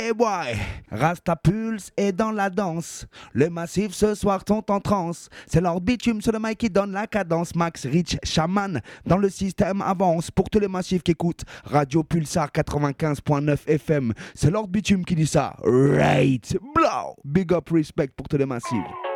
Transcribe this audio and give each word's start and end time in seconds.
Eh 0.00 0.12
boy, 0.12 0.54
Rasta 0.92 1.34
Pulse 1.34 1.90
est 1.96 2.12
dans 2.12 2.30
la 2.30 2.50
danse. 2.50 3.04
Le 3.32 3.50
massif 3.50 3.92
ce 3.92 4.14
soir 4.14 4.40
sont 4.46 4.70
en 4.70 4.78
transe. 4.78 5.28
C'est 5.48 5.60
leur 5.60 5.80
bitume 5.80 6.22
sur 6.22 6.30
le 6.30 6.38
mic 6.38 6.56
qui 6.56 6.70
donne 6.70 6.92
la 6.92 7.08
cadence. 7.08 7.52
Max 7.56 7.84
Rich 7.84 8.16
Shaman 8.22 8.80
dans 9.04 9.16
le 9.16 9.28
système 9.28 9.82
avance. 9.82 10.30
Pour 10.30 10.48
tous 10.50 10.60
les 10.60 10.68
massifs 10.68 11.02
qui 11.02 11.10
écoutent 11.10 11.42
Radio 11.64 12.04
Pulsar 12.04 12.48
95.9 12.52 13.66
FM. 13.66 14.12
C'est 14.36 14.52
leur 14.52 14.68
bitume 14.68 15.04
qui 15.04 15.16
dit 15.16 15.26
ça. 15.26 15.56
Right. 15.64 16.56
Blow. 16.76 17.16
Big 17.24 17.52
up 17.52 17.68
respect 17.70 18.12
pour 18.16 18.28
tous 18.28 18.36
les 18.36 18.46
massifs. 18.46 19.07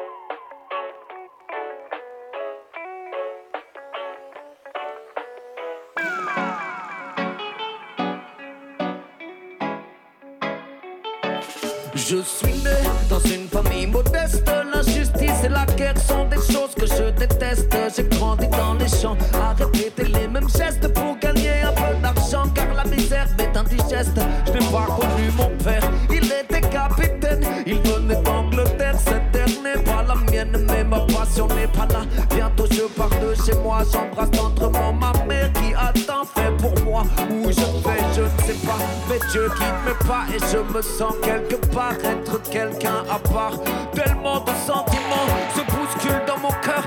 Je 12.12 12.18
suis 12.18 12.52
né 12.62 12.76
dans 13.08 13.20
une 13.20 13.48
famille 13.48 13.86
modeste. 13.86 14.46
L'injustice 14.46 15.44
et 15.44 15.48
la 15.48 15.64
guerre 15.64 15.96
sont 15.96 16.26
des 16.26 16.36
choses 16.36 16.74
que 16.76 16.84
je 16.84 17.08
déteste. 17.18 17.74
J'ai 17.96 18.04
grandi 18.04 18.46
dans 18.48 18.74
les 18.74 18.86
champs 18.86 19.16
à 19.32 19.54
répéter 19.54 20.04
les 20.04 20.28
mêmes 20.28 20.50
gestes 20.50 20.86
pour 20.92 21.18
gagner 21.18 21.62
un 21.62 21.72
peu 21.72 21.94
d'argent. 22.02 22.50
Car 22.54 22.74
la 22.74 22.84
misère 22.84 23.28
m'est 23.38 23.56
indigeste. 23.56 24.20
Je 24.44 24.52
n'ai 24.52 24.58
pas 24.58 24.88
connu 24.94 25.30
mon 25.38 25.56
père, 25.64 25.90
il 26.10 26.26
était 26.26 26.60
capitaine. 26.68 27.46
Il 27.64 27.80
venait 27.80 28.20
d'Angleterre, 28.22 28.96
cette 28.98 29.32
terre 29.32 29.48
n'est 29.64 29.82
pas 29.82 30.02
la 30.06 30.16
mienne. 30.30 30.66
Mais 30.68 30.84
ma 30.84 31.00
passion 31.06 31.46
n'est 31.46 31.66
pas 31.68 31.86
là. 31.86 32.02
Bientôt 32.34 32.66
je 32.70 32.82
pars 32.94 33.08
de 33.08 33.34
chez 33.42 33.56
moi. 33.62 33.78
J'embrasse 33.90 34.30
tendrement 34.32 34.92
ma 34.92 35.12
Dieu 39.32 39.48
guide 39.48 39.74
mes 39.86 40.06
pas 40.06 40.24
et 40.28 40.38
je 40.38 40.58
me 40.58 40.82
sens 40.82 41.14
quelque 41.22 41.56
part 41.72 41.94
être 42.04 42.42
quelqu'un 42.50 43.02
à 43.10 43.18
part. 43.18 43.58
Tellement 43.94 44.40
de 44.40 44.50
sentiments 44.66 45.26
se 45.56 45.62
bousculent 45.62 46.26
dans 46.26 46.38
mon 46.38 46.50
cœur 46.60 46.86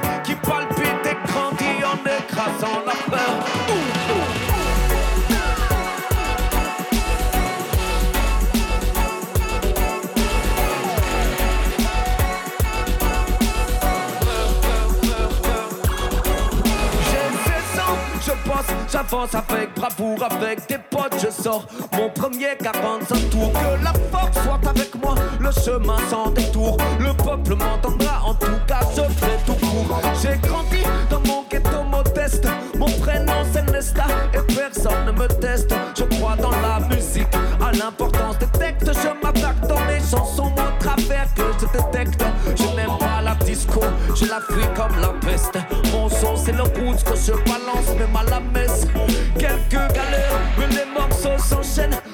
j'avance 18.95 19.35
avec 19.35 19.75
bravoure, 19.75 20.23
avec 20.23 20.67
des 20.69 20.77
potes, 20.77 21.17
je 21.21 21.29
sors 21.29 21.67
mon 21.93 22.09
premier 22.09 22.55
45 22.61 23.29
tours. 23.29 23.51
Que 23.51 23.83
la 23.83 23.93
force 24.09 24.41
soit 24.43 24.69
avec 24.69 24.95
moi, 25.03 25.15
le 25.39 25.51
chemin 25.51 25.97
sans 26.09 26.29
détour. 26.31 26.77
Le 26.99 27.13
peuple 27.13 27.55
m'entendra, 27.55 28.23
en 28.25 28.33
tout 28.35 28.59
cas, 28.67 28.79
je 28.95 29.01
ferai 29.01 29.37
tout 29.45 29.65
court. 29.65 29.99
J'ai 30.21 30.37
grandi 30.47 30.81
dans 31.09 31.19
mon 31.27 31.43
ghetto 31.49 31.83
modeste, 31.83 32.47
mon 32.77 32.85
prénom 32.85 33.43
c'est 33.51 33.69
Nesta 33.69 34.05
et 34.33 34.53
personne 34.53 35.05
ne 35.07 35.11
me 35.11 35.27
teste. 35.27 35.75
Je 35.97 36.03
crois 36.15 36.37
dans 36.37 36.51
la 36.51 36.79
musique, 36.87 37.35
à 37.61 37.71
l'importance 37.73 38.37
des 38.39 38.59
textes. 38.59 38.91
Je 38.93 39.25
m'attaque 39.25 39.59
dans 39.67 39.83
mes 39.87 39.99
chansons, 39.99 40.53
au 40.53 40.83
travers 40.83 41.27
que 41.33 41.43
je 41.59 41.65
détecte. 41.77 42.23
Je 42.55 42.63
n'aime 42.75 42.97
pas 42.97 43.21
la 43.21 43.35
disco, 43.43 43.81
je 44.15 44.25
la 44.25 44.39
fuis 44.39 44.67
comme 44.73 44.97
la 45.01 45.09
peste. 45.27 45.57
Mon 45.91 46.07
son 46.07 46.37
c'est 46.37 46.53
le 46.53 46.63
roots 46.63 47.03
que 47.03 47.15
je 47.17 47.33
balance, 47.43 47.89
même 47.97 48.15
à 48.15 48.23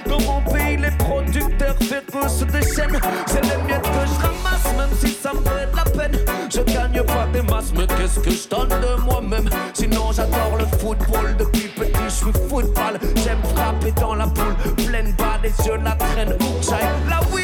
Dans 0.07 0.19
mon 0.21 0.41
pays, 0.41 0.77
les 0.77 0.91
producteurs 0.97 1.75
féreux 1.79 2.27
se 2.27 2.43
déchaînent. 2.43 2.99
C'est 3.27 3.41
les 3.41 3.63
miettes 3.65 3.81
que 3.81 4.05
je 4.05 4.19
ramasse, 4.19 4.73
même 4.77 4.89
si 4.99 5.13
ça 5.13 5.31
me 5.33 5.39
fait 5.39 5.71
de 5.71 5.75
la 5.75 5.83
peine. 5.83 6.19
Je 6.49 6.61
gagne 6.61 7.03
pas 7.03 7.27
des 7.31 7.41
masses, 7.41 7.71
mais 7.75 7.87
qu'est-ce 7.87 8.19
que 8.19 8.29
je 8.29 8.49
donne 8.49 8.69
de 8.69 9.01
moi-même? 9.01 9.49
Sinon, 9.73 10.11
j'adore 10.11 10.57
le 10.59 10.65
football. 10.77 11.35
Depuis 11.37 11.69
petit, 11.69 12.03
je 12.05 12.09
suis 12.09 12.33
football. 12.49 12.99
J'aime 13.23 13.41
frapper 13.55 13.91
dans 13.99 14.15
la 14.15 14.27
poule, 14.27 14.55
pleine 14.85 15.13
balle 15.17 15.45
et 15.45 15.53
je 15.63 15.71
la 15.71 15.91
traîne 15.91 16.33
où 16.33 16.59
que 16.59 16.65
j'aille. 16.65 16.89
La 17.09 17.21
weed 17.33 17.40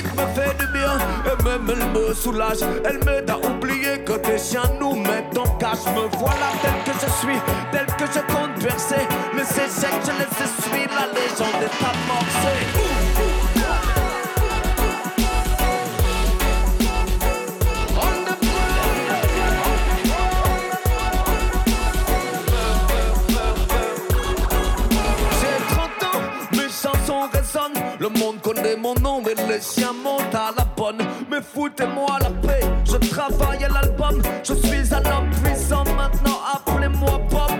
Elle 2.09 3.03
m'aide 3.03 3.29
à 3.29 3.37
oublier 3.37 3.99
que 4.05 4.13
des 4.25 4.37
chiens 4.37 4.61
nous 4.79 4.95
mettent 4.95 5.37
en 5.37 5.57
cage. 5.57 5.85
Me 5.93 6.07
voilà 6.17 6.51
tel 6.61 6.71
que 6.85 6.99
je 7.01 7.11
suis, 7.19 7.39
tel 7.71 7.85
que 7.85 8.05
je 8.05 8.19
compte 8.33 8.57
verser. 8.59 9.05
Les 9.33 9.41
échecs, 9.41 10.01
je 10.05 10.11
les 10.11 10.45
essuie, 10.45 10.87
la 10.87 11.07
légende 11.07 11.61
est 11.61 11.83
amorcée. 11.83 12.96
Le 28.07 28.19
monde 28.19 28.39
connaît 28.41 28.77
mon 28.77 28.95
nom, 28.95 29.21
mais 29.21 29.35
les 29.49 29.59
chiens 29.59 29.91
montent 29.91 30.33
à 30.33 30.51
la 30.57 30.63
bonne. 30.77 30.99
Mais 31.29 31.41
foutez-moi 31.41 32.19
la 32.21 32.29
paix, 32.47 32.61
je 32.85 32.95
travaille 32.95 33.65
à 33.65 33.67
l'album. 33.67 34.21
Je 34.43 34.53
suis 34.53 34.93
un 34.93 35.03
homme 35.11 35.29
puissant, 35.43 35.83
maintenant 35.83 36.39
appelez-moi 36.53 37.19
Bob. 37.29 37.51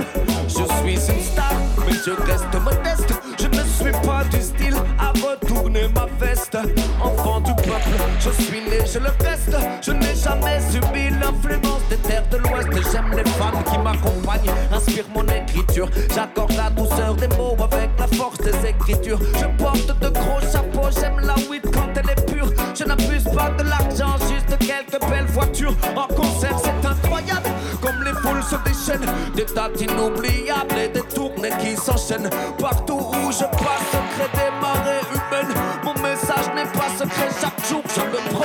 Je 0.48 0.54
suis 0.54 1.14
une 1.14 1.22
star, 1.22 1.52
mais 1.86 1.96
je 2.06 2.12
reste 2.12 2.54
modeste. 2.64 3.14
Je 3.38 3.48
ne 3.48 3.64
suis 3.66 4.08
pas 4.08 4.24
du 4.32 4.42
style 4.42 4.76
à 4.98 5.10
retourner 5.10 5.90
ma 5.94 6.06
veste. 6.18 6.58
Enfant 7.02 7.42
du 7.42 7.54
peuple, 7.56 7.98
je 8.20 8.30
suis 8.44 8.62
né, 8.62 8.80
je 8.86 9.00
le 9.00 9.10
reste. 9.26 9.58
Je 9.82 9.92
n'ai 9.92 10.16
jamais 10.16 10.62
subi 10.72 11.10
l'influence 11.20 11.77
des 11.90 11.98
terres 11.98 12.28
de 12.30 12.38
l'Ouest. 12.38 12.68
J'aime 12.92 13.12
les 13.16 13.30
femmes 13.32 13.64
qui 13.64 13.78
m'accompagnent, 13.80 14.52
inspirent 14.72 15.10
mon 15.14 15.26
écriture. 15.28 15.90
J'accorde 16.14 16.54
la 16.54 16.70
douceur 16.70 17.16
des 17.16 17.28
mots 17.30 17.56
avec 17.60 17.90
la 18.00 18.08
force 18.18 18.38
des 18.40 18.70
écritures. 18.70 19.20
Je 19.40 19.64
porte 19.64 20.00
de 20.00 20.10
gros 20.10 20.42
chapeaux, 20.52 20.90
j'aime 21.00 21.20
la 21.20 21.36
weed 21.50 21.64
quand 21.74 21.90
elle 21.96 22.10
est 22.10 22.26
pure. 22.32 22.50
Je 22.78 22.84
n'abuse 22.84 23.24
pas 23.24 23.50
de 23.58 23.64
l'argent, 23.64 24.16
juste 24.30 24.58
quelques 24.60 25.02
belles 25.10 25.26
voitures. 25.28 25.76
En 25.96 26.08
concert, 26.14 26.58
c'est 26.64 26.88
incroyable, 26.88 27.50
comme 27.82 28.04
les 28.04 28.14
foules 28.14 28.44
se 28.44 28.56
déchaînent. 28.68 29.10
Des 29.36 29.46
dates 29.54 29.80
inoubliables 29.82 30.78
et 30.78 30.90
des 30.90 31.02
tournées 31.14 31.54
qui 31.60 31.76
s'enchaînent. 31.76 32.30
Partout 32.60 33.00
où 33.00 33.32
je 33.32 33.46
passe, 33.46 33.92
crée 34.16 34.32
des 34.34 34.52
marées 34.62 35.06
humaines. 35.12 35.56
Mon 35.84 35.94
message 36.02 36.48
n'est 36.56 36.72
pas 36.72 36.90
secret, 36.98 37.30
chaque 37.42 37.68
jour 37.68 37.84
je 37.96 38.02
me 38.02 38.30
promène. 38.30 38.37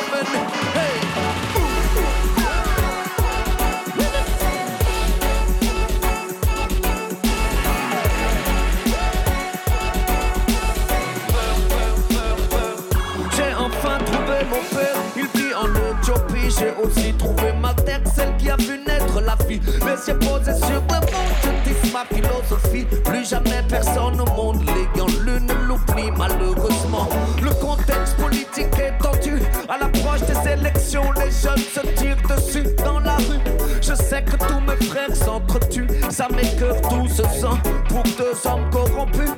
J'ai 16.59 16.73
aussi 16.83 17.13
trouvé 17.15 17.53
ma 17.61 17.73
terre, 17.75 18.01
celle 18.15 18.37
qui 18.37 18.51
a 18.51 18.57
vu 18.57 18.79
naître 18.87 19.21
la 19.21 19.37
vie. 19.47 19.61
Les 19.67 20.09
yeux 20.09 20.19
posés 20.19 20.55
sur 20.55 20.71
le 20.71 20.81
monde, 20.81 21.07
je 21.43 21.71
dis 21.71 21.93
ma 21.93 22.05
philosophie. 22.05 22.87
Plus 23.05 23.29
jamais 23.29 23.63
personne 23.69 24.21
au 24.21 24.27
monde 24.35 24.62
l'ayant 24.67 25.07
l'une 25.25 25.51
l'oublie, 25.67 26.11
malheureusement. 26.17 27.09
Le 27.43 27.51
contexte 27.61 28.17
politique 28.17 28.79
est 28.79 28.99
tendu. 28.99 29.43
À 29.69 29.79
l'approche 29.79 30.21
des 30.23 30.51
élections, 30.51 31.11
les 31.12 31.31
jeunes 31.31 31.59
se 31.59 31.81
tirent 31.97 32.23
dessus 32.29 32.67
dans 32.85 33.01
la 33.01 33.17
rue. 33.17 33.41
Je 33.81 33.95
sais 33.95 34.23
que 34.23 34.37
tous 34.37 34.61
mes 34.61 34.87
frères 34.87 35.17
s'entretuent, 35.17 35.89
ça 36.11 36.29
m'écœure 36.29 36.81
tout 36.83 37.09
ce 37.09 37.23
sang 37.41 37.59
pour 37.89 38.03
deux 38.03 38.37
hommes 38.49 38.69
corrompus. 38.71 39.31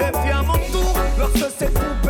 Et 0.00 0.26
vient 0.26 0.42
mon 0.42 0.58
tour 0.72 0.94
lorsque 1.18 1.50
ces 1.58 1.66
fous 1.66 2.07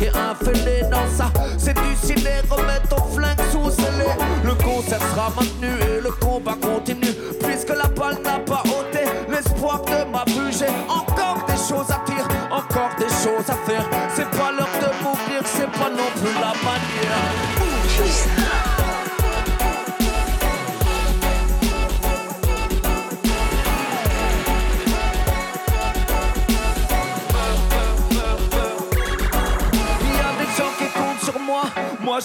et 0.00 0.08
un 0.08 0.34
fêlé. 0.34 0.82
Non, 0.90 1.04
ça, 1.16 1.30
c'est 1.58 1.74
du 1.74 1.96
ciné. 2.00 2.40
Remets 2.50 2.80
ton 2.88 3.02
flingue 3.14 3.40
sous 3.50 3.70
scellé. 3.70 4.10
Le 4.44 4.54
concert 4.54 5.00
sera 5.10 5.30
maintenu 5.36 5.72
et 5.88 6.00
le 6.00 6.10
combat 6.10 6.56
continue. 6.60 7.14
Puisque 7.42 7.70
la 7.70 7.88
balle 7.88 8.18
n'a 8.24 8.38
pas 8.38 8.62
ôté 8.66 9.04
l'espoir 9.28 9.82
de 9.82 10.10
ma. 10.10 10.24
J'ai 10.50 10.66
encore 10.88 11.44
des 11.46 11.56
choses 11.56 11.90
à 11.90 12.00
dire, 12.10 12.26
encore 12.50 12.90
des 12.98 13.08
choses 13.08 13.48
à 13.48 13.56
faire. 13.68 13.84
C'est 14.14 14.30
pas 14.30 14.50
l'heure 14.52 14.68
de 14.80 15.04
mourir, 15.04 15.42
c'est 15.44 15.70
pas 15.72 15.90
non 15.90 16.10
plus 16.16 16.34
la 16.34 16.52
manière. 16.64 17.15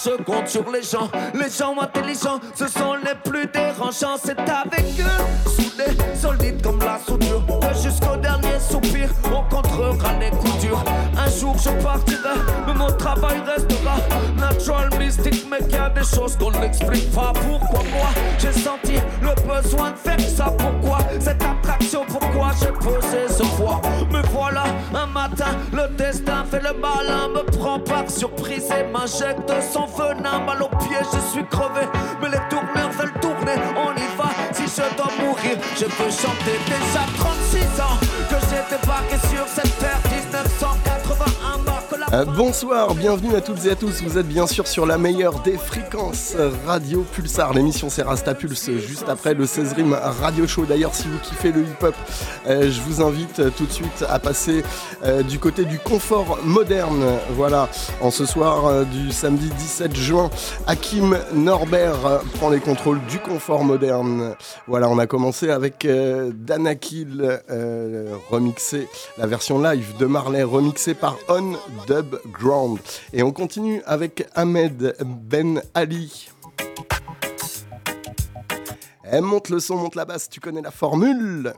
Je 0.03 0.24
compte 0.24 0.48
sur 0.48 0.69
les 0.71 0.81
gens. 0.81 1.09
Les 1.33 1.50
gens 1.50 1.75
intelligents, 1.80 2.39
ce 2.56 2.68
sont 2.68 2.95
les 2.95 3.15
plus 3.24 3.48
dérangeants. 3.48 4.18
C'est 4.24 4.39
avec 4.39 4.86
eux, 5.00 5.50
soudés, 5.50 5.98
solides 6.15 6.62
comme 6.62 6.80
la 6.80 7.00
soudure. 7.06 7.44
Jusqu'au 7.81 8.15
dernier 8.18 8.59
soupir, 8.59 9.09
on 9.25 9.44
contrera 9.53 10.13
les 10.19 10.30
coups 10.31 10.57
durs. 10.59 10.83
Un 11.18 11.30
jour 11.30 11.56
je 11.57 11.69
partirai, 11.83 12.39
mais 12.68 12.74
mon 12.74 12.92
travail 12.92 13.42
restera 13.45 13.95
natural, 14.38 14.89
mystique, 14.98 15.45
mais 15.50 15.59
qu'il 15.59 15.75
y 15.75 15.80
a 15.80 15.89
des 15.89 16.03
choses 16.03 16.36
qu'on 16.38 16.51
n'explique 16.51 17.12
pas. 17.12 17.33
Pourquoi 17.33 17.83
moi 17.92 18.09
j'ai 18.39 18.51
senti 18.51 18.95
le 19.21 19.33
besoin 19.48 19.92
de 19.92 19.98
faire 19.98 20.19
ça? 20.19 20.53
Pourquoi 20.57 21.00
cette 21.19 21.42
attraction? 21.44 22.06
Pourquoi 22.07 22.51
j'ai 22.59 22.71
posé 22.71 23.27
ce 23.27 23.44
poids? 23.57 23.81
Le 25.71 25.88
destin 25.97 26.44
fait 26.50 26.62
le 26.62 26.73
malin, 26.73 27.27
me 27.27 27.44
prend 27.57 27.79
par 27.79 28.09
surprise 28.09 28.69
et 28.71 28.83
m'injecte 28.91 29.51
son 29.71 29.85
venin. 29.85 30.39
Mal 30.39 30.63
au 30.63 30.68
pied, 30.77 30.97
je 31.13 31.19
suis 31.31 31.45
crevé, 31.45 31.85
mais 32.19 32.29
les 32.29 32.41
tourneurs 32.50 32.91
veulent 32.91 33.19
tourner. 33.21 33.53
On 33.77 33.94
y 33.94 34.18
va, 34.18 34.31
si 34.51 34.63
je 34.63 34.95
dois 34.97 35.12
mourir, 35.19 35.57
je 35.77 35.85
peux 35.85 36.09
chanter 36.09 36.57
déjà 36.65 37.06
36 37.18 37.81
ans 37.81 38.00
que 38.29 38.35
j'ai 38.50 38.75
débarqué 38.75 39.18
sur 39.27 39.47
cette 39.47 39.77
terre 39.77 40.00
1981. 40.06 40.11
Euh, 42.13 42.25
bonsoir, 42.25 42.94
bienvenue 42.94 43.36
à 43.36 43.40
toutes 43.40 43.66
et 43.66 43.69
à 43.69 43.75
tous. 43.75 44.04
Vous 44.04 44.18
êtes 44.18 44.28
bien 44.28 44.46
sûr 44.46 44.68
sur 44.68 44.86
la 44.86 44.98
meilleure 44.98 45.40
des 45.44 45.58
fréquences 45.58 46.36
Radio 46.68 47.04
Pulsar. 47.04 47.54
L'émission 47.54 47.90
c'est 47.90 48.02
Rasta 48.02 48.36
Pulse 48.36 48.69
juste 48.86 49.08
après 49.08 49.34
le 49.34 49.46
16 49.46 49.72
Rim 49.72 49.94
Radio 49.94 50.46
Show. 50.46 50.66
D'ailleurs, 50.66 50.94
si 50.94 51.08
vous 51.08 51.18
kiffez 51.19 51.54
le 51.54 51.62
hip-hop, 51.62 51.96
euh, 52.48 52.69
je 52.69 52.81
vous 52.81 53.02
invite 53.02 53.56
tout 53.56 53.66
de 53.66 53.72
suite 53.72 54.04
à 54.10 54.19
passer 54.19 54.62
euh, 55.06 55.24
du 55.24 55.40
côté 55.40 55.63
du 55.63 55.80
confort 55.80 56.40
moderne. 56.44 57.02
Voilà, 57.38 57.69
en 58.02 58.12
ce 58.12 58.25
soir 58.25 58.86
du 58.88 59.12
samedi 59.12 59.48
17 59.48 59.96
juin, 59.96 60.30
Hakim 60.68 61.18
Norbert 61.34 62.24
prend 62.34 62.50
les 62.50 62.60
contrôles 62.60 63.00
du 63.10 63.19
confort 63.19 63.63
moderne. 63.63 64.36
Voilà, 64.68 64.90
on 64.90 65.00
a 65.00 65.08
commencé 65.08 65.50
avec 65.50 65.88
Danakil 65.88 67.40
remixé, 68.30 68.90
la 69.18 69.28
version 69.28 69.62
live 69.62 69.96
de 69.98 70.06
Marley 70.08 70.44
remixée 70.44 70.94
par 70.94 71.16
On 71.30 71.54
Ground. 72.31 72.80
Et 73.13 73.24
on 73.24 73.31
continue 73.31 73.81
avec 73.86 74.27
Ahmed 74.36 74.95
Ben 75.06 75.62
Ali. 75.74 76.30
Eh, 79.12 79.19
monte 79.19 79.50
le 79.50 79.59
son, 79.59 79.75
monte 79.75 79.95
la 79.95 80.06
basse, 80.06 80.30
tu 80.30 80.39
connais 80.39 80.62
la 80.62 80.71
formule 80.71 81.53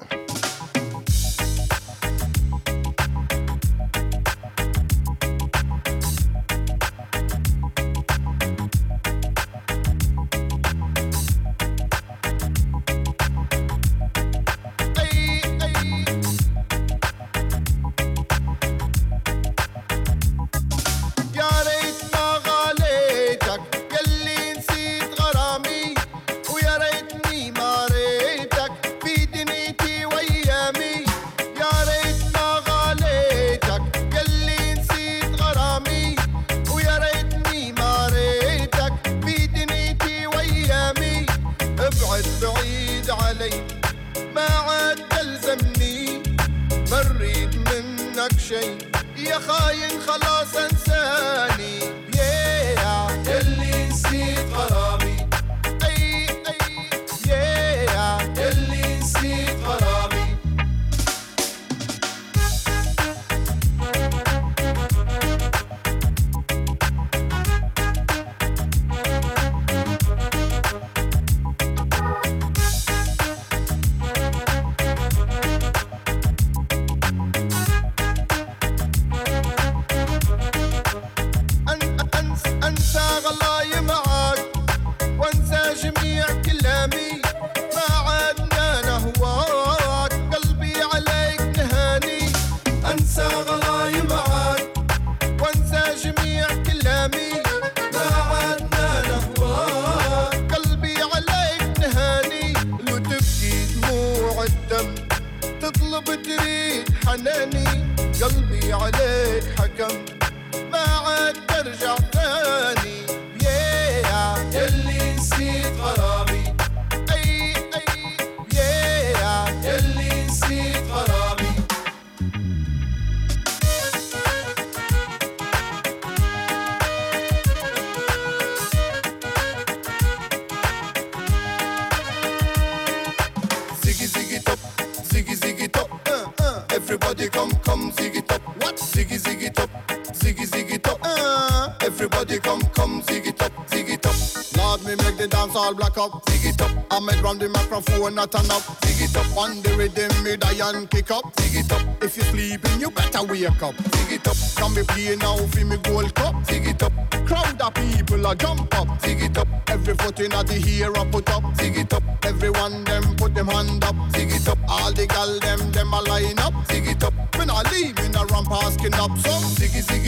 not 148.11 148.31
turn 148.31 148.49
up. 148.51 148.63
Dig 148.81 149.01
it 149.01 149.15
up 149.15 149.37
on 149.37 149.61
the 149.61 149.75
rhythm, 149.77 150.11
me 150.23 150.35
die 150.37 150.59
and 150.69 150.89
kick 150.89 151.11
up. 151.11 151.35
Dig 151.35 151.55
it 151.55 151.71
up. 151.71 151.81
If 152.03 152.17
you're 152.17 152.25
sleeping, 152.25 152.79
you 152.79 152.91
better 152.91 153.23
wake 153.23 153.61
up. 153.61 153.75
Dig 153.75 154.19
it 154.19 154.27
up. 154.27 154.37
Can 154.55 154.73
be 154.73 154.83
play 154.83 155.15
now 155.15 155.37
for 155.37 155.65
me 155.65 155.77
gold 155.77 156.13
cup. 156.15 156.35
Dig 156.45 156.67
it 156.67 156.83
up. 156.83 156.93
Crowd 157.25 157.61
of 157.61 157.73
people 157.73 158.25
a 158.25 158.35
jump 158.35 158.73
up. 158.77 159.01
Dig 159.01 159.21
it 159.21 159.37
up. 159.37 159.47
Every 159.67 159.93
foot 159.95 160.19
in 160.19 160.31
the 160.31 160.53
hero 160.53 161.05
put 161.05 161.29
up. 161.29 161.43
Dig 161.57 161.77
it 161.77 161.93
up. 161.93 162.03
Everyone 162.25 162.83
them 162.83 163.15
put 163.15 163.33
them 163.35 163.47
hand 163.47 163.83
up. 163.83 163.95
Dig 164.11 164.31
it 164.31 164.47
up. 164.47 164.57
All 164.67 164.91
the 164.91 165.07
gal 165.07 165.39
them 165.39 165.71
them 165.71 165.93
a 165.93 166.01
line 166.01 166.39
up. 166.39 166.53
Dig 166.67 166.87
it 166.87 167.03
up. 167.03 167.13
When 167.37 167.49
I 167.49 167.61
leave 167.71 167.97
in 167.99 168.15
a 168.15 168.25
ramp 168.25 168.51
asking 168.51 168.95
up. 168.95 169.11
So 169.19 169.31
ziggy 169.55 169.81
ziggy 169.81 169.99
it 169.99 169.99
up. 169.99 170.02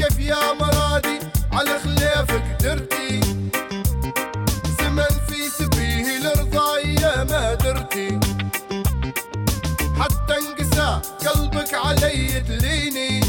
كيف 0.00 0.18
يا 0.20 0.52
مرادي؟ 0.52 1.18
على 1.52 1.78
خلافك 1.84 2.44
درتي. 2.60 3.20
زمن 4.80 5.12
في 5.28 5.48
سبيه 5.58 6.18
لرضاي 6.18 6.94
ما 7.30 7.54
درتي. 7.54 8.20
حتى 10.00 10.34
انقسى 10.38 11.00
قلبك 11.26 11.74
علي 11.74 12.40
تليني. 12.40 13.19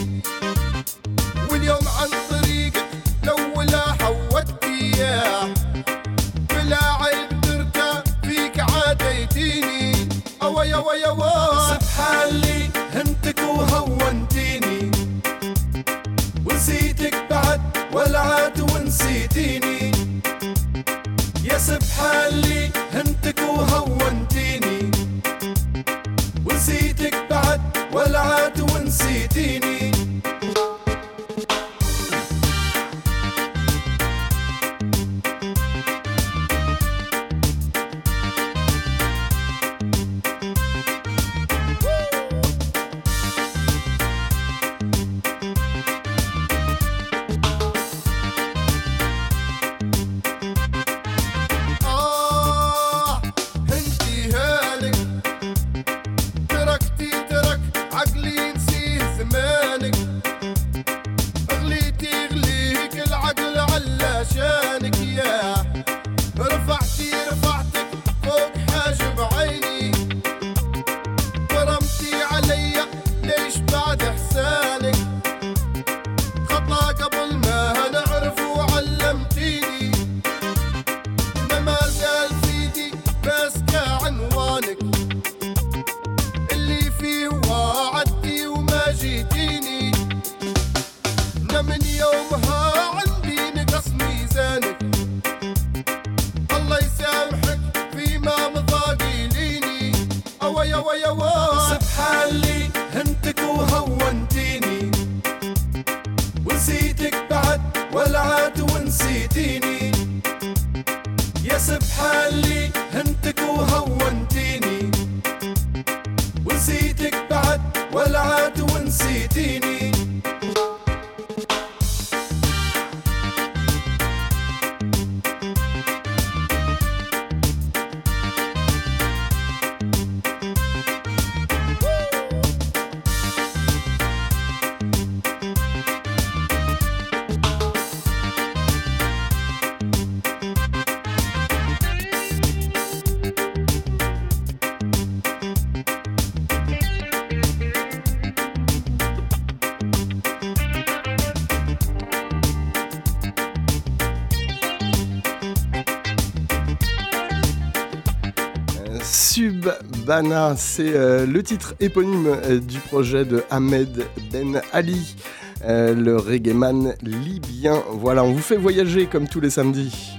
C'est 160.57 160.93
euh, 160.93 161.25
le 161.25 161.41
titre 161.41 161.73
éponyme 161.79 162.27
euh, 162.27 162.59
du 162.59 162.79
projet 162.79 163.23
de 163.23 163.45
Ahmed 163.49 164.05
Ben 164.29 164.61
Ali, 164.73 165.15
euh, 165.63 165.93
le 165.93 166.17
reggaeman 166.17 166.95
libyen. 167.01 167.81
Voilà, 167.91 168.25
on 168.25 168.33
vous 168.33 168.41
fait 168.41 168.57
voyager 168.57 169.05
comme 169.05 169.29
tous 169.29 169.39
les 169.39 169.49
samedis. 169.49 170.11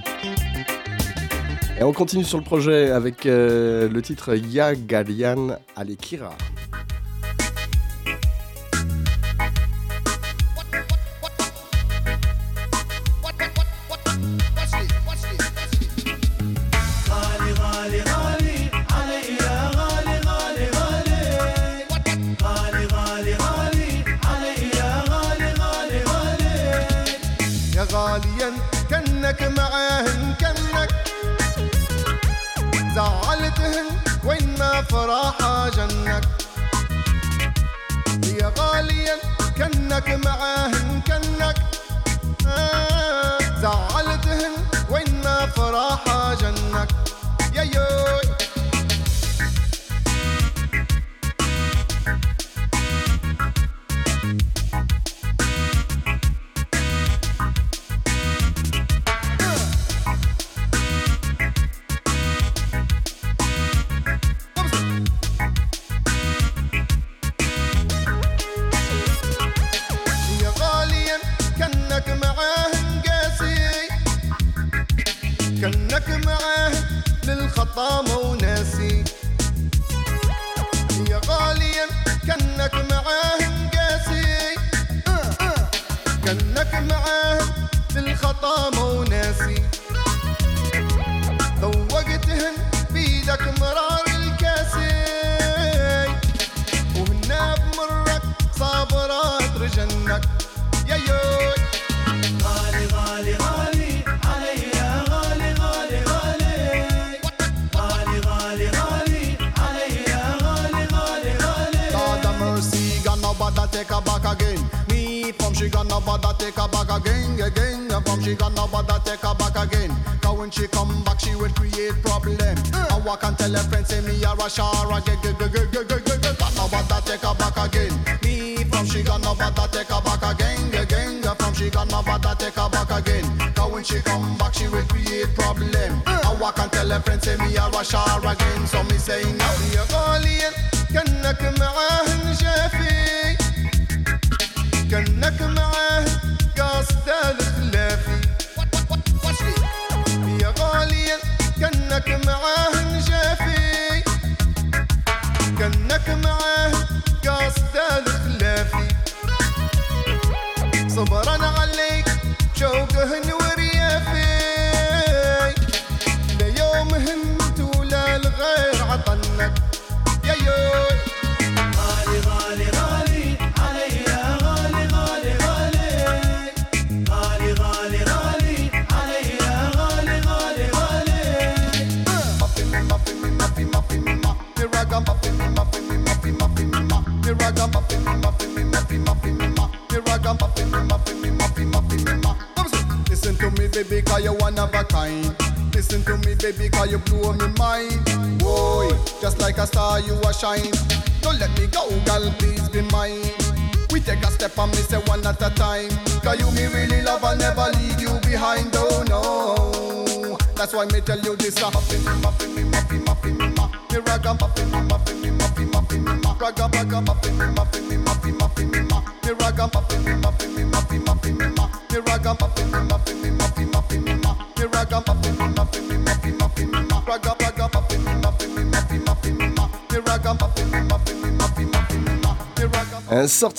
Et 1.78 1.82
on 1.82 1.92
continue 1.92 2.25
sur 2.25 2.38
le 2.38 2.44
projet 2.44 2.90
avec 2.90 3.25
le 3.26 4.00
titre 4.00 4.34
Ya 4.34 4.75
Galian 4.75 5.58
Alekira. 5.76 6.38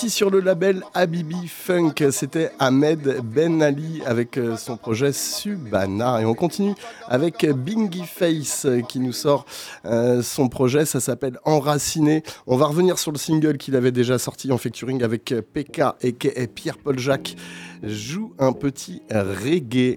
Sur 0.08 0.28
le 0.28 0.40
label 0.40 0.82
Habibi 0.92 1.48
Funk, 1.48 1.94
c'était 2.10 2.50
Ahmed 2.58 3.20
Ben 3.22 3.62
Ali 3.62 4.02
avec 4.04 4.36
euh, 4.36 4.56
son 4.56 4.76
projet 4.76 5.12
Subana. 5.12 6.20
Et 6.20 6.24
on 6.26 6.34
continue 6.34 6.74
avec 7.08 7.46
Bingy 7.46 8.04
Face 8.04 8.66
euh, 8.66 8.82
qui 8.82 9.00
nous 9.00 9.12
sort 9.12 9.46
euh, 9.86 10.20
son 10.22 10.48
projet, 10.48 10.84
ça 10.84 11.00
s'appelle 11.00 11.38
Enraciné. 11.44 12.22
On 12.46 12.56
va 12.56 12.66
revenir 12.66 12.98
sur 12.98 13.12
le 13.12 13.18
single 13.18 13.56
qu'il 13.56 13.76
avait 13.76 13.92
déjà 13.92 14.18
sorti 14.18 14.52
en 14.52 14.58
featuring 14.58 15.02
avec 15.02 15.34
PK 15.52 15.82
et 16.02 16.46
Pierre-Paul 16.48 16.98
Jacques. 16.98 17.36
Joue 17.82 18.34
un 18.38 18.52
petit 18.52 19.02
reggae. 19.10 19.96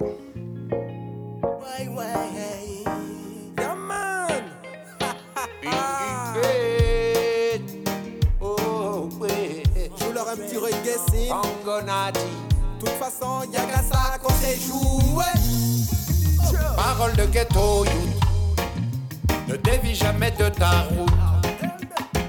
Jouer. 14.60 15.26
Parole 16.76 17.15
de 17.15 17.26
ghetto 17.26 17.86
youth. 17.86 18.28
Ne 19.48 19.56
dévie 19.58 19.96
jamais 19.96 20.32
de 20.32 20.50
ta 20.50 20.82
route. 20.89 21.10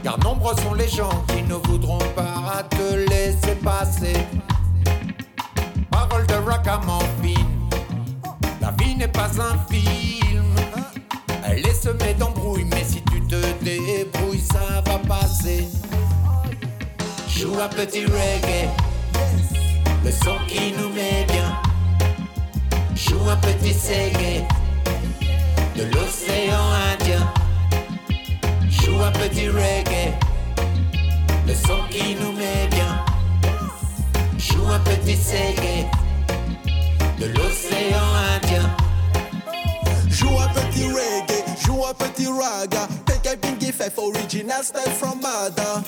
Car 0.02 0.18
nombreux 0.20 0.54
sont 0.56 0.74
les 0.74 0.88
gens 0.88 1.24
qui 1.28 1.42
ne 1.42 1.54
voudront 1.54 1.98
pas 2.14 2.62
te 2.70 2.94
laisser 3.10 3.54
passer. 3.56 4.16
Parole 5.90 6.26
de 6.26 6.34
ragamuffin 6.34 7.44
La 8.60 8.70
vie 8.78 8.94
n'est 8.96 9.08
pas 9.08 9.30
un 9.40 9.58
film. 9.72 10.44
Elle 11.44 11.66
est 11.66 11.82
semée 11.82 12.14
d'embrouilles 12.14 12.66
Mais 12.70 12.84
si 12.84 13.02
tu 13.10 13.20
te 13.22 13.40
débrouilles 13.64 14.44
ça 14.52 14.82
va 14.86 14.98
passer. 14.98 15.68
Joue 17.28 17.58
un 17.60 17.68
petit 17.68 18.04
reggae. 18.04 18.68
Le 20.04 20.10
son 20.12 20.36
qui 20.46 20.72
nous 20.78 20.88
met 20.90 21.26
bien 21.28 21.60
Joue 22.98 23.30
un 23.30 23.36
petit 23.36 23.76
reggae 23.88 24.44
de 25.76 25.84
l'océan 25.84 26.64
Indien. 26.92 27.32
Joue 28.68 29.00
un 29.00 29.12
petit 29.12 29.48
reggae, 29.48 30.18
le 31.46 31.54
son 31.54 31.78
qui 31.90 32.16
nous 32.16 32.32
met 32.32 32.66
bien. 32.72 33.04
Joue 34.36 34.66
un 34.68 34.80
petit 34.80 35.14
reggae 35.14 35.86
de 37.20 37.26
l'océan 37.26 38.08
Indien. 38.34 38.68
Joue 40.08 40.36
un 40.40 40.48
petit 40.48 40.88
reggae, 40.88 41.44
joue 41.64 41.86
un 41.86 41.94
petit 41.94 42.26
raga. 42.26 42.88
Bingy 43.36 43.72
fait 43.72 43.92
original 43.98 44.64
style 44.64 44.92
from 44.98 45.20
Mada. 45.20 45.82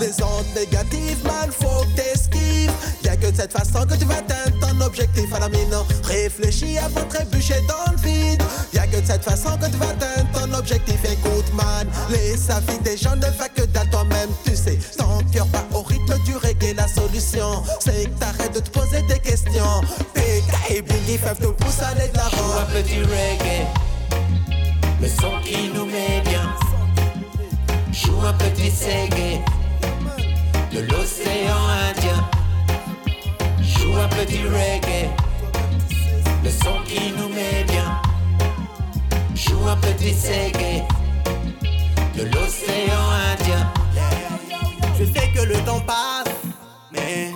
Les 0.00 0.20
ondes 0.22 0.46
négatives, 0.56 1.24
man, 1.24 1.50
faut 1.50 1.84
que 1.84 2.02
t'esquives. 2.02 2.72
Y'a 3.04 3.16
que 3.16 3.30
de 3.30 3.36
cette 3.36 3.52
façon 3.52 3.86
que 3.86 3.94
tu 3.94 4.04
vas 4.04 4.16
atteindre 4.16 4.58
ton 4.60 4.80
objectif 4.84 5.32
à 5.32 5.38
la 5.38 5.48
mine. 5.48 5.74
Réfléchis 6.02 6.78
avant 6.78 7.02
de 7.02 7.08
trébucher 7.08 7.60
dans 7.68 7.92
le 7.92 7.98
vide. 7.98 8.42
Y'a 8.72 8.86
que 8.86 9.00
de 9.00 9.06
cette 9.06 9.22
façon 9.22 9.56
que 9.58 9.66
tu 9.66 9.76
vas 9.76 9.90
atteindre 9.90 10.28
ton 10.32 10.52
objectif. 10.54 10.98
Écoute, 11.04 11.54
man, 11.54 11.86
les 12.10 12.34
vie 12.34 12.78
des 12.82 12.96
gens 12.96 13.16
ne 13.16 13.26
va 13.38 13.48
que 13.48 13.62
dans 13.62 13.86
toi-même, 13.90 14.30
tu 14.44 14.56
sais. 14.56 14.78
Sans 14.98 15.18
cœur, 15.32 15.46
pas 15.48 15.64
au 15.72 15.82
rythme 15.82 16.18
du 16.24 16.36
reggae, 16.36 16.74
la 16.76 16.88
solution. 16.88 17.62
C'est 17.80 18.04
que 18.04 18.18
t'arrêtes 18.18 18.54
de 18.54 18.60
te 18.60 18.70
poser 18.70 19.02
des 19.02 19.20
questions. 19.20 19.82
PK 20.14 20.70
et 20.70 20.82
Bingy 20.82 21.18
Fef 21.18 21.38
te 21.38 21.46
poussent 21.46 21.82
à 21.82 21.88
aller 21.88 22.08
de 22.08 22.16
l'avant. 22.16 22.54
un 22.58 22.66
reggae, 22.74 23.66
le 25.00 25.08
son 25.08 25.38
qui 25.44 25.70
nous 25.72 25.86
met. 25.86 26.31
Joue 27.92 28.18
un 28.26 28.32
petit 28.32 28.72
reggae 28.86 29.40
de 30.72 30.80
l'océan 30.80 31.62
Indien. 31.90 32.30
Joue 33.60 33.94
un 33.98 34.08
petit 34.08 34.44
reggae, 34.44 35.10
le 36.42 36.50
son 36.50 36.82
qui 36.86 37.12
nous 37.12 37.28
met 37.28 37.64
bien. 37.68 38.00
Joue 39.34 39.68
un 39.68 39.76
petit 39.76 40.14
reggae 40.26 40.84
de 42.16 42.22
l'océan 42.24 43.10
Indien. 43.30 43.70
Je 44.98 45.04
sais 45.04 45.28
que 45.34 45.42
le 45.42 45.56
temps 45.66 45.80
passe, 45.80 46.32
mais 46.92 47.30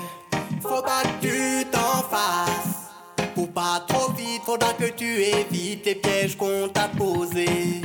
faut 0.62 0.82
pas 0.82 1.02
que 1.02 1.26
tu 1.26 1.66
t'en 1.70 2.02
fasses. 2.08 2.92
Faut 3.34 3.46
pas 3.46 3.84
trop 3.86 4.10
vite, 4.12 4.40
faudra 4.46 4.72
que 4.72 4.86
tu 4.86 5.22
évites 5.22 5.84
les 5.84 5.96
pièges 5.96 6.34
qu'on 6.34 6.68
t'a 6.72 6.88
posés. 6.88 7.82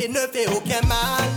Et 0.00 0.08
ne 0.08 0.18
fais 0.32 0.48
aucun 0.48 0.86
mal, 0.86 1.28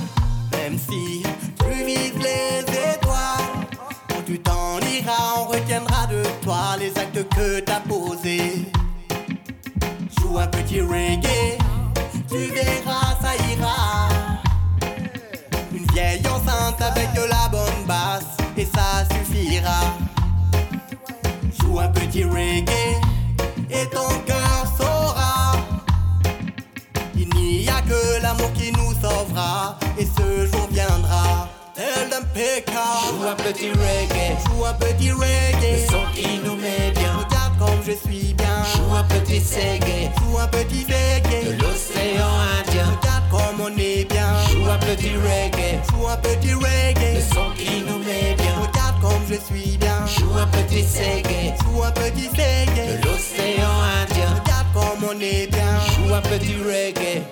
même 0.52 0.78
si 0.78 1.24
tu 1.60 1.84
vises 1.86 2.18
les 2.18 2.62
étoiles. 2.62 3.68
Quand 4.10 4.24
tu 4.26 4.40
t'en 4.40 4.80
iras, 4.80 5.40
on 5.40 5.46
retiendra 5.46 6.08
de 6.08 6.24
toi 6.42 6.76
les 6.80 6.98
actes 6.98 7.28
que 7.36 7.60
t'as 7.60 7.82
posés. 7.82 8.66
Joue 10.18 10.40
un 10.40 10.48
petit 10.48 10.82
reggae, 10.82 11.58
tu 12.30 12.38
verras, 12.54 13.16
ça 13.22 13.36
ira. 13.52 14.10
Une 15.72 15.86
vieille 15.94 16.24
enceinte 16.28 16.82
avec 16.82 17.14
de 17.14 17.30
la 17.30 17.50
bonne 17.50 17.86
basse 17.86 18.38
et 18.58 18.66
ça 18.66 19.06
suffira. 19.12 19.82
Joue 21.60 21.80
un 21.80 21.90
petit 21.90 22.24
reggae 22.24 23.00
et 23.70 23.86
ton 23.92 24.08
cœur 24.26 24.55
l'amour 28.38 28.54
qui 28.54 28.72
nous 28.72 28.94
sauvera 29.02 29.78
et 29.98 30.06
ce 30.06 30.46
jour 30.52 30.68
viendra. 30.72 31.48
Tell 31.76 32.14
impeccable. 32.14 33.20
Joue 33.20 33.28
un 33.28 33.36
petit 33.36 33.70
reggae, 33.72 34.38
Joue 34.48 34.66
un 34.66 34.74
petit 34.74 35.12
reggae. 35.12 35.82
le 35.82 35.92
son 35.92 36.04
qui 36.14 36.40
nous 36.44 36.56
met 36.56 36.92
bien. 36.96 37.14
Regarde 37.18 37.58
comme 37.60 37.82
je 37.86 37.92
suis 37.92 38.34
bien. 38.34 38.64
Joue 38.76 38.96
un 38.96 39.04
petit 39.04 39.40
reggae, 39.40 40.12
Joue 40.20 40.40
un 40.40 40.48
petit 40.48 40.86
de 40.86 40.94
reggae. 40.94 41.58
l'océan 41.62 42.32
Indien. 42.60 42.86
Regarde 43.02 43.24
comme 43.30 43.62
on 43.62 43.78
est 43.78 44.06
bien. 44.10 44.28
Joue 44.52 44.70
un 44.70 44.78
petit 44.78 45.12
reggae, 45.18 45.82
Joue 45.92 46.08
un 46.08 46.18
petit 46.18 46.48
le 46.50 46.58
reggae. 46.58 47.22
son 47.34 47.52
qui 47.58 47.82
nous 47.88 48.00
met 48.00 48.36
bien. 48.38 48.56
Regarde 48.62 49.02
comme 49.02 49.26
je 49.30 49.36
suis 49.36 49.78
bien. 49.78 50.06
Joue 50.18 50.38
un 50.40 50.48
petit 50.48 50.82
reggae, 50.98 51.54
Joue 51.62 51.84
un 51.84 51.92
petit 51.92 52.30
reggae. 52.30 53.02
de 53.02 53.06
l'océan 53.06 53.76
Indien. 54.02 54.30
Regarde 54.42 54.68
comme 54.74 55.10
on 55.10 55.20
est 55.20 55.48
bien. 55.48 55.76
Joue 55.98 56.14
un 56.14 56.22
petit 56.22 56.56
reggae, 56.56 57.24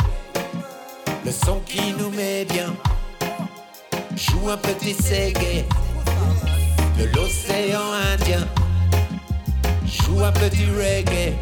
le 1.26 1.32
son 1.32 1.60
qui 1.66 1.94
nous 1.94 2.10
met 2.10 2.46
bien. 2.46 2.74
Joue 4.16 4.50
un 4.50 4.58
petit 4.58 4.94
reggae, 4.94 5.66
de 6.98 7.06
l'océan 7.16 7.92
Indien. 8.14 8.48
Joue 9.86 10.24
un 10.24 10.32
petit 10.32 10.66
reggae, 10.66 11.34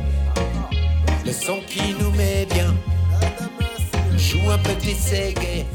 le 1.25 1.31
son 1.31 1.59
qui 1.67 1.93
nous 1.99 2.11
met 2.11 2.45
bien. 2.45 2.73
Joue 4.17 4.49
un 4.49 4.57
petit 4.59 4.95
reggae, 5.11 5.65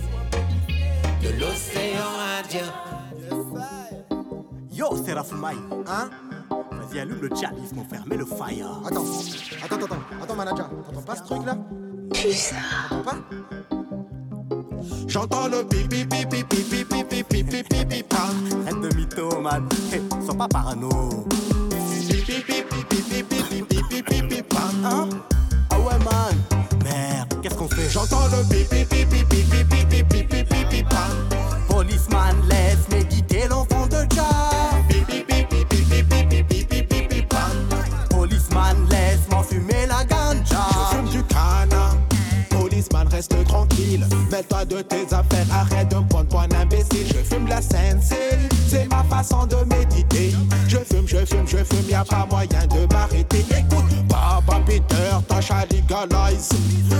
de 1.23 1.29
l'océan 1.40 2.12
Indien. 2.38 2.73
Yo, 4.73 4.97
Serafumai, 5.05 5.55
hein? 5.87 6.11
Vas-y, 6.51 7.01
allume 7.01 7.23
le 7.23 7.37
chalice, 7.37 7.73
mon 7.75 7.85
frère, 7.85 8.05
mets 8.07 8.16
le 8.16 8.27
fire. 8.27 8.81
Attends, 8.87 9.05
attends, 9.64 9.77
attends, 9.77 9.97
attends, 10.23 10.37
manager, 10.37 10.71
t'entends 10.87 11.03
pas 11.03 11.16
ce 11.16 11.23
truc 11.25 11.45
là 11.45 11.57
T'entends 12.88 13.03
pas? 13.03 13.56
J'entends 15.07 15.49
le 15.49 15.64
pipi 15.64 16.05
pipi 16.05 16.44
pipi 16.44 16.85
pipi 16.85 17.05
pipi 17.05 17.44
pipi 17.44 17.85
pipi 17.85 18.05
Arrête 18.16 18.81
de 18.81 18.94
mytho, 18.96 19.40
man. 19.40 19.68
Hey, 19.92 20.03
sois 20.25 20.35
pas 20.35 20.49
parano. 20.49 21.25
pipi 22.18 22.42
pipi 22.42 22.42
pipi 22.42 23.03
pipi 23.03 24.03
pipi 24.03 24.22
pipi 24.22 24.42
Hein 24.85 25.09
Ah 25.70 25.79
ouais, 25.79 25.99
man. 26.05 26.35
Merde, 26.85 27.40
qu'est-ce 27.42 27.55
qu'on 27.55 27.68
fait 27.68 27.88
J'entends 27.90 28.27
le 28.29 28.42
pipi 28.49 28.85
pipi 28.85 29.25
pipi 29.25 29.64
pipi 29.64 30.03
pipi 30.05 30.44
pipi 30.44 30.85
Policeman, 31.68 32.37
laisse 32.49 32.88
méditer 32.90 33.49
l'enfant 33.49 33.87
de 33.87 34.07
Jah. 34.14 34.83
pipi 34.88 35.25
pipi 35.25 35.64
pipi 35.64 36.03
pipi 36.03 36.42
pipi 36.42 36.83
pipi 36.83 37.27
Policeman, 38.11 38.77
laisse-moi 38.90 39.42
fumer 39.42 39.87
la 39.87 40.05
ganja. 40.05 40.66
Je 40.70 40.96
fume 40.96 41.09
du 41.11 41.22
cana. 41.25 41.92
Policeman, 42.51 43.09
reste 43.09 43.44
tranquille. 43.44 44.07
Mêle-toi 44.37 44.64
de 44.66 44.83
tes 44.83 45.05
affaires, 45.14 45.46
arrête 45.51 45.88
de 45.88 45.96
me 45.96 46.07
prendre 46.09 46.29
pour 46.29 46.40
un 46.40 46.61
imbécile. 46.61 47.07
Je 47.09 47.35
fume 47.35 47.46
la 47.49 47.62
sensei, 47.62 48.38
c'est 48.68 48.87
ma 48.90 49.03
façon 49.05 49.46
de 49.46 49.57
méditer. 49.64 50.35
Je 50.68 50.77
fume, 50.77 51.09
je 51.09 51.25
fume, 51.25 51.46
je 51.46 51.57
fume, 51.57 51.88
y 51.88 51.94
a 51.94 52.05
pas 52.05 52.27
moyen 52.31 52.66
de 52.66 52.92
m'arrêter. 52.92 53.46
Écoute, 53.57 53.87
Papa 54.07 54.61
Peter, 54.66 55.16
tâche 55.27 55.51
à 55.51 55.64
legalize. 55.64 56.51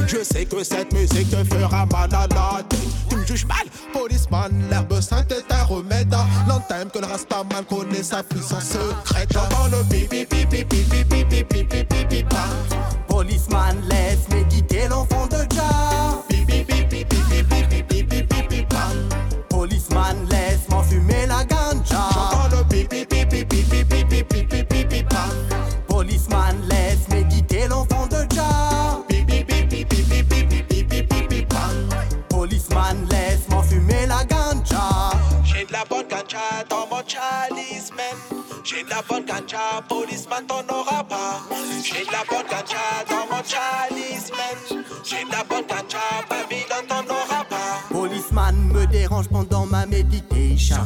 Je 0.07 0.25
sais 0.25 0.47
que 0.47 0.65
cette 0.65 0.91
musique 0.95 1.29
te 1.29 1.45
fera 1.45 1.85
mal 1.85 2.09
à 2.15 2.27
la 2.27 2.63
tête. 2.63 2.79
Tu 3.11 3.17
me 3.17 3.27
juges 3.27 3.45
mal, 3.45 3.67
policeman, 3.93 4.51
l'herbe 4.71 4.99
sainte 5.03 5.31
est 5.31 5.53
un 5.53 5.65
remède. 5.65 6.17
L'anthem 6.49 6.89
que 6.89 7.01
le 7.01 7.07
Rastaman 7.07 7.67
connaît 7.69 8.03
sa 8.03 8.23
puissance 8.23 8.65
secrète. 8.65 9.29
J'entends 9.31 9.69
le 9.71 9.85
pipi 9.85 10.27
Policeman, 13.09 13.77
dans 36.69 36.87
mon 36.87 37.03
chalice, 37.07 37.91
man. 37.97 38.41
J'ai 38.65 38.83
de 38.83 38.91
la 38.91 39.03
bonne 39.03 39.25
ganja, 39.25 39.83
policeman, 39.89 40.45
t'en 40.47 40.65
auras 40.75 41.05
pas. 41.05 41.41
J'ai 41.85 42.05
de 42.05 42.13
la 42.13 42.25
bonne 42.29 42.47
ganja 42.49 43.05
dans 43.09 43.27
mon 43.31 43.43
chalice, 43.43 44.06
pendant 49.29 49.67
ma 49.67 49.87
méditation. 49.87 50.77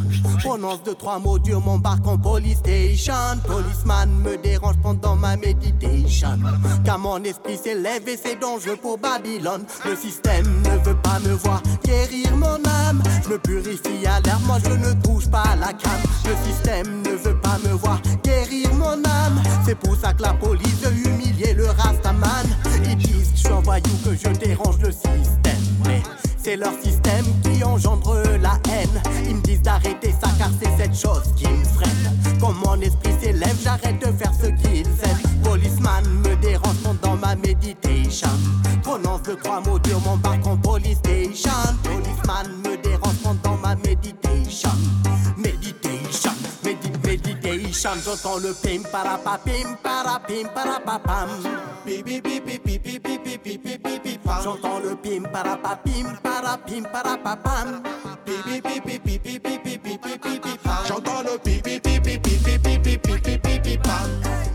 Prononce 0.40 0.82
deux, 0.84 0.94
trois 0.94 1.18
mots 1.18 1.38
durs, 1.38 1.60
m'embarque 1.60 2.06
en 2.06 2.18
police 2.18 2.58
station. 2.58 3.14
Policeman 3.46 4.10
me 4.22 4.36
dérange 4.36 4.76
pendant 4.82 5.16
ma 5.16 5.36
méditation. 5.36 6.38
Car 6.84 6.98
mon 6.98 7.22
esprit 7.24 7.56
s'élève 7.56 8.08
et 8.08 8.16
c'est 8.16 8.40
dangereux 8.40 8.76
pour 8.80 8.98
Babylone. 8.98 9.64
Le 9.84 9.96
système 9.96 10.46
ne 10.62 10.84
veut 10.84 10.96
pas 10.96 11.18
me 11.20 11.34
voir 11.34 11.62
guérir 11.84 12.36
mon 12.36 12.56
âme. 12.86 13.02
Je 13.24 13.30
me 13.30 13.38
purifie 13.38 14.06
à 14.06 14.20
l'air, 14.20 14.38
moi 14.46 14.58
je 14.64 14.70
ne 14.70 14.92
touche 15.02 15.28
pas 15.28 15.42
à 15.42 15.56
la 15.56 15.72
crème. 15.72 16.02
Le 16.24 16.34
système 16.46 17.02
ne 17.02 17.10
veut 17.10 17.38
pas 17.40 17.58
me 17.64 17.72
voir 17.74 18.00
guérir 18.22 18.72
mon 18.74 19.02
âme. 19.04 19.42
C'est 19.64 19.74
pour 19.74 19.96
ça 19.96 20.12
que 20.12 20.22
la 20.22 20.34
police 20.34 20.80
veut 20.82 21.08
humilier 21.08 21.54
le 21.54 21.66
Rastaman. 21.66 22.46
Ils 22.84 22.96
disent 22.96 23.30
que 23.30 23.36
je 23.36 23.40
suis 23.40 23.48
un 23.48 23.60
voyou, 23.60 23.82
que 24.04 24.14
je 24.14 24.28
dérange 24.38 24.78
le 24.78 24.90
système. 24.90 25.59
C'est 26.42 26.56
leur 26.56 26.72
système 26.82 27.26
qui 27.42 27.62
engendre 27.62 28.16
la 28.40 28.58
haine. 28.72 29.02
Ils 29.28 29.36
me 29.36 29.40
disent 29.42 29.62
d'arrêter 29.62 30.12
ça 30.12 30.28
car 30.38 30.48
c'est 30.60 30.74
cette 30.76 30.94
chose 30.94 31.34
qui 31.36 31.46
me 31.46 31.64
freine. 31.64 32.38
Quand 32.40 32.54
mon 32.64 32.80
esprit 32.80 33.12
s'élève, 33.20 33.56
j'arrête 33.62 34.00
de 34.00 34.06
faire 34.12 34.32
ce 34.32 34.46
qu'ils 34.46 34.86
aiment. 34.86 35.42
Policeman 35.44 36.02
me 36.24 36.34
dérange 36.36 36.76
pendant 36.82 37.16
ma 37.16 37.36
méditation. 37.36 38.28
Prononce 38.82 39.22
deux, 39.22 39.36
trois 39.36 39.60
mots 39.60 39.78
durs, 39.78 40.00
m'embarque 40.00 40.46
en 40.46 40.56
police 40.56 40.96
station. 40.98 41.52
Policeman 41.82 42.46
me 42.64 42.76
dérange 42.82 43.16
pendant 43.22 43.56
ma 43.58 43.76
méditation. 43.76 44.70
Méditation, 45.36 46.32
médi 46.64 46.90
méditation. 47.04 47.92
J'entends 48.04 48.38
le 48.38 48.54
pim 48.54 48.82
parapapim 48.90 49.76
parapim 49.82 50.48
parapapam. 50.54 51.28
Pipi 51.84 52.20
pipi 52.20 52.58
pipi 52.58 52.78
pipi 52.78 53.18
pipi 53.18 53.58
pipi 53.58 53.79
J'entends 54.42 54.78
le 54.78 54.94
pim 54.96 55.24
parapapim 55.30 56.16
parapim 56.22 56.84
parapapam. 56.92 57.82
pipi 58.24 58.60
pipi 58.62 58.98
pipi 58.98 59.38
pipi 59.38 59.78
pipi 59.78 60.18
pipi 60.18 60.58
J'entends 60.86 61.22
le 61.22 61.38
pipi 61.38 61.80
pipi 61.80 62.18
pipi 62.18 62.58
pipi 62.58 62.98
pipi 62.98 63.38
pipi 63.38 63.78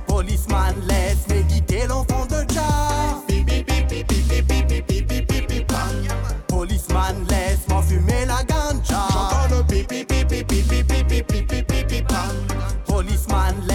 Policeman 0.08 0.76
laisse 0.88 1.28
méditer 1.28 1.88
l'enfant 1.88 2.26
de 2.26 2.46
Jah. 2.54 3.22
pipi 3.28 3.64
pipi 3.64 4.04
pipi 4.04 4.42
pipi 4.42 4.82
pipi 4.82 5.22
pipi 5.22 5.66
Policeman 6.48 7.26
laisse-moi 7.30 7.82
fumer 7.84 8.26
la 8.26 8.44
ganja. 8.44 9.08
J'entends 9.12 9.56
le 9.56 9.64
pipi 9.64 10.06
pipi 10.06 10.44
pipi 10.44 10.84
pipi 10.84 11.24
pipi 11.24 11.64
pipi 11.64 12.04
Policeman 12.88 13.56
laisse 13.68 13.75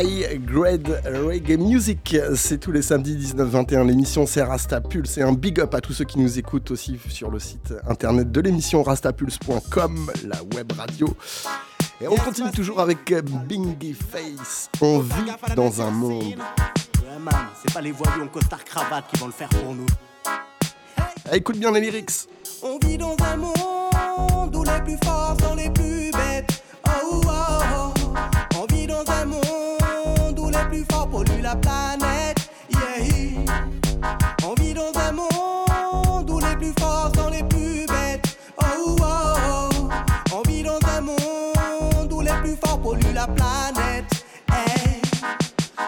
High 0.00 0.40
Grade 0.46 1.02
Reggae 1.04 1.58
Music, 1.58 2.16
c'est 2.34 2.58
tous 2.58 2.72
les 2.72 2.80
samedis 2.80 3.16
19-21. 3.34 3.86
L'émission 3.86 4.24
c'est 4.24 4.42
Rastapulse. 4.42 5.10
C'est 5.10 5.22
un 5.22 5.32
big 5.32 5.60
up 5.60 5.74
à 5.74 5.82
tous 5.82 5.92
ceux 5.92 6.06
qui 6.06 6.18
nous 6.18 6.38
écoutent 6.38 6.70
aussi 6.70 6.98
sur 7.10 7.30
le 7.30 7.38
site 7.38 7.74
internet 7.86 8.32
de 8.32 8.40
l'émission 8.40 8.82
rastapulse.com, 8.82 10.10
la 10.26 10.42
web 10.56 10.72
radio. 10.72 11.06
Et 12.00 12.08
on 12.08 12.14
continue 12.14 12.50
toujours 12.50 12.80
avec 12.80 13.12
Bingy 13.46 13.92
Face. 13.92 14.70
On 14.80 15.00
vit 15.00 15.32
dans 15.54 15.82
un 15.82 15.90
monde. 15.90 16.22
Ouais, 16.22 17.32
c'est 17.62 17.74
pas 17.74 17.82
les 17.82 17.92
voyous 17.92 18.22
en 18.22 18.28
costard 18.28 18.64
cravate 18.64 19.04
qui 19.12 19.20
vont 19.20 19.26
le 19.26 19.32
faire 19.32 19.50
pour 19.50 19.74
nous. 19.74 19.86
Ah, 20.24 21.36
écoute 21.36 21.58
bien 21.58 21.72
les 21.72 21.80
lyrics. 21.82 22.26
On 22.62 22.78
vit 22.86 22.96
dans 22.96 23.16
un 23.22 23.36
monde 23.36 24.56
où 24.56 24.64
les 24.64 24.80
plus 24.82 24.98
forts 25.04 25.36
sont 25.42 25.54
les 25.56 25.68
plus 25.68 25.89
la 31.50 31.56
planète. 31.56 32.38
Yeah. 32.68 33.44
On 34.44 34.54
vit 34.62 34.74
dans 34.74 34.92
un 34.94 35.12
monde 35.12 36.30
où 36.30 36.38
les 36.38 36.56
plus 36.56 36.72
forts 36.78 37.10
sont 37.16 37.28
les 37.28 37.42
plus 37.42 37.86
bêtes. 37.86 38.38
Oh, 38.62 38.96
oh, 39.00 39.68
oh. 39.82 39.88
On 40.32 40.48
vit 40.48 40.62
dans 40.62 40.78
un 40.96 41.00
monde 41.00 42.12
où 42.12 42.20
les 42.20 42.32
plus 42.42 42.56
forts 42.64 42.80
polluent 42.80 43.14
la 43.14 43.26
planète. 43.26 44.24
Hey. 44.52 45.02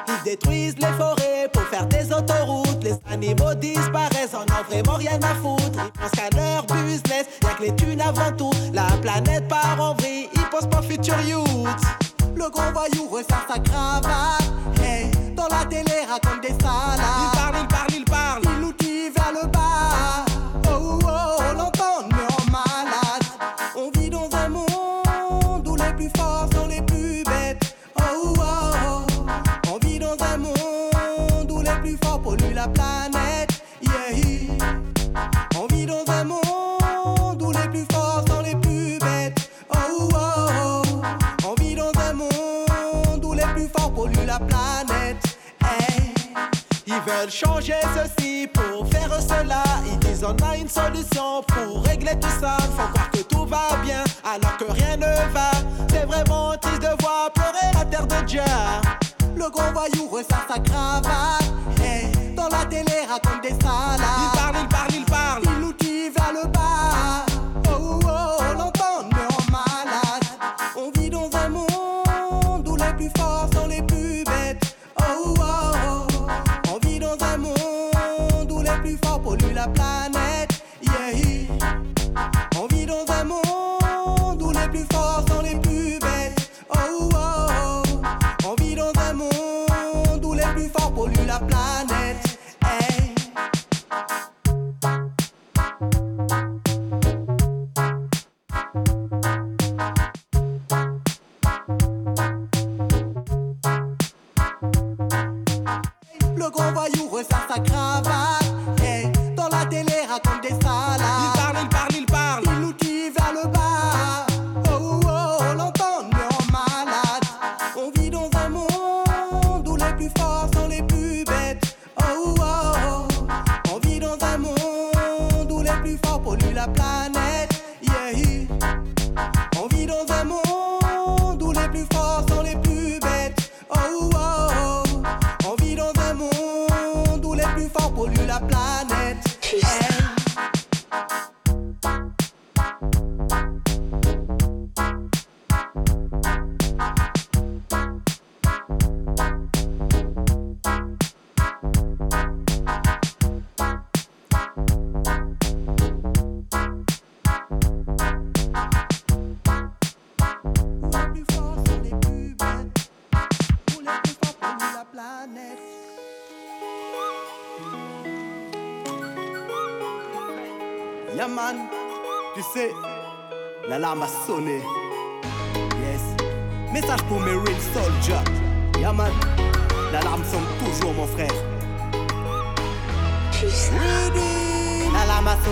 Ils 0.09 0.25
détruisent 0.25 0.79
les 0.79 0.92
forêts 0.98 1.48
pour 1.53 1.62
faire 1.64 1.87
des 1.87 2.12
autoroutes. 2.12 2.83
Les 2.83 2.98
animaux 3.12 3.55
disparaissent, 3.55 4.35
on 4.35 4.44
n'a 4.46 4.62
vraiment 4.68 4.94
rien 4.94 5.20
à 5.22 5.35
foutre. 5.37 5.79
Ils 5.85 6.01
pensent 6.01 6.11
qu'à 6.11 6.31
leur 6.37 6.66
business, 6.66 7.27
y'a 7.42 7.51
que 7.55 7.62
les 7.62 7.77
thunes 7.77 8.01
avant 8.01 8.33
tout. 8.37 8.51
La 8.72 8.87
planète 9.01 9.46
part 9.46 9.77
en 9.79 9.94
vrille, 9.94 10.29
ils 10.35 10.48
pensent 10.51 10.68
pas 10.68 10.83
future 10.83 11.20
youth. 11.20 11.46
Le 12.35 12.51
gros 12.51 12.72
voyou 12.72 13.09
resserre 13.09 13.46
sa 13.48 13.61
cravate. 13.61 14.42
Hey, 14.83 15.12
dans 15.35 15.49
la 15.49 15.64
télé, 15.66 16.05
raconte 16.09 16.42
des 16.42 16.55
salades. 16.62 17.71
Changer 47.30 47.80
ceci 47.94 48.48
pour 48.52 48.87
faire 48.88 49.20
cela. 49.20 49.62
Ils 49.87 49.98
disent 50.00 50.24
on 50.24 50.37
a 50.44 50.56
une 50.56 50.68
solution 50.68 51.42
pour 51.46 51.85
régler 51.85 52.18
tout 52.20 52.28
ça. 52.40 52.56
Faut 52.76 52.88
croire 52.92 53.11
que 53.11 53.22
tout 53.22 53.46
va 53.46 53.76
bien 53.82 54.04
alors 54.24 54.56
que 54.56 54.64
rien 54.72 54.96
ne 54.96 55.32
va. 55.32 55.50
C'est 55.90 56.06
vraiment 56.06 56.56
triste 56.61 56.82
de 56.82 57.02
voir 57.02 57.30
pleurer 57.32 57.72
la 57.74 57.85
terre 57.85 58.06
de 58.06 58.26
Dieu. 58.26 58.42
Le 59.37 59.50
gros 59.50 59.72
voyou 59.72 60.08
resserre 60.08 60.46
sa 60.48 60.58
cravate. 60.61 61.42
Dans 62.35 62.48
la 62.48 62.64
télé 62.64 63.06
raconte 63.08 63.42
des 63.42 63.54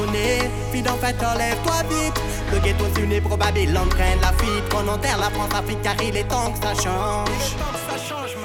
L'alarme 0.00 0.08
a 0.08 0.12
sonné, 0.12 0.50
fille 0.72 0.88
en 0.88 0.96
fait, 0.96 1.16
enlève-toi 1.24 1.82
vite. 1.88 2.20
Le 2.52 2.58
ghetto 2.60 2.84
c'est 2.94 3.02
une 3.02 3.20
probable 3.20 3.76
entraîne 3.76 4.20
la 4.20 4.32
fuite. 4.32 4.68
Qu'on 4.70 4.86
enterre 4.88 5.18
la 5.18 5.30
France-Afrique 5.30 5.82
car 5.82 5.96
il 6.02 6.16
est 6.16 6.24
temps 6.24 6.52
que 6.52 6.58
ça 6.58 6.74
change. 6.74 7.79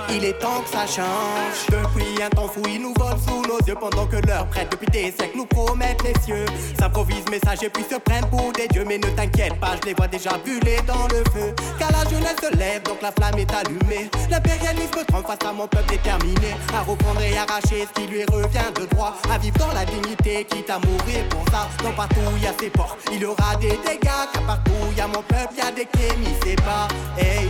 Il 0.09 0.23
est 0.23 0.39
temps 0.39 0.61
que 0.61 0.69
ça 0.69 0.85
change. 0.85 1.65
Depuis 1.69 2.21
un 2.23 2.29
temps 2.29 2.47
fou, 2.47 2.61
ils 2.67 2.81
nous 2.81 2.93
volent 2.97 3.17
sous 3.17 3.41
nos 3.41 3.59
yeux 3.67 3.75
pendant 3.75 4.05
que 4.05 4.17
leur 4.27 4.47
prête 4.47 4.71
depuis 4.71 4.87
des 4.87 5.11
siècles 5.11 5.37
nous 5.37 5.45
promettent 5.45 6.03
les 6.03 6.13
cieux. 6.21 6.45
S'improvisent 6.79 7.27
messages 7.29 7.63
et 7.63 7.69
puis 7.69 7.83
se 7.89 7.97
prennent 7.97 8.29
pour 8.29 8.51
des 8.53 8.67
dieux. 8.67 8.85
Mais 8.85 8.97
ne 8.97 9.09
t'inquiète 9.09 9.59
pas, 9.59 9.75
je 9.81 9.87
les 9.87 9.93
vois 9.93 10.07
déjà 10.07 10.31
brûler 10.37 10.77
dans 10.87 11.07
le 11.07 11.23
feu. 11.31 11.53
Car 11.79 11.91
la 11.91 12.09
jeunesse 12.09 12.37
se 12.41 12.55
lève, 12.57 12.83
donc 12.83 13.01
la 13.01 13.11
flamme 13.11 13.39
est 13.39 13.53
allumée. 13.53 14.09
L'impérialisme 14.29 15.03
trempe 15.07 15.27
face 15.27 15.49
à 15.49 15.53
mon 15.53 15.67
peuple 15.67 15.89
déterminé. 15.89 16.55
À 16.73 16.81
reprendre 16.81 17.21
et 17.21 17.37
arracher 17.37 17.87
ce 17.87 18.01
qui 18.01 18.07
lui 18.07 18.23
revient 18.25 18.71
de 18.79 18.85
droit. 18.85 19.13
À 19.33 19.37
vivre 19.37 19.57
dans 19.57 19.73
la 19.73 19.85
dignité, 19.85 20.45
quitte 20.45 20.69
à 20.69 20.79
mourir 20.79 21.27
pour 21.29 21.43
ça. 21.51 21.67
Donc 21.83 21.95
partout 21.95 22.19
a 22.19 22.61
ses 22.61 22.69
ports, 22.69 22.97
il 23.11 23.19
y 23.19 23.25
aura 23.25 23.55
des 23.59 23.69
dégâts. 23.69 24.29
Car 24.33 24.43
partout 24.45 24.71
il 24.91 24.97
y 24.97 25.01
a 25.01 25.07
mon 25.07 25.23
peuple, 25.23 25.53
il 25.53 25.57
y 25.57 25.67
a 25.67 25.71
des 25.71 25.85
kémis, 25.85 26.35
c'est 26.43 26.61
pas. 26.61 26.87
Hey. 27.17 27.49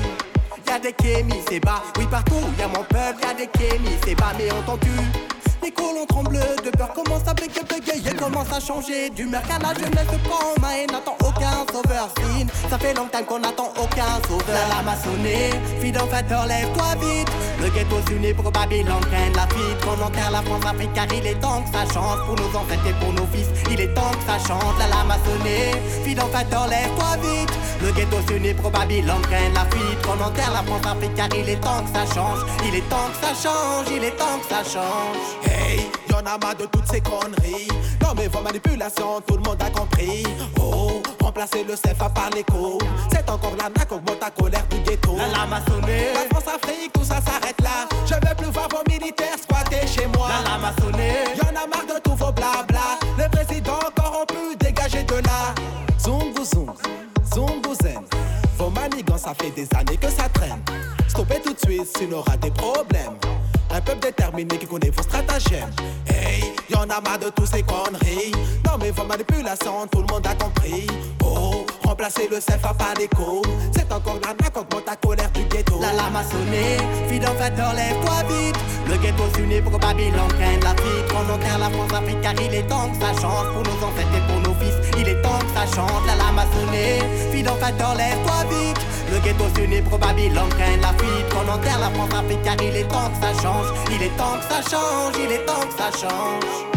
Y'a 0.67 0.79
des 0.79 0.93
kémis, 0.93 1.41
c'est 1.49 1.59
bas. 1.59 1.83
Oui, 1.97 2.05
partout, 2.09 2.35
y'a 2.59 2.67
mon 2.67 2.83
peuple, 2.83 3.21
y'a 3.23 3.33
des 3.33 3.47
kémis, 3.47 3.97
c'est 4.05 4.15
bas. 4.15 4.33
Mais 4.37 4.51
entends-tu, 4.51 4.89
on 5.73 6.05
tremble 6.05 6.39
de 6.63 6.69
peur, 6.71 6.93
commence 6.93 7.27
à 7.27 7.33
bégayer, 7.33 8.15
commence 8.17 8.51
à 8.51 8.59
changer 8.59 9.09
d'humeur. 9.09 9.41
Car 9.47 9.59
la 9.59 9.73
jeunesse 9.73 10.07
prend 10.23 10.53
ma 10.61 10.77
haine, 10.77 10.91
n'attend 10.91 11.15
aucun 11.21 11.65
sauveur. 11.71 12.09
Signe, 12.17 12.47
ça 12.69 12.77
fait 12.77 12.93
longtemps 12.93 13.23
qu'on 13.27 13.39
n'attend 13.39 13.71
aucun 13.81 14.21
sauveur. 14.27 14.45
La 14.47 14.75
lame 14.75 14.87
a 14.87 14.95
sonné, 15.03 15.49
fille 15.79 15.93
fait 15.93 16.47
lève-toi 16.47 16.85
vite. 17.01 17.31
Le 17.61 17.69
ghetto 17.69 17.95
s'unit 18.07 18.33
pour 18.33 18.51
Babylone, 18.51 19.01
la 19.35 19.47
fuite. 19.47 19.79
Qu'on 19.83 20.01
enterre 20.03 20.31
la 20.31 20.41
France 20.41 20.65
Afrique, 20.65 20.93
car 20.93 21.07
il 21.13 21.25
est 21.25 21.39
temps 21.39 21.63
que 21.63 21.77
ça 21.77 21.93
change. 21.93 22.19
Pour 22.25 22.35
nos 22.35 22.57
ancêtres 22.57 22.87
et 22.87 22.93
pour 23.03 23.13
nos 23.13 23.27
fils, 23.33 23.47
il 23.71 23.81
est 23.81 23.93
temps 23.93 24.11
que 24.11 24.25
ça 24.31 24.37
change. 24.47 24.77
La 24.79 24.87
lame 24.87 25.11
a 25.11 25.17
sonné, 25.25 25.71
fille 26.03 26.15
fait 26.15 26.69
lève-toi 26.69 27.17
vite. 27.23 27.53
Le 27.81 27.91
ghetto 27.91 28.17
s'unit 28.27 28.53
pour 28.53 28.71
Babylone, 28.71 29.21
la 29.53 29.65
fuite. 29.65 30.01
Qu'on 30.03 30.23
enterre 30.23 30.51
la 30.53 30.63
France 30.63 30.85
Afrique, 30.85 31.15
car 31.15 31.29
il 31.35 31.49
est 31.49 31.61
temps 31.61 31.83
que 31.83 31.97
ça 31.97 32.05
change. 32.13 32.39
Il 32.67 32.75
est 32.75 32.89
temps 32.89 33.09
que 33.09 33.25
ça 33.25 33.33
change, 33.33 33.87
il 33.95 34.03
est 34.03 34.17
temps 34.17 34.39
que 34.41 34.47
ça 34.47 34.63
change. 34.63 35.54
Hey, 35.55 35.89
y'en 36.09 36.19
a 36.19 36.37
marre 36.37 36.55
de 36.55 36.65
toutes 36.65 36.87
ces 36.91 37.01
conneries. 37.01 37.67
Non 38.01 38.13
mais 38.15 38.27
vos 38.27 38.41
manipulations, 38.41 39.21
tout 39.25 39.35
le 39.37 39.43
monde 39.43 39.61
a 39.61 39.69
compris. 39.69 40.23
Oh, 40.59 41.01
remplacer 41.21 41.63
le 41.63 41.75
CFA 41.75 42.09
par 42.09 42.29
l'écho. 42.31 42.77
C'est 43.11 43.29
encore 43.29 43.55
la 43.57 43.69
naque, 43.69 43.91
augmente 43.91 44.19
ta 44.19 44.29
colère 44.29 44.65
du 44.69 44.79
ghetto. 44.79 45.15
La 45.17 45.27
lame 45.27 45.53
a 45.53 45.61
sonné. 45.71 46.13
La 46.13 46.27
France 46.29 46.53
Afrique, 46.55 46.91
tout 46.93 47.03
ça 47.03 47.19
s'arrête 47.21 47.59
là. 47.61 47.87
Je 48.05 48.13
veux 48.13 48.35
plus 48.35 48.51
voir 48.51 48.67
vos 48.69 48.83
militaires 48.91 49.37
squatter 49.41 49.87
chez 49.87 50.07
moi. 50.15 50.27
La 50.29 50.51
lame 50.51 50.65
a 50.65 50.81
sonné. 50.81 51.13
Y'en 51.37 51.49
a 51.49 51.67
marre 51.67 51.85
de 51.87 51.99
tous 52.03 52.15
vos 52.15 52.31
blabla. 52.31 52.99
Le 53.17 53.29
président 53.29 53.79
corrompu, 53.95 54.55
dégagez 54.59 55.03
de 55.03 55.15
là. 55.15 55.55
Zungu 55.99 56.43
zung, 56.43 56.75
zungu 57.33 57.75
zen. 57.81 58.01
Vos 58.57 58.69
manigances, 58.69 59.21
ça 59.21 59.33
fait 59.33 59.51
des 59.51 59.67
années 59.75 59.97
que 59.97 60.09
ça 60.09 60.29
traîne. 60.33 60.61
Stoppez 61.07 61.41
tout 61.41 61.53
de 61.53 61.59
suite, 61.59 61.87
sinon 61.97 62.19
aura 62.19 62.37
des 62.37 62.51
problèmes. 62.51 63.17
Un 63.75 63.81
peuple 63.81 64.07
déterminé 64.07 64.57
qui 64.57 64.65
connaît 64.65 64.89
vos 64.89 65.03
stratagèmes. 65.03 65.69
Hey, 66.07 66.53
y'en 66.69 66.83
a 66.83 67.01
marre 67.01 67.19
de 67.19 67.29
tous 67.29 67.45
ces 67.45 67.61
conneries. 67.61 68.31
Non 68.63 68.77
mais 68.79 68.89
vos 68.91 69.03
manipulations, 69.03 69.85
tout 69.91 69.99
le 69.99 70.07
monde 70.13 70.25
a 70.25 70.33
compris. 70.33 70.87
Oh, 71.21 71.65
remplacer 71.83 72.29
le 72.31 72.37
CFA 72.37 72.73
par 72.73 72.93
l'écho. 72.97 73.41
C'est 73.75 73.91
encore 73.91 74.17
l'arnaque, 74.23 74.55
augmente 74.55 74.85
ta 74.85 74.95
colère 74.95 75.29
du 75.31 75.43
ghetto. 75.43 75.77
La 75.81 75.91
lame 75.91 76.15
a 76.15 76.23
sonné, 76.23 76.77
fille 77.09 77.19
d'en 77.19 77.35
fait, 77.35 77.51
lève-toi 77.51 78.23
vite. 78.29 78.55
Le 78.87 78.95
ghetto 78.95 79.23
s'unit 79.35 79.59
pour 79.59 79.77
Babylone, 79.77 80.31
la 80.63 80.69
fuite. 80.69 81.07
Qu'on 81.09 81.33
enterre 81.33 81.59
la 81.59 81.69
France 81.69 81.91
car 82.21 82.33
il 82.33 82.55
est 82.55 82.67
temps 82.67 82.89
que 82.89 82.97
ça 82.97 83.11
change. 83.21 83.51
Pour 83.51 83.63
nos 83.63 83.87
ancêtres 83.87 84.15
et 84.15 84.31
pour 84.31 84.39
nos 84.39 84.44
que 85.39 85.53
ça 85.53 85.65
change. 85.75 86.05
La 86.07 86.15
lame 86.15 86.39
a 86.39 86.45
sonné, 86.53 86.99
fille 87.31 87.43
fait, 87.43 87.97
lève-toi 87.97 88.39
vite. 88.49 88.81
Le 89.11 89.19
ghetto 89.19 89.45
s'unit 89.55 89.81
Babylone, 89.81 90.49
craint 90.49 90.77
la 90.81 90.93
fuite. 90.97 91.29
Qu'on 91.29 91.51
enterre 91.51 91.79
la 91.79 91.89
France 91.89 92.09
car 92.43 92.55
il 92.61 92.75
est 92.75 92.87
temps 92.87 93.09
que 93.09 93.25
ça 93.25 93.41
change. 93.41 93.67
Il 93.91 94.03
est 94.03 94.17
temps 94.17 94.37
que 94.39 94.53
ça 94.53 94.61
change, 94.69 95.13
il 95.23 95.31
est 95.31 95.45
temps 95.45 95.65
que 95.67 95.73
ça 95.77 95.91
change. 95.91 96.74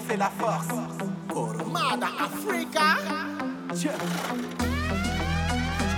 Fait 0.00 0.16
la 0.16 0.30
force. 0.38 0.68
Africa. 2.24 2.96
Je 3.74 3.88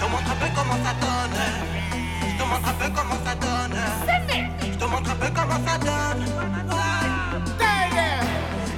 te 0.00 0.04
montre 0.10 0.30
un 0.30 0.38
peu 0.40 0.50
comment 0.54 0.78
ça 0.84 0.94
donne. 1.00 1.40
Je 2.22 2.36
te 2.36 2.44
montre 2.48 2.68
un 2.68 2.72
peu 2.72 2.90
comment 2.94 3.18
ça 3.24 3.34
donne. 3.34 3.78
Je 4.60 4.78
te 4.78 4.84
montre 4.84 5.10
un 5.10 5.14
peu 5.14 5.30
comment 5.34 5.60
ça 5.66 5.78
donne. 5.78 6.24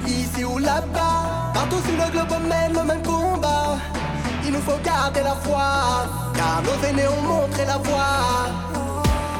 Ici 0.07 0.43
ou 0.43 0.57
là-bas, 0.57 1.51
partout 1.53 1.81
sur 1.85 2.05
le 2.05 2.11
globe 2.11 2.31
on 2.31 2.39
mène 2.47 2.73
le 2.73 2.83
même 2.83 3.03
combat. 3.03 3.77
Il 4.45 4.51
nous 4.51 4.61
faut 4.61 4.79
garder 4.83 5.21
la 5.21 5.35
foi, 5.35 6.07
car 6.35 6.61
nos 6.63 6.87
aînés 6.87 7.07
ont 7.07 7.21
montré 7.21 7.65
la 7.65 7.77
voie. 7.77 8.49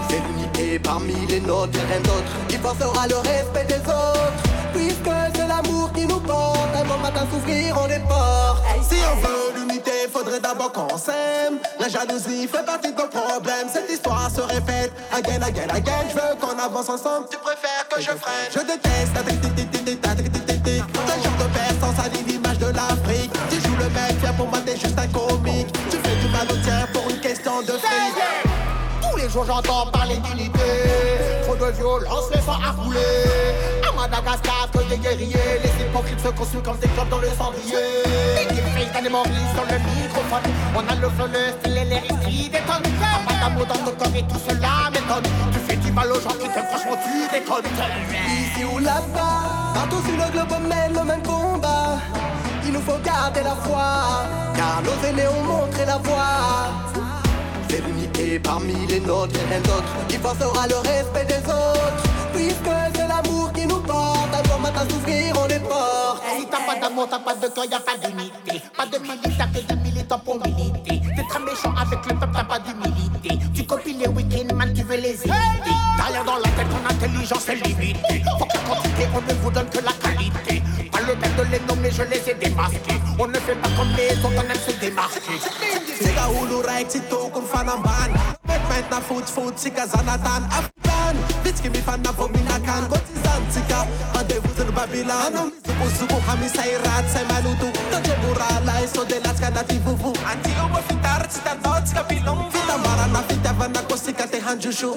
C'est 0.10 0.22
l'unité 0.28 0.80
parmi 0.80 1.26
les 1.28 1.42
nôtres 1.42 1.78
et 1.78 1.94
rien 1.94 2.02
d'autre 2.02 2.48
qui 2.48 2.58
forcera 2.58 3.08
le 3.08 3.18
respect 3.18 3.66
des 3.66 3.82
autres. 3.82 4.51
Puisque 4.74 5.12
c'est 5.36 5.48
l'amour 5.48 5.92
qui 5.94 6.06
nous 6.06 6.20
porte, 6.20 6.70
un 6.76 6.84
bon 6.86 6.98
matin 6.98 7.26
s'ouvrir 7.32 7.78
on 7.82 7.88
est 7.88 8.00
porte. 8.08 8.64
Si 8.90 8.98
on 9.12 9.16
veut 9.22 9.60
l'unité, 9.60 10.08
faudrait 10.12 10.40
d'abord 10.40 10.72
qu'on 10.72 10.98
s'aime. 10.98 11.60
La 11.80 11.88
jalousie 11.90 12.48
fait 12.48 12.66
partie 12.66 12.92
de 12.92 12.98
nos 12.98 13.08
problèmes. 13.08 13.68
Cette 13.72 13.90
histoire 13.90 14.30
se 14.30 14.42
répète 14.42 14.92
again, 15.12 15.42
again, 15.42 15.68
again. 15.74 16.04
Je 16.10 16.16
veux 16.16 16.36
qu'on 16.40 16.58
avance 16.58 16.90
ensemble. 16.90 17.28
Tu 17.30 17.38
préfères 17.38 17.88
que 17.90 18.02
je 18.02 18.12
freine? 18.12 18.50
Je 18.54 18.60
déteste 18.60 19.14
ta. 19.14 19.22
Ce 21.12 21.24
genre 21.24 21.38
de 21.38 21.48
personne 21.54 21.96
salit 21.96 22.24
l'image 22.28 22.58
de 22.60 22.68
l'Afrique? 22.68 23.32
Tu 23.50 23.56
joues 23.58 23.76
le 23.78 23.90
mec, 23.90 24.16
viens 24.22 24.34
pour 24.34 24.48
moi, 24.48 24.60
t'es 24.66 24.78
juste 24.78 24.98
un 24.98 25.08
comique. 25.08 25.68
Tu 25.90 25.98
fais 25.98 26.16
du 26.16 26.28
mal 26.32 26.48
au 26.50 26.58
tien 26.64 26.88
pour 26.94 27.10
une 27.10 27.20
question 27.20 27.62
de 27.62 27.74
fric. 27.74 28.61
Tous 29.12 29.18
les 29.18 29.30
jours 29.30 29.46
j'entends 29.46 29.88
parler 29.92 30.18
d'unité. 30.18 30.60
Trop 31.44 31.56
de 31.56 31.72
violence, 31.72 32.30
les 32.34 32.42
sang 32.42 32.58
à 32.64 32.72
rouler. 32.72 33.00
À 33.88 33.92
Madagascar, 33.94 34.70
que 34.72 34.90
des 34.90 34.98
guerriers. 34.98 35.60
Les 35.62 35.84
hypocrites 35.84 36.20
se 36.20 36.30
consument 36.30 36.64
comme 36.64 36.78
des 36.78 36.88
clopes 36.88 37.10
dans 37.10 37.20
le 37.20 37.28
cendrier. 37.28 37.76
Des 38.50 38.56
faces 38.56 38.94
d'animaristes 38.94 39.52
sur 39.54 39.66
le 39.66 39.78
microphone. 39.80 40.52
On 40.76 40.88
a 40.88 40.96
le 40.96 41.10
feu, 41.10 41.28
le 41.28 41.52
style 41.60 41.78
et 41.78 41.86
les 41.86 42.50
détonnent. 42.50 42.92
Un 43.02 43.26
pas 43.28 43.34
d'amour 43.42 43.66
dans 43.66 43.76
ton 43.76 43.92
corps 43.92 44.16
et 44.16 44.24
tout 44.24 44.40
cela 44.48 44.90
m'étonne. 44.92 45.30
Tu 45.52 45.60
fais 45.68 45.76
du 45.76 45.92
mal 45.92 46.12
aux 46.12 46.22
gens 46.22 46.30
qui 46.30 46.48
t'aiment, 46.48 46.68
franchement 46.72 46.98
tu 47.04 47.40
déconnes. 47.40 47.66
Ici 48.28 48.64
ou 48.64 48.80
là-bas, 48.80 49.74
partout 49.74 50.02
sur 50.06 50.26
le 50.26 50.32
globe 50.32 50.54
on 50.56 50.68
mène 50.70 50.94
le 50.94 51.04
même 51.04 51.24
combat. 51.24 51.98
Il 52.64 52.72
nous 52.72 52.82
faut 52.82 52.98
garder 53.04 53.42
la 53.44 53.56
foi, 53.56 54.24
car 54.56 54.82
nos 54.84 55.08
aînés 55.08 55.28
ont 55.28 55.44
montré 55.44 55.86
la 55.86 55.98
voie. 55.98 56.91
C'est 57.72 57.80
l'unité 57.88 58.38
parmi 58.38 58.86
les 58.88 59.00
nôtres 59.00 59.34
et 59.34 59.48
rien 59.50 59.62
d'autre 59.62 59.86
qui 60.10 60.18
forcera 60.18 60.68
le 60.68 60.76
respect 60.76 61.24
des 61.24 61.42
autres. 61.50 62.04
Puisque 62.34 62.76
c'est 62.94 63.08
l'amour 63.08 63.54
qui 63.54 63.66
nous 63.66 63.80
porte, 63.80 64.28
un 64.36 64.42
bon 64.50 64.60
matin 64.60 64.82
s'ouvrir 64.90 65.34
on 65.42 65.48
est 65.48 65.64
Si 66.38 66.46
t'as 66.48 66.60
pas 66.62 66.76
d'amour, 66.80 67.08
t'as 67.10 67.20
pas 67.20 67.36
de 67.36 67.48
cœur, 67.48 67.66
y'a 67.66 67.80
pas 67.80 67.98
d'unité. 67.98 68.62
Pas 68.76 68.86
de 68.86 68.98
militaires 68.98 69.50
et 69.56 69.62
de 69.62 69.80
militants 69.82 70.20
pour 70.20 70.36
militer. 70.36 71.02
T'es 71.16 71.24
très 71.30 71.40
méchant 71.40 71.74
avec 71.76 72.06
le 72.06 72.16
peuple, 72.16 72.34
t'as 72.34 72.44
pas 72.44 72.60
d'humilité. 72.60 73.40
Tu 73.54 73.66
copies 73.66 73.94
les 73.94 74.08
week-ends, 74.08 74.56
man, 74.56 74.74
tu 74.74 74.84
veux 74.84 74.98
les. 74.98 75.16
T'as 75.18 76.04
rien 76.04 76.24
dans 76.24 76.38
la 76.38 76.44
tête, 76.44 76.68
ton 76.70 76.90
intelligence 76.90 77.50
est 77.50 77.56
limitée. 77.56 78.24
Faut 78.40 78.46
que 78.46 78.58
quantité, 78.68 79.08
on 79.16 79.22
ne 79.22 79.34
vous 79.40 79.52
donne 79.52 79.70
que 79.70 79.80
la 79.80 79.94
qualité. 79.94 80.62
Pas 80.92 81.02
le 81.02 81.14
temps 81.14 81.44
de 81.44 81.44
les 81.52 81.60
nommer, 81.62 81.92
je 81.92 82.04
les 82.04 82.30
ai 82.30 82.34
démasqués. 82.34 83.00
On 83.20 83.28
ne 83.28 83.34
fait 83.40 83.56
pas 83.56 83.70
comme 83.78 83.90
les 83.96 84.12
autres, 84.18 84.36
on 84.36 84.42
aime 84.42 84.56
se 84.56 84.72
démarquer. 84.80 85.40
Sika 86.02 86.28
hulu 86.28 86.62
raik 86.66 86.90
si 86.92 87.00
tukun 87.02 87.44
fanamban 87.46 88.12
Met 88.48 88.62
met 88.70 88.90
na 88.90 89.00
food 89.02 89.24
food 89.30 89.58
sika 89.58 89.86
zanatan 89.88 90.44
Bitch 91.52 91.68
kimi 91.68 91.82
fan 91.84 92.00
na 92.00 92.12
vominakan 92.16 92.88
Goti 92.88 93.16
zantika 93.20 93.84
Rendez-vous 94.16 94.62
in 94.64 94.72
Babylon. 94.72 95.52
Suku 95.68 95.88
suku 96.00 96.18
kami 96.24 96.48
sa 96.48 96.64
irat 96.64 97.06
sa 97.12 97.28
malutu 97.28 97.68
Tadje 97.92 98.16
burala 98.24 98.80
de 98.80 99.20
las 99.20 99.36
fitar 100.88 101.28
bilong 102.08 102.48
Fita 102.56 102.76
fita 103.28 103.52
vana 103.60 103.82
te 104.32 104.40
hanjushu. 104.40 104.96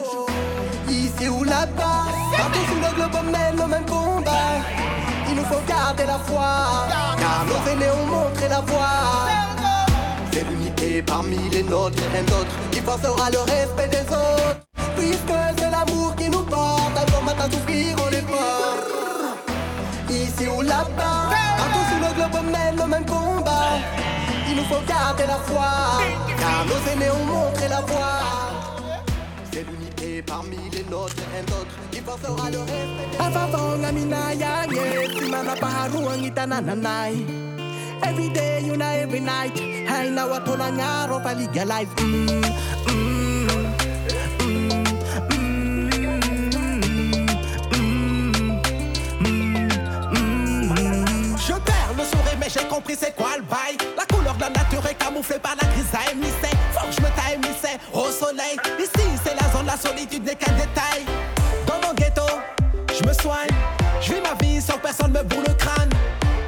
Ici 0.86 1.28
ou 1.28 1.42
là-bas, 1.42 2.06
partout 2.36 2.78
le 2.78 2.90
globe 2.94 3.24
mène 3.32 3.56
le 3.56 3.66
même 3.66 3.86
combat. 3.86 4.62
Il 5.28 5.34
nous 5.34 5.44
faut 5.44 5.62
garder 5.66 6.06
la 6.06 6.18
foi, 6.18 6.86
car 7.18 7.44
nos 7.48 7.72
aînés 7.72 7.90
ont 7.90 8.06
montré 8.06 8.48
la 8.48 8.60
voie. 8.60 9.53
C'est 10.34 10.42
l'unité 10.50 11.00
parmi 11.00 11.38
les 11.50 11.62
nôtres 11.62 11.96
et 11.96 12.16
rien 12.16 12.24
d'autre 12.24 12.50
qui 12.72 12.80
forcera 12.80 13.30
le 13.30 13.38
respect 13.38 13.86
des 13.86 14.02
autres. 14.12 14.58
Puisque 14.96 15.38
c'est 15.56 15.70
l'amour 15.70 16.16
qui 16.16 16.28
nous 16.28 16.42
porte, 16.42 16.98
un 16.98 17.04
bon 17.12 17.22
matin 17.24 17.48
s'ouvrir 17.52 17.94
on 18.04 18.10
est 18.10 18.26
porte. 18.26 20.10
Ici 20.10 20.48
ou 20.48 20.60
là-bas, 20.60 21.30
partout 21.56 21.84
sur 21.88 22.00
le 22.04 22.14
globe 22.16 22.50
mène 22.50 22.76
le 22.76 22.86
même 22.88 23.06
combat. 23.06 23.78
Il 24.50 24.56
nous 24.56 24.64
faut 24.64 24.82
garder 24.88 25.22
la 25.28 25.36
foi, 25.36 26.02
car 26.36 26.66
nos 26.66 26.92
aînés 26.92 27.10
ont 27.10 27.26
montré 27.26 27.68
la 27.68 27.80
voie. 27.82 28.18
C'est 29.52 29.64
l'unité 29.70 30.20
parmi 30.26 30.58
les 30.72 30.84
nôtres 30.90 31.14
et 31.32 31.42
le 32.50 32.58
respect. 32.58 33.18
Avavonga 33.20 33.92
mina 33.92 34.34
yange 34.34 35.14
simana 35.16 35.54
paharuang 35.60 36.24
itanananay 36.24 37.53
Every 38.02 38.28
day 38.28 38.62
yuna 38.64 38.96
every 38.96 39.20
night 39.20 39.54
mm, 39.54 39.86
mm, 39.86 40.04
mm, 50.10 51.36
Je 51.38 51.52
perds 51.52 51.94
le 51.96 52.04
sourire 52.04 52.36
mais 52.38 52.48
j'ai 52.48 52.66
compris 52.68 52.96
c'est 52.98 53.14
quoi 53.14 53.36
le 53.36 53.42
bail 53.42 53.76
La 53.96 54.04
couleur 54.06 54.34
de 54.34 54.40
la 54.40 54.50
nature 54.50 54.86
est 54.86 54.94
camouflée 54.94 55.38
par 55.38 55.54
la 55.60 55.74
à 55.94 56.10
émissé. 56.12 56.50
Faut 56.72 56.86
que 56.86 56.92
je 56.92 57.00
me 57.00 57.08
taille, 57.16 57.38
au 57.92 58.10
soleil. 58.10 58.56
Ici, 58.78 59.06
c'est 59.24 59.34
la 59.34 59.50
zone, 59.52 59.66
la 59.66 59.76
solitude 59.76 60.24
n'est 60.24 60.34
qu'un 60.34 60.52
détail. 60.52 61.04
Dans 61.66 61.80
mon 61.86 61.94
ghetto, 61.94 62.26
je 62.88 63.06
me 63.06 63.12
soigne. 63.12 63.50
Je 64.00 64.14
vis 64.14 64.20
ma 64.20 64.34
vie 64.42 64.60
sans 64.60 64.78
personne 64.78 65.12
me 65.12 65.22
boule 65.22 65.44
le 65.46 65.54
crâne. 65.54 65.90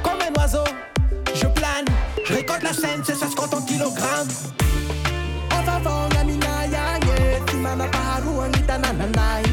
Comme 0.03 0.19
un 0.21 0.39
oiseau. 0.39 0.63
Je 2.29 2.33
la 2.33 2.73
scène, 2.73 3.01
c'est 3.05 3.15
ça 3.15 3.29
se 3.29 3.35
compte 3.35 3.53
en 3.53 3.61
kilogrammes. 3.61 4.27
Avavonga 5.49 6.25
minaya, 6.25 6.99
yeah. 7.05 7.39
Simama 7.49 7.87
paharu 7.87 8.41
angita 8.43 8.77
nananai. 8.77 9.45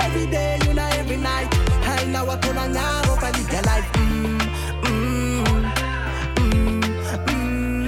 Every 0.00 0.26
day, 0.26 0.58
you 0.66 0.72
know, 0.72 0.88
every 0.98 1.18
night. 1.18 1.52
Haina 1.84 2.24
watona 2.24 2.68
ngaro 2.68 3.14
paliga 3.20 3.60
life. 3.68 3.90
Mm, 3.98 4.38
mm, 4.84 5.44
mm, 6.38 6.80
mm, 7.28 7.86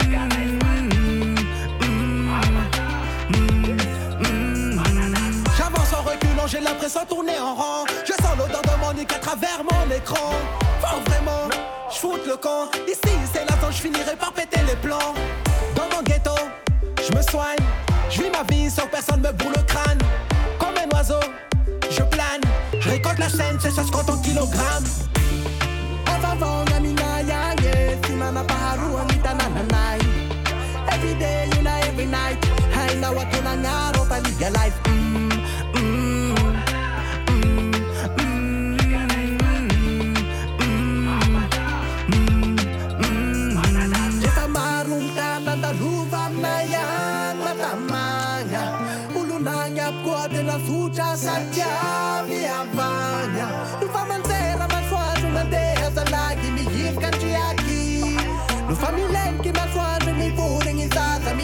mm. 4.21 5.45
J'avance 5.57 5.93
en 5.95 6.03
reculant, 6.03 6.47
j'ai 6.47 6.61
l'impression 6.61 7.03
de 7.05 7.09
tourner 7.09 7.39
en 7.39 7.55
rond. 7.55 7.87
Je 8.05 8.13
sens 8.13 8.37
l'odeur 8.37 8.61
de 8.61 8.77
mon 8.81 8.91
à 8.91 9.19
travers 9.19 9.65
mon 9.65 9.91
écran. 9.97 10.33
Faut 10.83 11.01
vraiment, 11.11 11.49
je 11.91 12.29
le 12.29 12.37
camp. 12.37 12.69
Ici, 12.87 13.15
c'est 13.33 13.45
où 13.45 13.54
je 13.75 13.81
finirai 13.83 14.17
par 14.19 14.33
péter 14.33 14.61
les 14.67 14.77
plans. 14.77 15.15
Dans 15.75 15.89
mon 15.95 16.03
ghetto, 16.03 16.35
je 16.99 17.17
me 17.17 17.23
soigne. 17.23 17.59
Je 18.11 18.23
vis 18.23 18.31
ma 18.31 18.43
vie 18.45 18.71
sans 18.71 18.83
que 18.87 18.93
personne 18.93 19.21
me 19.21 19.33
boule 19.33 19.53
le 19.57 19.63
crâne. 19.63 19.99
Comme 20.59 20.75
un 20.79 20.97
oiseau, 20.97 21.21
je 21.91 22.03
plane. 22.03 22.41
Je 22.79 22.89
récolte 22.91 23.19
la 23.19 23.29
scène, 23.29 23.59
c'est 23.61 23.71
ça 23.71 23.83
se 23.85 23.91
compte 23.91 24.09
en 24.11 24.19
kilogrammes. 24.19 24.85
Every 30.95 31.15
day, 31.19 31.49
you 31.57 31.63
know, 31.63 31.77
every 31.83 32.07
night. 32.07 32.39
Haina 32.75 33.11
watona 33.11 33.57
ngaro 33.57 34.05
paliga 34.09 34.51
life. 34.51 34.79
Mm, 34.85 34.93
mm, 34.93 35.14
tsotra 50.59 51.17
satiavy 51.17 52.41
avana 52.59 53.47
no 53.81 53.87
mandera 54.11 54.67
masoandro 54.75 55.29
mandeha 55.37 55.91
zalagy 55.97 56.49
mihivoka 56.57 57.09
andriaky 57.13 57.83
no 58.69 58.75
fa 58.81 58.89
masoandro 59.59 60.13
zaza 60.97 61.35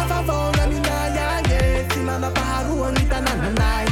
afavaona 0.00 0.62
uh-uh. 0.62 0.70
minay 0.72 1.16
agny 1.34 1.54
e 1.58 1.84
tsy 1.88 2.00
tanànanay 3.10 3.86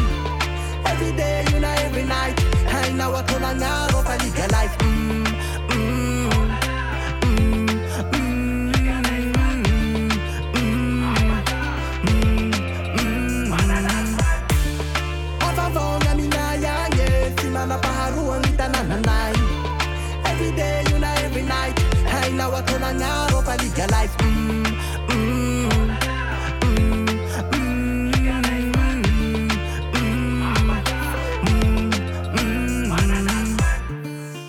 everyday 0.90 1.60
na 1.60 1.70
every 1.86 2.04
night. 2.04 2.38
Hainao 2.72 3.16
Mm, 24.22 24.64
mm, 25.12 25.70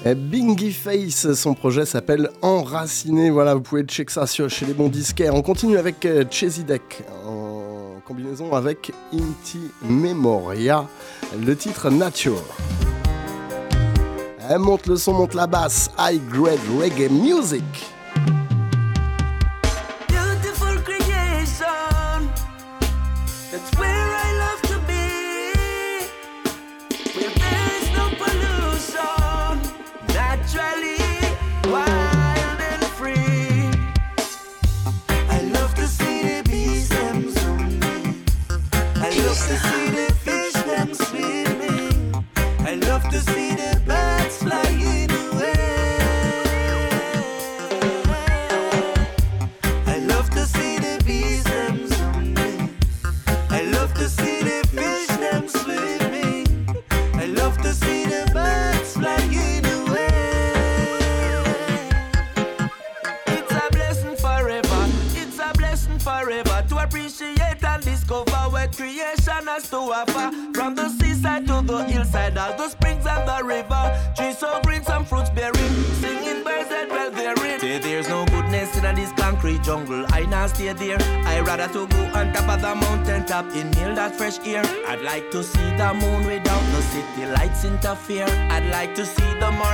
Eh, 0.04 0.16
Bingy 0.16 0.72
Face, 0.72 1.32
son 1.34 1.54
projet 1.54 1.86
s'appelle 1.86 2.30
Enraciné. 2.42 3.30
Voilà, 3.30 3.54
vous 3.54 3.62
pouvez 3.62 3.84
checker 3.84 4.12
ça 4.12 4.26
sur- 4.26 4.50
chez 4.50 4.66
les 4.66 4.74
bons 4.74 4.90
disquaires. 4.90 5.36
On 5.36 5.44
continue 5.44 5.78
avec 5.78 6.04
euh, 6.06 6.24
Chesy 6.30 6.64
Deck 6.64 7.04
en 7.28 8.00
combinaison 8.08 8.52
avec 8.54 8.92
Inti 9.14 9.60
Memoria, 9.84 10.86
le 11.46 11.56
titre 11.56 11.92
Nature. 11.92 12.42
Elle 14.54 14.60
monte 14.60 14.88
le 14.88 14.98
son, 14.98 15.14
monte 15.14 15.34
la 15.34 15.48
basse. 15.48 15.90
High 15.98 16.22
grade 16.28 16.60
reggae 16.78 17.10
music. 17.10 17.64
Moon 85.94 86.26
without 86.26 86.64
the 86.74 86.82
city 86.82 87.26
lights 87.26 87.64
interfere. 87.64 88.26
I'd 88.50 88.70
like 88.72 88.96
to 88.96 89.06
see 89.06 89.34
the 89.40 89.52
morning 89.52 89.71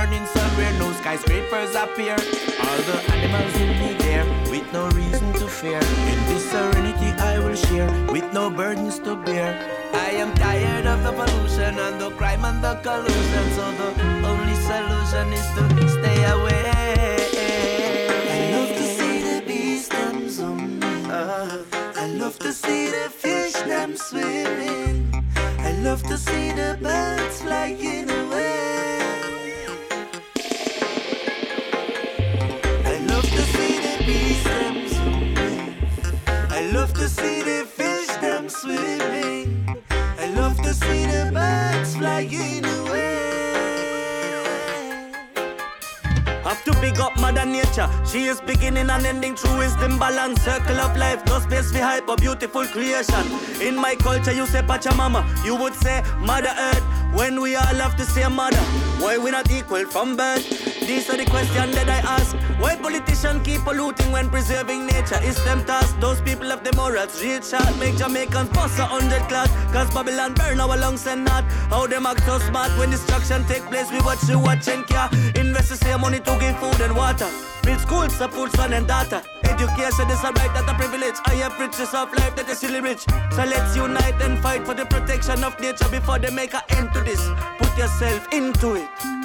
creation. 52.78 53.26
In 53.60 53.74
my 53.76 53.96
culture, 53.96 54.32
you 54.32 54.46
say 54.46 54.62
Pachamama, 54.62 55.22
you 55.44 55.56
would 55.56 55.74
say 55.74 56.02
Mother 56.20 56.54
Earth. 56.56 56.84
When 57.12 57.40
we 57.40 57.56
all 57.56 57.78
have 57.84 57.96
to 57.96 58.04
say 58.04 58.28
Mother, 58.28 58.64
why 59.02 59.18
we 59.18 59.30
not 59.30 59.50
equal 59.50 59.84
from 59.86 60.16
birth? 60.16 60.44
These 60.86 61.10
are 61.10 61.16
the 61.16 61.24
questions 61.24 61.74
that 61.74 61.88
I 61.88 61.98
ask. 62.16 62.36
Why 62.60 62.76
politicians 62.76 63.44
keep 63.44 63.62
polluting 63.62 64.12
when 64.12 64.28
preserving 64.28 64.86
nature? 64.86 65.18
Is 65.22 65.42
them 65.44 65.64
task? 65.64 65.98
Those 66.00 66.20
people 66.20 66.48
have 66.50 66.62
the 66.62 66.72
morals. 66.76 67.20
Real 67.22 67.40
shot 67.40 67.76
make 67.78 67.96
Jamaicans 67.96 68.50
bust 68.50 68.78
a 68.78 68.84
hundred 68.84 69.22
class. 69.28 69.50
Cause 69.72 69.92
Babylon 69.92 70.34
burn 70.34 70.60
our 70.60 70.76
lungs 70.76 71.06
and 71.06 71.24
not. 71.24 71.44
How 71.70 71.86
them 71.86 72.06
act 72.06 72.24
so 72.26 72.38
smart 72.38 72.70
when 72.78 72.90
destruction 72.90 73.44
take 73.46 73.64
place. 73.64 73.90
We 73.90 74.00
watch 74.02 74.22
you 74.28 74.38
watch 74.38 74.68
and 74.68 74.86
care. 74.86 75.08
Invest 75.34 75.70
the 75.70 75.76
same 75.76 76.02
money 76.02 76.20
to 76.20 76.38
give 76.38 76.58
food 76.58 76.80
and 76.80 76.94
water. 76.94 77.28
Build 77.64 77.80
schools, 77.80 78.12
support 78.14 78.52
son 78.52 78.72
and 78.74 78.86
daughter. 78.86 79.22
Education 79.58 80.08
is 80.10 80.22
a 80.22 80.30
right, 80.30 80.54
not 80.54 80.70
a 80.70 80.74
privilege. 80.74 81.16
I 81.26 81.34
have 81.42 81.58
riches 81.58 81.92
of 81.92 82.12
life 82.14 82.36
that 82.36 82.48
is 82.48 82.62
really 82.62 82.80
rich. 82.80 83.00
So 83.32 83.42
let's 83.42 83.74
unite 83.74 84.22
and 84.22 84.38
fight 84.38 84.64
for 84.64 84.72
the 84.72 84.86
protection 84.86 85.42
of 85.42 85.58
nature 85.58 85.88
before 85.88 86.20
they 86.20 86.30
make 86.30 86.54
an 86.54 86.62
end 86.68 86.94
to 86.94 87.00
this. 87.00 87.20
Put 87.58 87.76
yourself 87.76 88.32
into 88.32 88.74
it. 88.74 89.17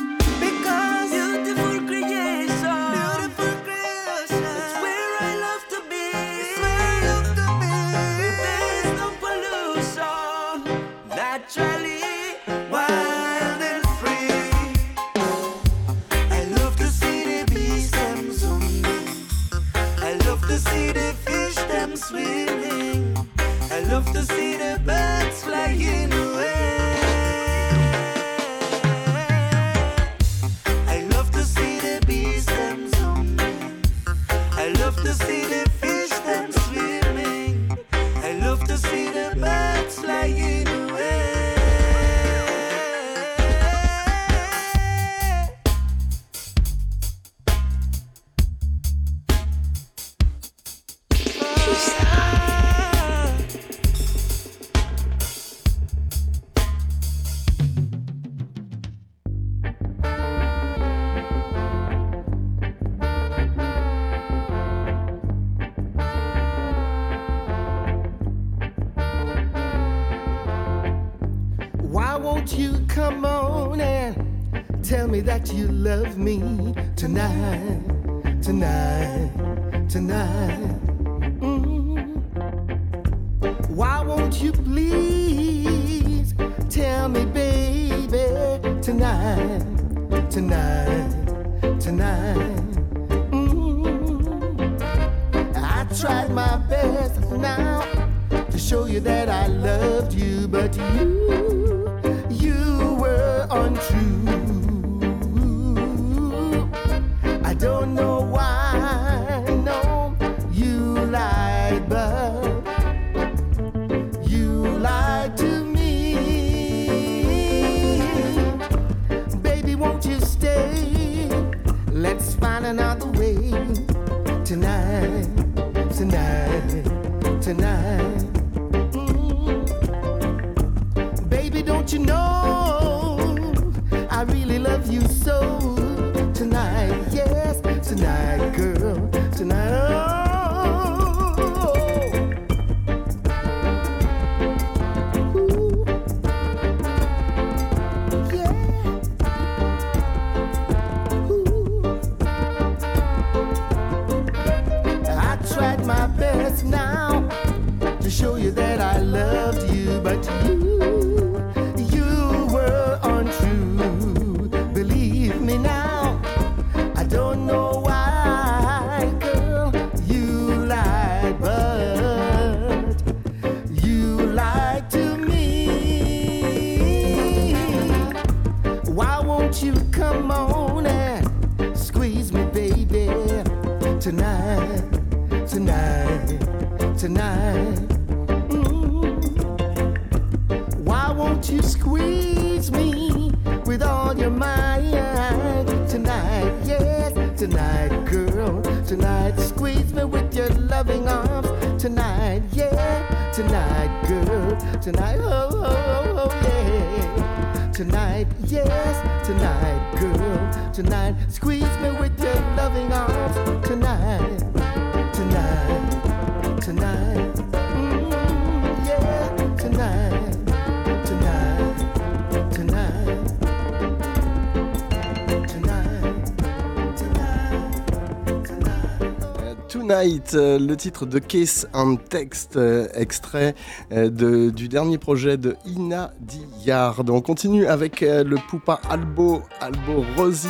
Titre 230.75 231.05
de 231.05 231.19
Case 231.19 231.67
and 231.73 231.95
Text, 232.09 232.57
euh, 232.57 232.87
extrait 232.93 233.55
euh, 233.91 234.09
de- 234.09 234.49
du 234.49 234.67
dernier 234.67 234.97
projet 234.97 235.37
de 235.37 235.55
Ina 235.65 236.11
Dillard. 236.19 237.01
On 237.09 237.21
continue 237.21 237.67
avec 237.67 238.03
euh, 238.03 238.23
le 238.23 238.37
Poupa 238.49 238.79
Albo, 238.89 239.41
Albo 239.61 240.05
Rosi 240.17 240.49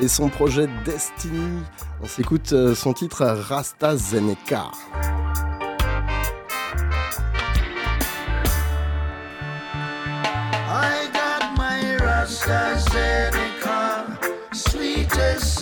et 0.00 0.08
son 0.08 0.28
projet 0.28 0.68
Destiny. 0.84 1.60
On 2.02 2.06
s'écoute 2.06 2.54
son 2.74 2.92
titre 2.92 3.24
Rasta 3.26 3.96
Zeneka. 3.96 4.70
I 10.70 11.08
got 11.12 11.56
my 11.56 11.96
Rasta 12.04 12.78
Zeneca, 12.90 14.06
sweetest. 14.52 15.58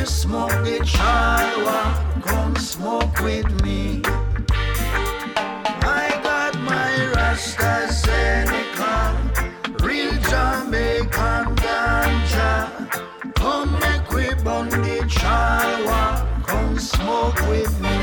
we 0.00 0.06
smoke 0.06 0.50
the 0.64 0.78
Shalwa, 0.82 2.22
come 2.22 2.56
smoke 2.56 3.20
with 3.20 3.50
me. 3.62 4.00
I 5.82 6.20
got 6.22 6.58
my 6.60 7.12
Rasta 7.14 7.92
Seneca, 7.92 8.94
real 9.84 10.12
Jamaican 10.30 11.54
ganja. 11.62 12.48
Come 13.34 13.72
make 13.80 14.10
we 14.10 14.32
bond 14.42 14.72
the 14.72 15.04
Shalwa, 15.18 16.46
come 16.46 16.78
smoke 16.78 17.40
with 17.48 17.74
me. 17.80 17.98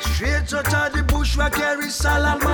Straight 0.00 0.52
out 0.54 0.74
of 0.74 0.92
the 0.92 1.04
bush, 1.06 1.36
we 1.36 1.48
carry 1.50 1.88
salama 1.88 2.51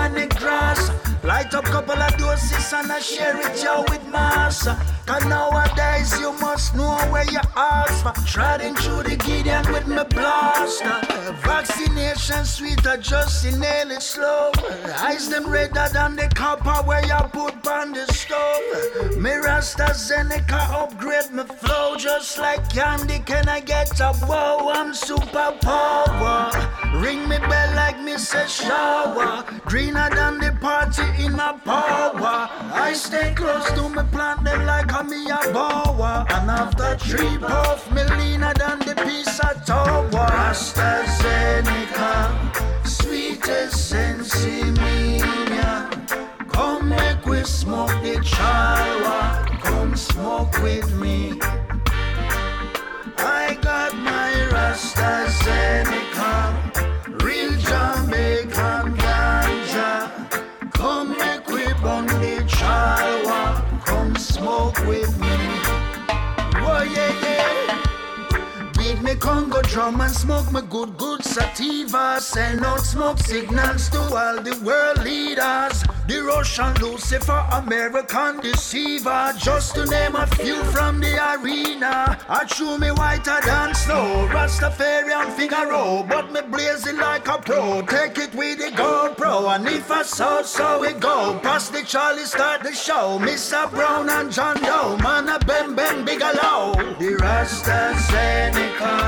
up 1.58 1.64
couple 1.64 2.00
of 2.00 2.16
doses 2.16 2.72
and 2.72 2.92
I 2.92 3.00
share 3.00 3.36
it 3.36 3.62
you 3.62 3.84
with 3.90 4.06
massa. 4.08 4.78
Cause 5.06 5.24
nowadays 5.26 6.18
you 6.20 6.32
must 6.38 6.74
know 6.74 6.96
where 7.10 7.24
you 7.24 7.40
ask 7.56 8.02
for. 8.04 8.12
Treading 8.26 8.74
through 8.76 9.02
the 9.02 9.16
Gideon 9.16 9.64
with 9.72 9.86
me 9.88 10.02
blaster. 10.10 10.98
Vaccination 11.42 12.44
sweeter, 12.44 12.96
just 12.98 13.44
inhale 13.44 13.90
it 13.90 14.02
slow. 14.02 14.52
Eyes 14.98 15.28
them 15.28 15.48
redder 15.48 15.88
than 15.92 16.14
the 16.16 16.28
copper 16.34 16.86
where 16.86 17.04
you 17.04 17.20
put 17.32 17.66
on 17.66 17.92
the 17.92 18.06
stove. 18.12 19.16
Me 19.16 19.34
Rasta 19.34 19.90
Zeneca 20.06 20.60
upgrade 20.82 21.32
my 21.32 21.44
flow 21.44 21.96
just 21.96 22.38
like 22.38 22.70
candy. 22.70 23.18
Can 23.20 23.48
I 23.48 23.60
get 23.60 23.98
a 24.00 24.12
wow? 24.28 24.70
I'm 24.72 24.94
super 24.94 25.52
power. 25.60 26.87
Ring 26.94 27.28
me 27.28 27.38
bell 27.38 27.74
like 27.76 28.00
me 28.00 28.16
say 28.18 28.46
shower. 28.46 29.44
Greener 29.66 30.10
than 30.14 30.38
the 30.38 30.52
party 30.60 31.04
in 31.22 31.32
my 31.32 31.52
power. 31.64 32.48
I 32.72 32.92
stay 32.94 33.34
close 33.34 33.70
to 33.72 33.88
me 33.88 34.02
plant 34.10 34.44
them 34.44 34.64
like 34.66 34.92
a 34.92 35.04
me 35.04 35.30
a 35.30 35.52
bower. 35.52 36.26
And 36.30 36.50
after 36.50 36.96
three 36.96 37.38
puff, 37.38 37.90
me 37.92 38.02
leaner 38.04 38.54
than 38.54 38.78
the 38.80 38.94
piece 39.04 39.38
of 39.40 39.64
tower. 39.64 40.30
AstraZeneca, 40.48 42.14
sweetest 42.86 43.92
sensimilla. 43.92 45.88
Come 46.48 46.88
make 46.88 47.24
we 47.26 47.44
smoke 47.44 48.00
the 48.02 48.16
chalwa. 48.22 49.46
Come 49.62 49.96
smoke 49.96 50.62
with 50.62 50.92
me. 50.94 51.38
I 53.18 53.56
got 53.60 53.94
my 53.96 54.32
AstraZeneca, 54.52 56.32
real 56.54 56.67
Jamaican 57.88 58.97
Congo 69.18 69.62
drum 69.62 70.00
and 70.00 70.12
smoke 70.12 70.50
my 70.52 70.60
good, 70.60 70.96
good 70.96 71.24
sativa. 71.24 72.20
Send 72.20 72.64
out 72.64 72.80
smoke 72.80 73.18
signals 73.18 73.88
to 73.90 73.98
all 73.98 74.40
the 74.40 74.58
world 74.64 75.04
leaders. 75.04 75.82
The 76.08 76.22
Russian 76.22 76.72
Lucifer, 76.80 77.46
American 77.52 78.40
deceiver. 78.40 79.34
Just 79.36 79.74
to 79.74 79.84
name 79.84 80.16
a 80.16 80.26
few 80.26 80.62
from 80.72 81.00
the 81.00 81.14
arena. 81.34 82.18
I 82.28 82.44
chew 82.44 82.78
me 82.78 82.90
whiter 82.90 83.38
than 83.44 83.74
snow. 83.74 84.26
Rastafarian 84.32 85.32
Figaro, 85.36 85.76
oh, 85.76 86.06
but 86.08 86.32
me 86.32 86.40
blazing 86.40 86.96
like 86.96 87.28
a 87.28 87.38
pro. 87.38 87.82
Take 87.82 88.16
it 88.18 88.34
with 88.34 88.58
the 88.58 88.70
GoPro, 88.74 89.54
and 89.54 89.66
if 89.68 89.90
I 89.90 90.02
saw, 90.02 90.42
so 90.42 90.82
it 90.84 90.98
go. 91.00 91.38
Pass 91.42 91.68
the 91.68 91.82
Charlie, 91.82 92.24
start 92.24 92.62
the 92.62 92.72
show. 92.72 93.18
Mr. 93.18 93.70
Brown 93.70 94.08
and 94.08 94.32
John 94.32 94.56
Doe, 94.62 94.96
man 94.98 95.28
a 95.28 95.38
bem 95.40 95.74
bem 95.74 96.04
big 96.04 96.20
low. 96.20 96.74
The 96.98 97.16
Rasta 97.20 97.94
Seneca, 98.08 99.07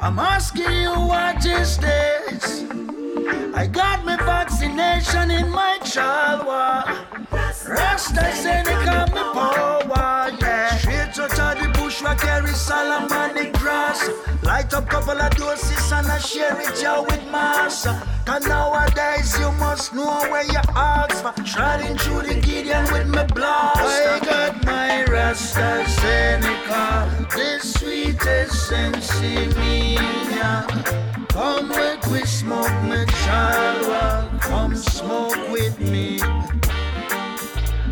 I'm 0.00 0.18
asking 0.18 0.72
you 0.72 0.90
what 0.90 1.44
is 1.44 1.78
this? 1.78 2.64
I 3.54 3.66
got 3.66 4.04
my 4.04 4.16
vaccination 4.16 5.30
in 5.30 5.50
my 5.50 5.78
child 5.84 6.46
chalwa. 6.46 6.84
Rasta 7.68 8.32
Seneca 8.32 9.06
me 9.14 9.22
power, 9.32 10.30
yeah. 10.40 10.76
Straight 10.78 11.14
the 12.02 12.08
we 12.08 12.14
carry 12.16 12.50
Salamanic 12.50 13.52
grass. 13.58 14.08
Light 14.42 14.72
up 14.74 14.88
couple 14.88 15.20
of 15.20 15.30
doses 15.36 15.92
and 15.92 16.06
I 16.06 16.18
share 16.18 16.60
it 16.60 16.80
you 16.82 17.02
with 17.02 17.24
massa. 17.30 18.02
Cause 18.24 18.46
nowadays 18.46 19.38
you 19.38 19.50
must 19.52 19.94
know 19.94 20.20
where 20.30 20.44
you 20.44 20.60
ask 20.76 21.22
for. 21.22 21.32
Treading 21.44 21.96
through 21.98 22.22
the 22.22 22.34
Gideon 22.40 22.84
with 22.92 23.08
me 23.08 23.24
blast. 23.34 23.80
I 23.80 24.20
got 24.24 24.64
my 24.64 25.04
Rasta 25.04 25.84
Seneca, 25.88 27.08
the 27.34 27.58
sweetest 27.60 28.70
sensimilla. 28.70 30.66
Come 31.28 31.68
make 31.68 32.04
we 32.06 32.24
smoke 32.24 32.82
me 32.82 33.04
chalwa, 33.24 34.40
come 34.40 34.76
smoke 34.76 35.50
with 35.50 35.78
me. 35.80 36.20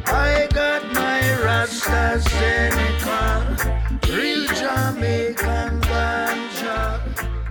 I 0.07 0.47
got 0.53 0.83
my 0.93 1.21
Rasta 1.43 2.21
Seneca, 2.21 3.86
real 4.17 4.47
Jamaican 4.61 5.81
ganja. 5.89 6.79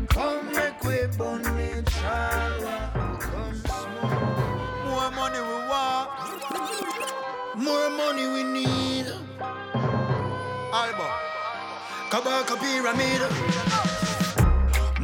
Come 0.09 0.45
make 0.53 0.83
we 0.83 0.97
burn 1.17 1.43
me 1.57 1.69
chalwa, 1.95 2.77
come 3.19 3.55
smoke. 3.55 4.85
More 4.85 5.11
money 5.19 5.41
we 5.49 5.57
want, 5.71 6.09
more 7.55 7.89
money 8.01 8.25
we 8.35 8.43
need. 8.57 9.07
Alba, 10.81 11.09
Kabaka 12.11 12.55
Pyramid. 12.61 13.21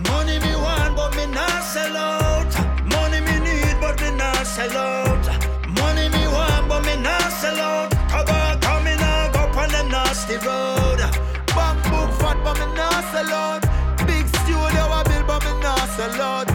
Money 0.10 0.40
me 0.40 0.54
want, 0.56 0.96
but 0.96 1.16
me 1.16 1.26
not 1.28 1.64
sell 1.64 1.96
out. 1.98 2.52
Money 2.96 3.22
me 3.28 3.36
need, 3.48 3.76
but 3.82 4.00
me 4.02 4.10
not 4.18 4.46
sell 4.48 4.78
out. 4.78 5.51
Sell 13.22 13.34
out. 13.34 13.62
Big 14.08 14.28
studio 14.28 14.84
I 15.00 15.04
build, 15.04 15.28
but 15.28 15.44
me 15.46 15.54
not 15.62 15.88
sell 15.90 16.22
out. 16.22 16.48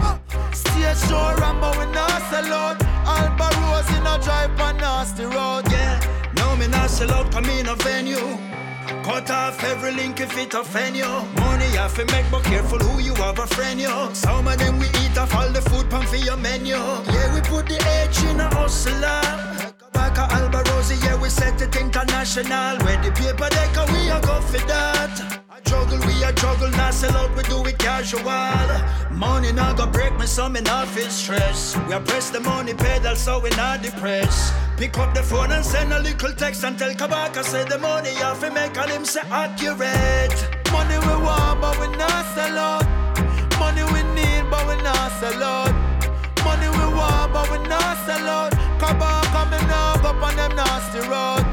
Stage 0.53 0.97
show 1.07 1.35
ram, 1.39 1.59
but 1.61 1.77
we 1.77 1.85
not 1.91 2.21
sell 2.29 2.53
out. 2.53 2.81
Alba 3.05 3.49
Rose 3.61 3.89
in 3.97 4.05
a 4.05 4.15
drive 4.23 4.59
on 4.59 4.77
nasty 4.77 5.25
road. 5.25 5.63
Yeah, 5.71 5.99
no 6.35 6.55
me 6.55 6.67
not 6.67 6.89
sell 6.89 7.11
out, 7.11 7.31
come 7.31 7.45
in 7.45 7.67
a 7.67 7.75
venue. 7.75 8.37
Cut 9.03 9.29
off 9.31 9.63
every 9.63 9.93
link 9.93 10.19
if 10.19 10.37
it 10.37 10.53
offend 10.53 10.95
you. 10.97 11.11
Money 11.41 11.69
have 11.77 11.95
to 11.95 12.05
make, 12.13 12.29
but 12.31 12.43
careful 12.43 12.79
who 12.79 13.01
you 13.01 13.13
have 13.15 13.39
a 13.39 13.47
friend 13.47 13.79
you. 13.79 14.09
Some 14.13 14.47
of 14.47 14.57
them 14.57 14.79
we 14.79 14.87
eat 15.01 15.17
off 15.17 15.33
all 15.35 15.49
the 15.49 15.61
food 15.61 15.89
pan 15.89 16.05
for 16.07 16.17
your 16.17 16.37
menu. 16.37 16.75
Yeah, 16.75 17.33
we 17.33 17.41
put 17.41 17.67
the 17.67 17.79
edge 17.99 18.23
in 18.23 18.39
a 18.39 18.49
hustler. 18.55 19.76
Yeah, 20.89 21.19
we 21.21 21.29
set 21.29 21.61
it 21.61 21.75
international. 21.75 22.77
Where 22.79 23.01
the 23.03 23.11
paper 23.11 23.49
deck, 23.49 23.75
we 23.91 24.09
a 24.09 24.21
go 24.21 24.39
for 24.39 24.65
that. 24.67 25.41
I 25.49 25.59
juggle, 25.69 25.99
we 26.07 26.23
a 26.23 26.31
juggle, 26.31 26.69
not 26.71 26.93
sell 26.93 27.15
out, 27.17 27.35
we 27.35 27.43
do 27.43 27.61
it 27.65 27.77
casual. 27.77 28.23
Money 29.11 29.51
not 29.51 29.75
go 29.75 29.85
break 29.85 30.17
me, 30.17 30.25
so 30.25 30.47
me 30.47 30.61
not 30.61 30.87
feel 30.87 31.09
stress. 31.09 31.75
We 31.87 31.93
a 31.93 31.99
press 31.99 32.29
the 32.29 32.39
money 32.39 32.73
pedal, 32.73 33.17
so 33.17 33.39
we 33.39 33.49
not 33.51 33.81
depressed. 33.81 34.53
Pick 34.77 34.97
up 34.97 35.13
the 35.13 35.23
phone 35.23 35.51
and 35.51 35.65
send 35.65 35.91
a 35.91 35.99
little 35.99 36.31
text 36.31 36.63
and 36.63 36.79
tell 36.79 36.93
Kabaka 36.93 37.43
say 37.43 37.65
the 37.65 37.79
money 37.79 38.11
have 38.11 38.39
to 38.39 38.49
make 38.51 38.77
all 38.77 38.87
him 38.87 39.03
say 39.03 39.21
accurate. 39.29 40.39
Money 40.71 40.97
we 40.99 41.15
want, 41.21 41.59
but 41.59 41.77
we 41.81 41.87
not 41.97 42.25
sell 42.33 42.57
out. 42.57 42.85
Money 43.59 43.83
we 43.91 44.03
need, 44.15 44.49
but 44.49 44.65
we 44.69 44.81
not 44.83 45.11
sell 45.19 45.43
out. 45.43 45.73
Money 46.45 46.69
we 46.69 46.85
want, 46.95 47.33
but 47.33 47.51
we 47.51 47.57
not 47.67 47.97
sell 48.05 48.29
out. 48.29 48.53
Kabaka 48.79 49.51
me 49.51 49.67
now 49.67 49.86
go 50.13 50.25
on 50.25 50.35
them 50.35 50.55
nasty 50.55 50.99
road. 50.99 51.43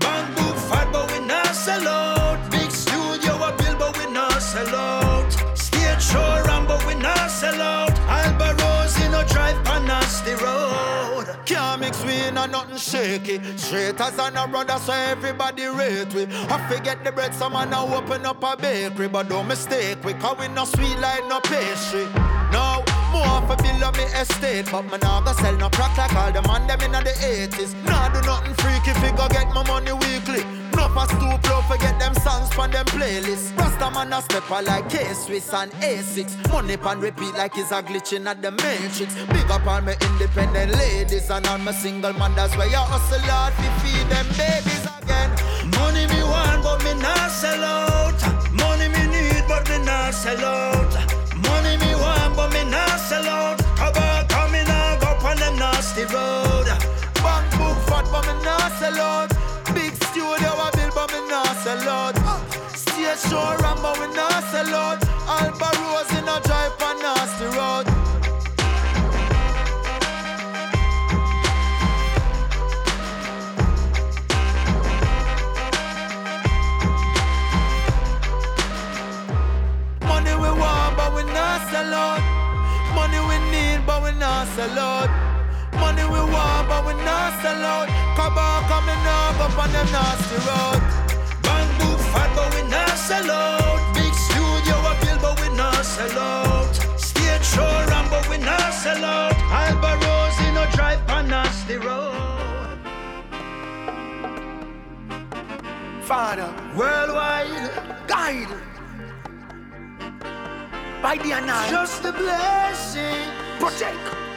Bank 0.00 0.36
book 0.36 0.56
fat, 0.68 0.88
but 0.92 1.10
we 1.12 1.26
not 1.26 1.54
sell 1.54 1.86
out. 1.86 2.50
Big 2.50 2.70
studio 2.70 3.34
a 3.42 3.52
build, 3.58 3.78
but 3.78 3.96
we 3.98 4.10
not 4.12 4.40
sell 4.40 4.74
out. 4.74 5.30
Stage 5.54 6.02
show 6.02 6.42
ram, 6.46 6.66
but 6.66 6.84
we 6.86 6.94
not 6.94 7.30
sell 7.30 7.60
out. 7.60 7.98
Alba 8.08 8.54
Rose 8.62 8.96
in 9.04 9.14
a 9.14 9.24
drive 9.28 9.58
on 9.68 9.86
nasty 9.86 10.34
road. 10.44 11.26
Can't 11.44 11.80
mix 11.80 12.04
we 12.04 12.14
in 12.26 12.36
a 12.36 12.46
nothing 12.46 12.76
shaky. 12.76 13.40
Straight 13.56 14.00
as 14.00 14.18
an 14.18 14.50
brother, 14.50 14.78
so 14.78 14.92
everybody 14.92 15.66
rate 15.66 16.12
we. 16.14 16.26
I 16.48 16.56
forget 16.70 17.04
the 17.04 17.12
bread, 17.12 17.34
some 17.34 17.52
man 17.52 17.70
now 17.70 17.86
open 17.94 18.24
up 18.24 18.42
a 18.42 18.56
bakery, 18.56 19.08
but 19.08 19.28
don't 19.28 19.48
mistake 19.48 20.02
we, 20.04 20.14
cause 20.14 20.38
we 20.38 20.48
no 20.48 20.64
sweet 20.64 20.98
like 20.98 21.26
no 21.28 21.40
pastry. 21.40 22.06
No, 22.52 22.69
more 23.20 23.40
for 23.46 23.56
bill 23.62 23.84
of 23.84 23.96
me 23.96 24.04
estate, 24.16 24.66
but 24.72 24.84
me 24.90 24.98
nah 25.02 25.20
go 25.20 25.32
sell 25.32 25.56
no 25.56 25.68
crack 25.70 25.96
like 25.96 26.14
all 26.16 26.32
the 26.32 26.42
man 26.48 26.66
them 26.66 26.80
in 26.80 26.92
the 26.92 27.14
80s. 27.20 27.72
Nah 27.84 28.08
do 28.08 28.20
nothing 28.26 28.54
freaky, 28.54 28.92
fi 29.00 29.10
go 29.16 29.28
get 29.28 29.48
my 29.54 29.62
money 29.68 29.92
weekly. 29.92 30.42
No 30.76 30.88
pass 30.94 31.10
too 31.20 31.36
pro 31.42 31.60
forget 31.62 31.98
them 31.98 32.14
songs 32.14 32.52
from 32.54 32.70
them 32.70 32.86
playlists. 32.86 33.56
Rasta 33.58 33.90
man 33.90 34.12
a 34.12 34.22
step 34.22 34.48
like 34.50 34.88
K-Swiss 34.88 35.52
and 35.52 35.70
A6. 35.72 36.50
Money 36.52 36.76
pan 36.76 37.00
repeat 37.00 37.34
like 37.34 37.56
it's 37.58 37.72
a 37.72 37.82
glitching 37.82 38.26
at 38.26 38.40
the 38.42 38.50
matrix. 38.50 39.14
Big 39.32 39.50
up 39.50 39.66
all 39.66 39.80
my 39.80 39.96
independent 40.08 40.72
ladies 40.72 41.30
and 41.30 41.46
all 41.46 41.58
my 41.58 41.72
single 41.72 42.12
man. 42.14 42.34
That's 42.34 42.56
why 42.56 42.66
you 42.66 42.82
hustle 42.92 43.20
hard 43.28 43.52
to 43.60 43.68
feed 43.80 44.06
them 44.12 44.26
babies 44.38 44.84
again. 44.98 45.30
Money 45.76 46.06
me 46.12 46.22
want, 46.22 46.62
but 46.62 46.82
me 46.84 46.94
not 47.02 47.30
sell 47.30 47.64
out. 47.64 48.20
Money 48.52 48.88
me 48.88 49.02
need, 49.14 49.44
but 49.48 49.68
me 49.68 49.78
not 49.84 50.14
sell 50.14 50.44
out. 50.44 50.99
Sell 53.10 53.28
out. 53.28 53.58
Cover 53.74 54.24
coming 54.28 54.68
up, 54.68 55.00
go 55.00 55.10
on 55.28 55.36
them 55.36 55.56
nasty 55.58 56.04
road. 56.14 56.66
Bank 57.22 57.46
book 57.58 57.78
fat, 57.88 58.06
but 58.12 58.22
me 58.28 58.34
not 58.46 58.70
sell 58.78 59.00
out. 59.12 59.30
Big 59.74 59.92
studio 60.06 60.50
I 60.66 60.70
build, 60.76 60.94
but 60.94 61.08
me 61.12 61.20
not 61.28 61.56
sell 61.62 61.88
out. 61.98 62.14
Stage 62.82 63.22
show 63.28 63.56
but 63.82 63.94
we 64.00 64.06
not 64.14 64.42
sell 64.52 64.74
out. 64.84 64.98
Alba 65.26 65.68
Rose 65.82 66.12
in 66.18 66.28
a 66.34 66.38
sell 84.60 84.78
out. 84.78 85.10
Money 85.82 86.04
we 86.14 86.20
want, 86.34 86.68
but 86.68 86.82
we 86.86 86.92
not 87.08 87.32
sell 87.40 87.62
out. 87.74 87.88
Come 88.18 88.36
on, 88.36 88.60
coming 88.72 89.04
up 89.20 89.36
up 89.46 89.56
on 89.62 89.70
them 89.72 89.88
nasty 89.96 90.38
road. 90.48 90.80
Bank 91.46 91.68
book 91.78 92.00
fat, 92.12 92.30
but 92.36 92.48
we 92.54 92.62
not 92.68 92.94
sell 93.08 93.30
out. 93.30 93.80
Big 93.94 94.12
studio 94.26 94.76
a 94.90 94.92
build, 95.02 95.20
but 95.24 95.34
we 95.40 95.48
not 95.56 95.82
sell 95.94 96.18
out. 96.18 96.74
Stage 97.08 97.46
show 97.54 97.72
run, 97.90 98.06
but 98.10 98.24
we 98.28 98.36
not 98.50 98.72
sell 98.82 99.02
out. 99.02 99.34
Alba 99.62 99.92
Rose 100.04 100.38
in 100.46 100.54
a 100.64 100.66
drive 100.76 101.02
on 101.16 101.28
nasty 101.28 101.76
road. 101.86 102.78
Father, 106.10 106.50
worldwide, 106.76 107.70
guide. 108.06 108.52
By 111.02 111.16
the 111.16 111.40
night, 111.48 111.70
Just 111.70 112.04
a 112.04 112.12
blessing. 112.12 113.24
protect. 113.58 114.29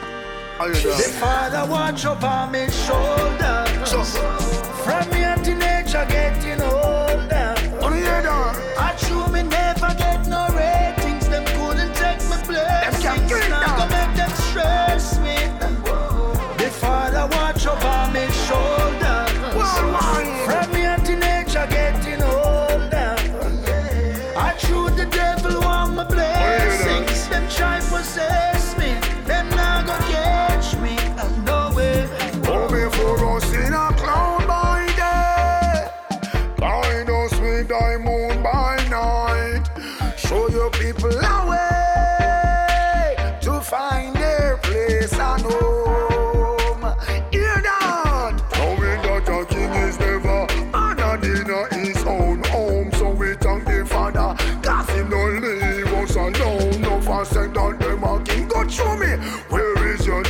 The 0.56 1.16
father 1.18 1.68
watch 1.68 2.04
up 2.04 2.22
on 2.22 2.52
me 2.52 2.70
shoulder. 2.70 3.64
From 4.84 5.10
me 5.10 5.24
a 5.24 5.36
teenager 5.42 6.06
getting 6.08 6.62
older. 6.62 7.54
What 7.80 7.92
are 7.92 7.98
you 7.98 8.22
doing? 8.22 8.83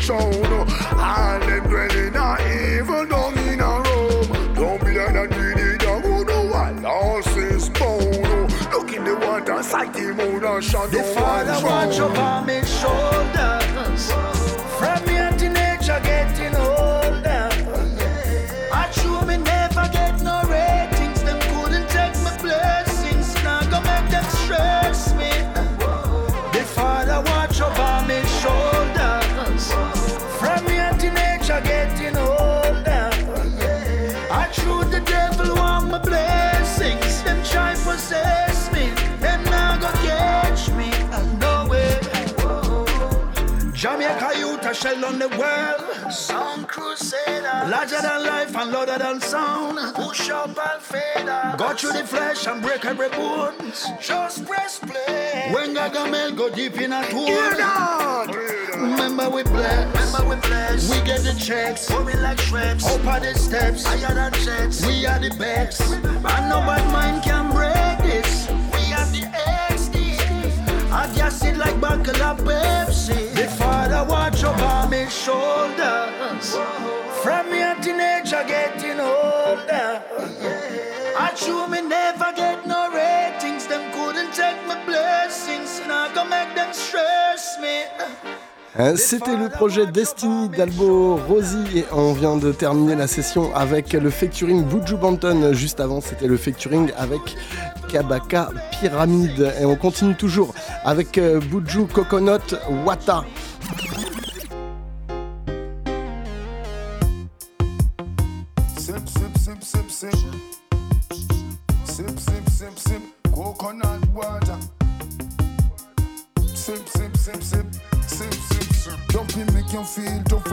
Is 0.05 0.07
throne. 0.07 0.69
All 0.99 1.41
them 1.41 1.65
dwelling 1.69 2.17
a 2.17 2.79
evil 2.79 3.07
down 3.07 3.39
in 3.39 3.61
a 3.61 3.83
room. 3.83 4.55
Don't 4.55 4.81
be 4.85 4.93
like 4.93 5.15
that 5.15 5.31
greedy 5.31 5.79
dog 5.79 6.03
who 6.03 6.25
know 6.25 6.45
what 6.45 6.83
lost 6.83 7.29
his 7.29 7.69
bone. 7.71 8.49
Look 8.73 8.93
in 8.93 9.05
the 9.05 9.17
water, 9.17 9.63
sight 9.63 9.93
the 9.93 10.13
moon 10.15 10.45
and 10.45 10.65
shadow. 10.65 10.89
The 10.89 11.03
Father 11.03 11.67
watch 11.67 12.01
over 12.01 12.47
my 12.47 12.65
shoulders. 12.65 13.74
Shell 44.75 45.05
on 45.05 45.21
the 45.21 45.29
world. 45.29 46.13
Sound 46.13 46.67
crusader. 46.67 47.69
Larger 47.71 48.03
than 48.03 48.25
life 48.25 48.57
and 48.57 48.73
louder 48.73 48.99
than 48.99 49.21
sound. 49.21 49.79
Push 49.95 50.31
up 50.31 50.49
and 50.49 50.83
fader. 50.83 51.55
Go 51.57 51.73
through 51.75 51.93
the 51.93 52.05
flesh 52.05 52.47
and 52.49 52.61
break 52.61 52.85
every 52.85 53.09
bone. 53.11 53.55
Just 54.01 54.45
press 54.45 54.81
play. 54.81 55.51
When 55.53 55.77
Gargamel 55.77 56.37
go 56.37 56.51
deep 56.51 56.81
in 56.81 56.93
a 56.93 57.07
tour. 57.09 58.27
Remember 58.77 59.31
we 59.31 59.45
bless. 59.45 59.87
Remember 59.95 60.35
we 60.35 60.41
bless. 60.41 60.91
We 60.91 60.97
get 61.07 61.23
the 61.23 61.35
checks. 61.39 61.89
Coming 61.89 62.21
like 62.21 62.41
shreds. 62.41 62.85
Up 62.85 63.07
on 63.07 63.23
the 63.23 63.35
steps. 63.35 63.85
Higher 63.85 64.13
than 64.13 64.33
jets. 64.45 64.85
We 64.85 65.07
are 65.07 65.21
the 65.21 65.31
best. 65.39 65.83
And 65.83 66.49
no 66.51 66.59
bad 66.67 66.85
mind 66.93 67.23
can 67.23 67.53
break 67.53 67.99
this. 68.11 68.49
We 68.51 68.93
are 68.93 69.07
the 69.15 69.23
XD. 69.71 70.91
I 70.91 71.15
gas 71.15 71.45
it 71.45 71.57
like 71.57 71.75
of 71.77 72.39
Pepsi. 72.41 73.24
My 75.05 75.11
shoulders. 75.11 76.57
From 77.23 77.53
young 77.55 77.79
teenager 77.83 78.43
getting 78.47 79.01
older. 79.01 80.01
I 81.19 81.31
true 81.37 81.69
me 81.69 81.83
never 81.83 82.33
get 82.35 82.67
no 82.67 82.89
ratings. 82.91 83.67
Them 83.67 83.83
couldn't 83.93 84.33
take 84.33 84.57
my 84.67 84.83
blessings. 84.87 85.83
Now 85.87 86.09
go 86.15 86.25
make 86.25 86.55
them 86.55 86.73
stress 86.73 87.59
me. 87.61 87.85
Euh, 88.79 88.97
C'était 88.97 89.37
le 89.37 89.51
projet 89.51 89.87
Destiny 89.87 90.49
d'Albo 90.49 91.17
Rosie 91.29 91.81
et 91.81 91.85
on 91.93 92.15
vient 92.15 92.37
de 92.37 92.51
terminer 92.53 92.95
la 92.95 93.07
session 93.07 93.55
avec 93.55 93.93
le 93.93 94.09
featuring 94.09 94.65
Buju 94.65 94.97
Banton. 94.97 95.53
Juste 95.53 95.81
avant, 95.81 96.01
c'était 96.01 96.29
le 96.29 96.39
featuring 96.39 96.91
avec 96.97 97.37
Kabaka 97.93 98.49
Pyramide. 98.81 99.53
Et 99.61 99.67
on 99.67 99.77
continue 99.77 100.15
toujours 100.15 100.55
avec 100.83 101.19
euh, 101.19 101.41
Buju 101.41 101.89
Coconut 101.93 102.55
Wata. 102.87 103.23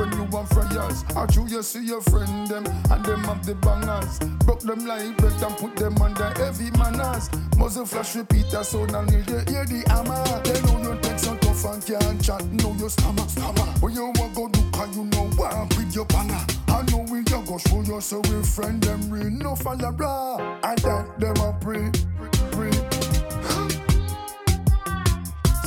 When 0.02 0.12
you 0.14 0.24
want 0.26 0.50
fryers. 0.50 1.04
Out 1.16 1.36
you, 1.36 1.48
you 1.48 1.62
see 1.62 1.86
your 1.86 2.02
friend 2.02 2.48
them 2.48 2.66
and 2.90 3.06
them 3.06 3.24
have 3.26 3.46
the 3.46 3.56
bangers. 3.56 4.20
Broke 4.46 4.62
them 4.62 4.86
like 4.86 5.16
bread 5.18 5.42
and 5.42 5.58
put 5.58 5.76
them 5.76 5.98
under 6.02 6.30
heavy 6.42 6.72
manners. 6.72 7.30
Muzzle 7.58 7.86
flash 7.86 8.16
repeat 8.16 8.50
that 8.52 8.66
sound 8.66 8.96
and 8.96 9.12
you 9.12 9.22
hear 9.22 9.66
the 9.66 9.84
hammer. 9.88 10.24
They 10.44 10.60
know 10.66 10.82
you 10.82 11.00
take 11.02 11.20
some 11.20 11.38
tough 11.40 11.66
and 11.66 11.86
can't 11.86 12.24
chat. 12.24 12.44
Know 12.46 12.74
you 12.80 12.90
stammer, 12.90 13.28
stammer. 13.28 13.68
Where 13.80 13.92
you 13.92 14.06
want 14.06 14.36
go 14.36 14.48
do 14.48 14.62
cause 14.72 14.96
you 14.96 15.06
know 15.06 15.30
what 15.38 15.78
with 15.78 15.94
your 15.94 16.06
banner. 16.06 16.44
I 16.68 16.82
know 16.90 17.06
we 17.12 17.20
you 17.20 17.44
go 17.46 17.58
show 17.58 17.82
you 17.82 18.02
so 18.02 18.22
friend 18.24 18.82
them 18.82 19.10
real 19.10 19.30
no 19.30 19.56
follow. 19.56 19.92
And 20.64 20.80
that 20.80 21.20
them 21.20 21.38
a 21.38 21.54
pray, 21.62 21.92
pray. 22.52 22.72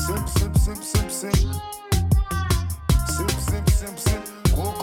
Sip, 0.05 0.29
sip, 0.29 0.57
sip, 0.57 0.83
sip. 0.83 1.11
Sip, 1.35 1.74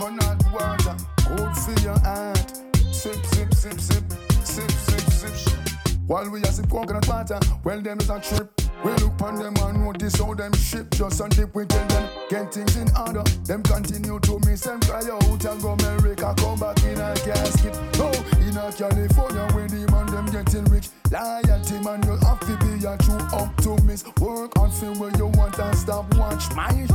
Coconut 0.02 0.43
water, 0.52 0.95
good 1.28 1.56
for 1.58 1.80
your 1.84 1.99
heart. 1.99 2.52
Sip, 2.91 3.24
sip, 3.24 3.54
sip, 3.54 3.80
sip, 3.80 4.12
sip, 4.43 4.72
sip. 4.72 5.36
sip. 5.36 5.70
While 6.08 6.28
we 6.32 6.41
a 6.41 6.47
sip 6.47 6.68
coconut 6.72 7.08
water. 7.08 7.39
Well, 7.64 7.82
them 7.82 7.99
is 7.99 8.10
a 8.10 8.20
trip. 8.20 8.49
We 8.84 8.93
look 8.93 9.22
on 9.22 9.36
them 9.36 9.54
and 9.58 9.84
notice 9.84 10.16
how 10.18 10.34
them 10.34 10.54
ship 10.54 10.89
just 10.89 11.22
on 11.22 11.30
dip. 11.30 11.54
We 11.54 11.68
tell 11.68 11.88
them 11.88 12.10
get 12.32 12.52
things 12.52 12.78
in 12.78 12.89
order. 12.97 13.22
Them 13.45 13.62
continue 13.62 14.20
to 14.20 14.39
miss 14.39 14.66
and 14.66 14.84
cry 14.88 15.04
out 15.04 15.45
and 15.45 15.62
go 15.62 15.74
America 15.74 16.34
come 16.36 16.60
back 16.60 16.84
in 16.84 16.99
a 16.99 17.14
casket. 17.14 17.78
Oh, 17.99 18.10
in 18.41 18.58
a 18.58 18.74
California 18.74 19.47
where 19.54 19.68
the 19.68 19.88
man 19.91 20.08
them 20.08 20.26
getting 20.26 20.66
rich. 20.66 20.89
Loyalty 21.12 21.78
man, 21.86 22.02
you 22.08 22.18
have 22.26 22.39
to 22.39 22.58
be 22.66 22.88
a 22.88 22.97
true 22.97 23.22
optimist. 23.39 24.20
Work 24.20 24.58
on 24.58 24.72
feel 24.72 24.95
where 24.95 25.16
you 25.16 25.28
want 25.28 25.60
and 25.60 25.78
stop 25.78 26.12
watch 26.16 26.52
my. 26.56 26.88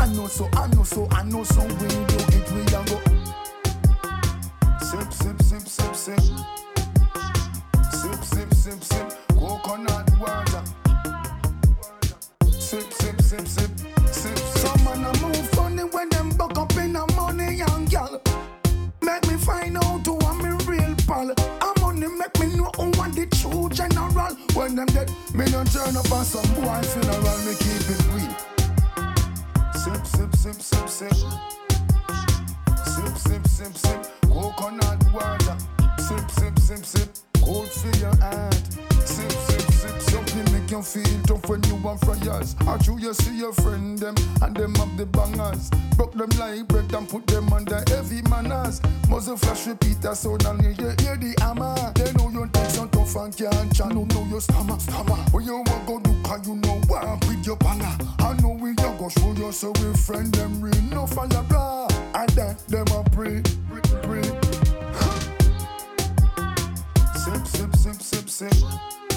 I 0.00 0.06
know 0.14 0.26
so, 0.26 0.48
I 0.52 0.66
know 0.68 0.84
so, 0.84 1.08
I 1.10 1.22
know 1.24 1.44
so. 1.44 1.62
We 1.62 1.88
do 1.88 2.16
it, 2.36 2.52
we 2.52 2.60
a 2.62 2.84
go. 2.84 3.00
Sip, 4.80 5.12
sip, 5.12 5.42
sip, 5.42 5.68
sip, 5.68 5.94
sip. 5.94 6.20
Sip, 7.92 8.24
sip, 8.24 8.54
sip, 8.54 8.84
sip. 8.84 9.12
Coconut 9.30 10.08
water. 10.20 10.62
Sip, 12.50 12.92
sip, 12.92 13.20
sip, 13.20 13.46
sip, 13.46 13.70
sip. 14.10 14.38
Some 14.38 14.84
man 14.84 15.04
a 15.04 15.20
move 15.20 15.48
funny 15.50 15.82
when 15.82 16.08
them 16.10 16.30
buck 16.30 16.56
up 16.56 16.76
in 16.76 16.92
the 16.92 17.04
money, 17.16 17.56
young 17.56 17.84
gal. 17.86 18.20
Make 19.02 19.26
me 19.26 19.36
find 19.36 19.76
out 19.78 20.06
who 20.06 20.18
I'm 20.20 20.44
a 20.44 20.54
real 20.64 20.94
pal. 21.06 21.32
I'm 21.60 21.80
money 21.80 22.06
make 22.06 22.38
me 22.38 22.56
know 22.56 22.70
who 22.76 22.90
want 22.98 23.16
the 23.16 23.26
true 23.26 23.68
general. 23.70 24.34
When 24.54 24.76
them 24.76 24.86
dead, 24.86 25.10
me 25.34 25.44
don't 25.46 25.70
turn 25.72 25.96
up 25.96 26.10
on 26.12 26.24
some 26.24 26.54
boy 26.54 26.82
funeral. 26.82 27.38
Me 27.44 27.54
keep 27.58 27.90
it 27.90 28.04
real. 28.14 28.47
Sip, 30.18 30.34
sip, 30.34 30.54
sip, 30.54 30.88
sip, 30.88 31.14
sip. 31.14 31.32
Sip, 33.16 33.46
sip, 33.46 33.76
sip. 33.76 34.06
Coconut 34.22 34.98
water. 35.14 35.56
Sip, 35.96 36.28
sip, 36.32 36.58
sip, 36.58 36.84
sip. 36.84 37.08
Cold 37.40 37.68
for 37.68 37.96
your 37.98 38.16
heart. 38.16 38.47
You 40.78 40.84
feel 40.84 41.22
tough 41.22 41.48
when 41.48 41.62
you 41.64 41.74
want 41.76 42.00
fryers. 42.00 42.54
Or 42.66 42.78
you 42.84 42.98
you 42.98 43.12
see 43.14 43.36
your 43.38 43.52
friend 43.52 43.98
them 43.98 44.14
and 44.42 44.56
them 44.56 44.74
have 44.76 44.96
the 44.96 45.06
bangers. 45.06 45.70
Broke 45.96 46.14
them 46.14 46.30
like 46.38 46.68
bread 46.68 46.92
and 46.94 47.08
put 47.08 47.26
them 47.26 47.52
under 47.52 47.82
heavy 47.88 48.22
manners. 48.30 48.80
Muzzle 49.08 49.36
flash 49.36 49.66
repeat 49.66 50.00
that 50.02 50.16
sound 50.16 50.44
and 50.46 50.62
you 50.62 50.70
hear, 50.70 51.16
the 51.16 51.34
hammer. 51.40 51.74
They 51.94 52.12
know 52.12 52.30
you 52.30 52.48
take 52.52 52.70
some 52.70 52.88
tough 52.90 53.16
and 53.16 53.36
can't 53.36 53.74
channel. 53.74 54.06
Know 54.06 54.24
you 54.30 54.40
stammer, 54.40 54.78
stammer. 54.78 55.16
When 55.32 55.44
you 55.44 55.56
want 55.56 55.86
go 55.86 55.98
do 55.98 56.14
cause 56.22 56.46
you 56.46 56.54
know 56.54 56.80
walk 56.88 57.20
with 57.26 57.44
your 57.44 57.56
banger. 57.56 57.96
I 58.20 58.34
know 58.40 58.50
we 58.50 58.70
you 58.70 58.74
go 58.76 59.08
show 59.08 59.32
you 59.32 59.50
so 59.50 59.72
we 59.80 59.92
friend 59.94 60.32
them 60.32 60.60
real 60.60 60.82
no 60.94 61.06
fire 61.06 61.42
blah. 61.48 61.88
And 62.14 62.30
that 62.30 62.58
them 62.68 62.86
a 62.94 63.02
pray, 63.10 63.42
pray, 63.68 63.82
pray. 64.02 64.22
Sip, 67.18 67.46
sip, 67.46 67.74
sip, 67.74 68.00
sip, 68.00 68.28
sip. 68.28 69.07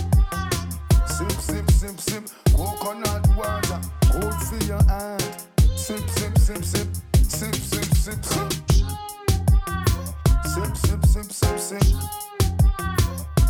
Sip, 1.12 1.32
sip, 1.32 1.72
sip, 1.72 1.99
sip. 1.99 2.24
Coconut 2.55 3.28
water. 3.36 3.80
Cold 4.12 4.34
for 4.45 4.64
your 4.66 4.82
hand. 4.84 5.22
Sip, 5.76 6.07
sip, 6.09 6.38
sip, 6.38 6.64
sip. 6.64 6.88
Sip, 7.28 7.53
sip, 7.53 7.86
sip, 7.95 8.24
sip. 8.24 8.51
Sip, 10.45 10.78
sip, 10.78 11.05
sip, 11.05 11.32
sip, 11.32 11.59
sip. 11.59 11.84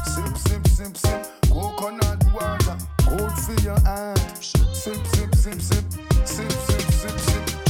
Sip, 0.06 0.38
sip, 0.38 0.68
sip, 0.68 0.98
sip. 0.98 1.28
Coconut 1.50 2.24
water. 2.34 2.78
Cold 3.04 3.32
for 3.40 3.54
your 3.62 3.80
hand. 3.82 4.20
Sip, 4.42 5.06
sip, 5.06 5.36
sip, 5.36 5.62
sip. 5.62 5.86
Sip, 6.26 6.52
sip, 6.52 6.92
sip, 6.92 7.20
sip. 7.20 7.61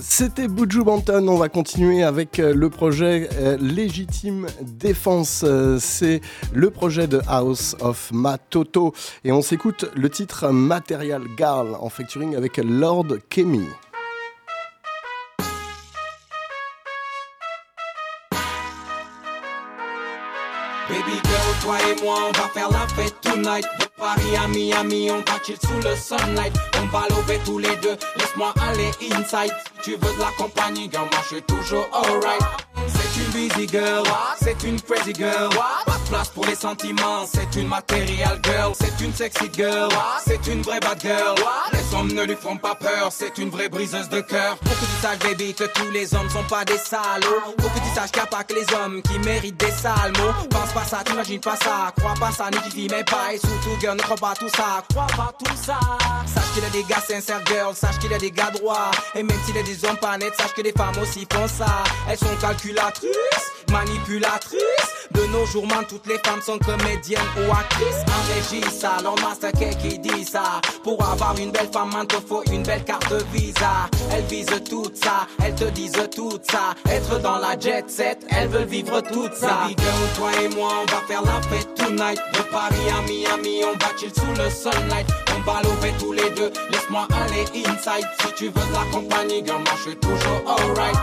C'était 0.00 0.48
Buju 0.48 0.84
Banton. 0.84 1.28
On 1.28 1.36
va 1.36 1.48
continuer 1.48 2.02
avec 2.02 2.38
euh, 2.38 2.54
le 2.54 2.70
projet 2.70 3.28
euh, 3.34 3.56
Légitime 3.60 4.46
Défense. 4.62 5.44
Euh, 5.46 5.78
C'est 5.80 6.20
le 6.52 6.70
projet 6.70 7.06
de 7.06 7.20
House 7.26 7.76
of 7.80 8.10
Matoto. 8.12 8.92
Et 9.24 9.32
on 9.32 9.42
s'écoute 9.42 9.86
le 9.94 10.10
titre 10.10 10.48
Material 10.48 11.22
Girl 11.36 11.76
en 11.80 11.88
featuring 11.88 12.36
avec 12.36 12.56
Lord 12.58 13.06
Kemi. 13.30 13.66
Toi 21.66 21.76
et 21.90 22.02
moi, 22.02 22.16
on 22.28 22.32
va 22.32 22.48
faire 22.48 22.70
la 22.70 22.86
fête 22.94 23.14
tonight. 23.20 23.66
De 23.80 23.86
Paris 23.98 24.36
à 24.36 24.46
Miami, 24.48 25.10
on 25.10 25.18
va 25.18 25.38
chill 25.44 25.56
sous 25.60 25.88
le 25.88 25.96
sunlight. 25.96 26.52
On 26.80 26.86
va 26.86 27.06
lever 27.08 27.40
tous 27.44 27.58
les 27.58 27.74
deux, 27.76 27.96
laisse-moi 28.16 28.54
aller 28.68 28.90
inside. 29.12 29.52
Si 29.82 29.82
tu 29.82 29.90
veux 29.92 30.14
de 30.14 30.20
la 30.20 30.30
compagnie, 30.38 30.88
girl, 30.90 31.08
moi 31.10 31.20
je 31.22 31.36
suis 31.36 31.42
toujours 31.42 31.86
alright. 31.92 32.42
C'est 32.88 33.20
une 33.20 33.30
busy 33.32 33.68
girl, 33.68 34.04
c'est 34.40 34.62
une 34.62 34.80
crazy 34.80 35.14
girl. 35.14 35.50
Pas 35.86 35.98
de 35.98 36.08
place 36.08 36.28
pour 36.28 36.44
les 36.46 36.54
sentiments, 36.54 37.26
c'est 37.26 37.58
une 37.58 37.68
material 37.68 38.38
girl. 38.44 38.72
C'est 38.78 39.04
une 39.04 39.12
sexy 39.12 39.50
girl, 39.52 39.90
c'est 40.24 40.46
une 40.46 40.62
vraie 40.62 40.80
bad 40.80 41.00
girl. 41.00 41.34
Les 41.72 41.96
hommes 41.96 42.12
ne 42.12 42.22
lui 42.22 42.36
font 42.36 42.56
pas 42.56 42.74
peur, 42.74 43.08
c'est 43.10 43.38
une 43.38 43.50
vraie 43.50 43.68
briseuse 43.68 44.08
de 44.08 44.20
cœur. 44.20 44.56
Faut 44.64 44.74
que 44.74 44.80
tu 44.80 45.02
saches, 45.02 45.18
baby, 45.18 45.54
que 45.54 45.64
tous 45.64 45.90
les 45.90 46.14
hommes 46.14 46.30
sont 46.30 46.44
pas 46.44 46.64
des 46.64 46.78
salauds. 46.78 47.54
Faut 47.58 47.68
que 47.68 47.78
tu 47.78 47.94
saches 47.94 48.12
qu'il 48.12 48.22
pas 48.22 48.44
que 48.44 48.54
les 48.54 48.66
hommes 48.74 49.02
qui 49.02 49.18
méritent 49.20 49.58
des 49.58 49.72
sales 49.72 50.12
mots. 50.18 50.46
Pense 50.50 50.72
pas 50.72 50.84
ça, 50.84 51.02
t'imagines 51.04 51.40
pas 51.40 51.55
crois 51.58 52.14
pas 52.18 52.32
ça, 52.32 52.50
ni 52.50 52.58
tu 52.70 52.88
mais 52.90 53.04
pas. 53.04 53.32
Et 53.32 53.38
surtout, 53.38 53.78
girl, 53.80 53.96
ne 53.96 54.02
crois 54.02 54.16
pas 54.16 54.34
tout 54.34 54.48
ça, 54.48 54.82
crois 54.90 55.06
pas 55.16 55.32
tout 55.38 55.56
ça. 55.56 55.78
Sache 56.26 56.52
qu'il 56.54 56.62
y 56.62 56.66
a 56.66 56.70
des 56.70 56.82
gars 56.84 57.00
sincères, 57.00 57.40
girl, 57.46 57.74
sache 57.74 57.98
qu'il 57.98 58.10
y 58.10 58.14
a 58.14 58.18
des 58.18 58.30
gars 58.30 58.50
droits. 58.50 58.90
Et 59.14 59.22
même 59.22 59.38
s'il 59.44 59.56
y 59.56 59.58
a 59.58 59.62
des 59.62 59.84
hommes 59.84 59.96
pas 59.96 60.18
nets, 60.18 60.34
sache 60.36 60.54
que 60.54 60.62
les 60.62 60.72
femmes 60.72 60.96
aussi 61.00 61.26
font 61.32 61.48
ça. 61.48 61.84
Elles 62.08 62.18
sont 62.18 62.36
calculatrices, 62.40 63.10
manipulatrices. 63.70 65.08
De 65.12 65.24
nos 65.26 65.46
jours, 65.46 65.66
man, 65.66 65.84
toutes 65.88 66.06
les 66.06 66.18
femmes 66.18 66.42
sont 66.42 66.58
comédiennes 66.58 67.20
ou 67.38 67.52
actrices. 67.52 68.04
En 68.08 68.34
régie, 68.34 68.64
ça, 68.70 68.96
master 69.22 69.52
cake 69.52 69.78
qui 69.78 69.98
dit 69.98 70.24
ça? 70.24 70.60
Pour 70.82 71.02
avoir 71.04 71.36
une 71.38 71.50
belle 71.50 71.70
femme, 71.72 71.92
man, 71.92 72.06
te 72.06 72.16
faut 72.16 72.42
une 72.50 72.62
belle 72.62 72.84
carte 72.84 73.12
visa. 73.32 73.88
Elles 74.12 74.24
visent 74.24 74.62
tout 74.68 74.90
ça, 74.94 75.26
elles 75.42 75.54
te 75.54 75.64
disent 75.64 76.08
tout 76.14 76.38
ça. 76.50 76.74
Être 76.90 77.20
dans 77.20 77.38
la 77.38 77.58
jet 77.58 77.88
set, 77.88 78.26
elles 78.30 78.48
veulent 78.48 78.64
vivre 78.64 79.00
tout 79.00 79.28
ça. 79.32 79.60
Baby 79.62 79.76
girl, 79.78 80.08
toi 80.16 80.30
et 80.42 80.48
moi, 80.54 80.72
on 80.82 80.86
va 80.90 81.00
faire 81.06 81.22
la 81.22 81.40
fête 81.42 81.74
tonight. 81.74 82.20
De 82.34 82.42
Paris 82.50 82.88
à 82.90 83.02
Miami, 83.02 83.62
on 83.64 83.72
va 83.72 83.96
chill 83.96 84.12
sous 84.14 84.42
le 84.42 84.50
sunlight. 84.50 85.06
On 85.36 85.40
va 85.50 85.62
lever 85.62 85.92
tous 85.98 86.12
les 86.12 86.30
deux, 86.30 86.52
laisse-moi 86.70 87.06
aller 87.24 87.44
inside. 87.64 88.06
Si 88.20 88.32
tu 88.34 88.44
veux 88.46 88.52
de 88.52 88.72
la 88.72 88.84
compagnie, 88.92 89.44
girl, 89.44 89.60
moi 89.60 89.74
je 89.76 89.90
suis 89.90 89.96
toujours 89.96 90.42
alright. 90.46 90.96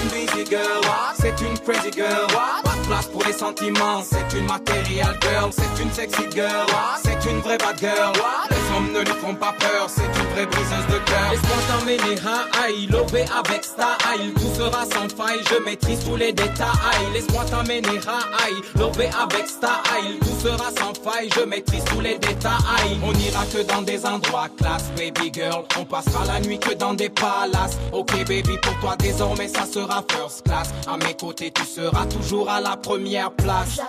C'est 0.00 0.18
une 0.18 0.26
busy 0.26 0.50
girl, 0.50 0.80
c'est 1.20 1.40
une 1.44 1.58
crazy 1.58 1.92
girl. 1.92 2.26
Pas 2.64 2.76
de 2.76 2.86
place 2.86 3.06
pour 3.08 3.22
les 3.24 3.32
sentiments, 3.32 4.02
c'est 4.02 4.38
une 4.38 4.46
material 4.46 5.18
girl. 5.20 5.50
C'est 5.52 5.82
une 5.82 5.92
sexy 5.92 6.22
girl, 6.32 6.66
c'est 7.02 7.30
une 7.30 7.40
vraie 7.40 7.58
bad 7.58 7.78
girl. 7.78 8.12
Les 8.50 8.76
hommes 8.76 8.92
ne 8.92 9.00
lui 9.00 9.20
font 9.20 9.34
pas 9.34 9.52
peur, 9.58 9.88
c'est 9.88 10.02
une 10.02 10.28
vraie 10.32 10.46
briseuse 10.46 10.86
de 10.88 10.98
cœur. 11.04 11.30
Laisse-moi 11.30 11.56
t'emmener 11.68 12.14
high, 12.14 12.90
lever 12.90 13.24
avec 13.36 13.64
style. 13.64 14.32
Tout 14.34 14.54
sera 14.56 14.84
sans 14.84 15.08
faille, 15.14 15.40
je 15.50 15.62
maîtrise 15.64 16.00
tous 16.04 16.16
les 16.16 16.32
détails. 16.32 17.06
Laisse-moi 17.12 17.44
t'emmener 17.44 17.80
high, 17.80 18.64
lever 18.76 19.10
avec 19.22 19.48
style. 19.48 20.18
Tout 20.20 20.48
sera 20.48 20.70
sans 20.78 20.94
faille, 20.94 21.28
je 21.36 21.42
maîtrise 21.42 21.84
tous 21.84 22.00
les 22.00 22.18
détails. 22.18 22.98
On 23.02 23.12
ira 23.12 23.44
que 23.52 23.62
dans 23.62 23.82
des 23.82 24.06
endroits 24.06 24.48
classe, 24.56 24.90
baby 24.96 25.30
girl. 25.32 25.64
On 25.78 25.84
passera 25.84 26.24
la 26.24 26.40
nuit 26.40 26.58
que 26.58 26.72
dans 26.74 26.94
des 26.94 27.10
palaces. 27.10 27.76
Ok, 27.92 28.12
baby, 28.26 28.56
pour 28.62 28.78
toi 28.80 28.96
désormais 28.98 29.48
ça 29.48 29.66
sera 29.66 29.99
first 30.08 30.44
class. 30.44 30.70
À 30.86 30.96
mes 30.96 31.14
côtés, 31.14 31.50
tu 31.52 31.64
seras 31.64 32.06
toujours 32.06 32.48
à 32.50 32.60
la 32.60 32.76
première 32.76 33.30
place. 33.32 33.80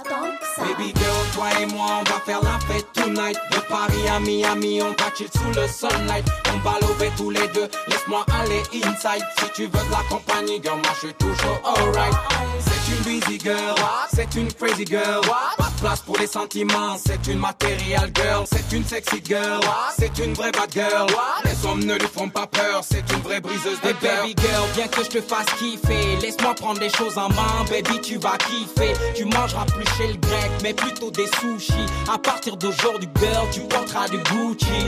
Baby 0.57 0.93
girl, 0.95 1.25
toi 1.33 1.47
et 1.61 1.65
moi, 1.65 1.87
on 1.99 2.03
va 2.03 2.19
faire 2.25 2.41
la 2.43 2.59
fête 2.67 2.85
tonight. 2.93 3.37
De 3.51 3.59
Paris 3.69 4.07
à 4.09 4.19
Miami, 4.19 4.81
on 4.81 4.89
va 4.91 5.09
chill 5.15 5.27
sous 5.33 5.59
le 5.59 5.67
sunlight. 5.67 6.25
On 6.53 6.57
va 6.59 6.77
lever 6.81 7.11
tous 7.17 7.29
les 7.29 7.47
deux, 7.49 7.69
laisse-moi 7.87 8.25
aller 8.41 8.61
inside. 8.83 9.25
Si 9.39 9.45
tu 9.53 9.63
veux 9.63 9.85
de 9.85 9.91
la 9.91 10.03
compagnie, 10.09 10.61
girl, 10.61 10.77
moi 10.77 10.91
je 10.95 11.07
suis 11.07 11.13
toujours 11.15 11.61
alright. 11.63 12.13
C'est 12.59 12.93
une 12.93 13.19
busy 13.19 13.39
girl, 13.39 13.75
c'est 14.13 14.35
une 14.35 14.51
crazy 14.53 14.85
girl. 14.85 15.21
Pas 15.57 15.69
de 15.69 15.79
place 15.81 16.01
pour 16.01 16.17
les 16.17 16.27
sentiments, 16.27 16.97
c'est 16.97 17.27
une 17.27 17.39
material 17.39 18.11
girl. 18.13 18.45
C'est 18.51 18.75
une 18.75 18.83
sexy 18.83 19.21
girl, 19.23 19.61
c'est 19.97 20.17
une 20.19 20.33
vraie 20.33 20.51
bad 20.51 20.71
girl. 20.71 21.07
Les 21.45 21.65
hommes 21.67 21.83
ne 21.83 21.95
lui 21.95 22.07
font 22.07 22.29
pas 22.29 22.47
peur, 22.47 22.81
c'est 22.83 23.09
une 23.13 23.21
vraie 23.21 23.39
briseuse 23.39 23.79
de 23.81 23.91
cœur. 23.93 24.23
Baby 24.23 24.35
girl, 24.41 24.67
viens 24.75 24.87
que 24.87 25.03
je 25.03 25.09
te 25.09 25.21
fasse 25.21 25.45
kiffer. 25.57 25.90
Laisse-moi 26.21 26.53
prendre 26.55 26.79
les 26.79 26.89
choses 26.89 27.17
en 27.17 27.29
main, 27.29 27.65
baby, 27.69 27.99
tu 28.01 28.17
vas 28.17 28.37
kiffer. 28.37 28.93
Tu 29.15 29.25
mangeras 29.25 29.65
plus 29.65 29.85
chez 29.97 30.07
le 30.07 30.17
grec, 30.19 30.51
mais 30.63 30.73
plutôt 30.73 31.11
des 31.11 31.27
sushis. 31.39 31.85
À 32.11 32.17
partir 32.17 32.57
d'aujourd'hui, 32.57 33.09
girl, 33.19 33.47
tu 33.51 33.61
porteras 33.61 34.07
du 34.09 34.17
Gucci. 34.17 34.87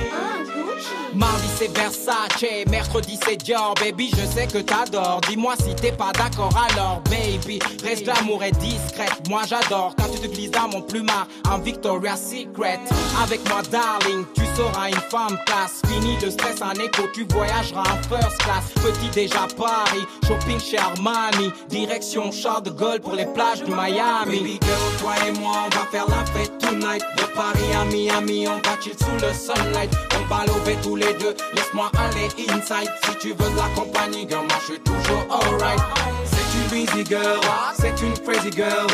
Mardi 1.16 1.48
c'est 1.58 1.78
Versace, 1.78 2.66
mercredi 2.70 3.20
c'est 3.24 3.38
Dior 3.38 3.76
Baby 3.76 4.10
je 4.18 4.26
sais 4.26 4.48
que 4.48 4.58
t'adores, 4.58 5.22
dis-moi 5.30 5.54
si 5.60 5.76
t'es 5.76 5.92
pas 5.92 6.12
d'accord 6.12 6.50
alors 6.72 7.02
baby 7.10 7.60
Reste 7.84 8.08
l'amour 8.08 8.44
est 8.44 8.58
discrète. 8.58 9.22
Moi 9.30 9.44
j'adore 9.48 9.94
quand 9.96 10.10
tu 10.12 10.20
te 10.22 10.28
glisses 10.28 10.52
dans 10.52 10.68
mon 10.70 10.82
plumard 10.82 11.28
en 11.50 11.60
Victoria's 11.60 12.20
Secret. 12.20 12.80
Avec 13.22 13.48
moi, 13.48 13.62
darling, 13.72 14.26
tu 14.34 14.42
seras 14.56 14.90
une 14.90 14.96
femme 14.96 15.38
classe. 15.46 15.82
Fini 15.88 16.18
de 16.18 16.30
stress 16.30 16.62
en 16.62 16.74
écho, 16.74 17.04
tu 17.14 17.26
voyageras 17.30 17.82
en 17.82 18.02
first 18.10 18.38
class. 18.40 18.64
Petit 18.76 19.10
déjà 19.14 19.48
Paris, 19.56 20.06
shopping 20.28 20.60
chez 20.60 20.78
Armani. 20.94 21.52
Direction 21.70 22.32
Charles 22.32 22.64
de 22.64 22.70
Gaulle 22.70 23.00
pour 23.00 23.14
les 23.14 23.26
plages 23.26 23.64
du 23.64 23.72
Miami. 23.72 24.40
Baby 24.40 24.60
girl, 24.62 24.98
toi 25.00 25.14
et 25.28 25.32
moi, 25.40 25.66
on 25.66 25.70
va 25.70 25.86
faire 25.92 26.06
la 26.08 26.26
fête 26.32 26.58
tonight. 26.60 27.04
De 27.18 27.24
Paris 27.36 27.74
à 27.80 27.86
Miami, 27.86 28.48
on 28.48 28.58
va 28.58 28.80
chill 28.82 28.94
sous 28.94 29.26
le 29.26 29.34
sunlight? 29.34 29.92
On 30.20 30.34
va 30.34 30.46
lever 30.46 30.78
tous 30.82 30.96
les 30.96 31.14
deux, 31.16 31.36
laisse-moi 31.56 31.92
aller 31.98 32.28
inside. 32.50 32.90
Si 33.06 33.18
tu 33.20 33.28
veux 33.30 33.50
de 33.52 33.58
la 33.58 33.70
compagnie, 33.76 34.28
girl, 34.28 34.46
moi 34.48 34.58
je 34.62 34.74
suis 34.74 34.82
toujours 34.82 35.26
alright. 35.30 35.80
C'est 36.26 36.78
une 36.78 36.86
busy 36.86 37.06
girl, 37.06 37.40
c'est 37.78 38.02
une 38.02 38.18
crazy 38.20 38.52
girl. 38.52 38.88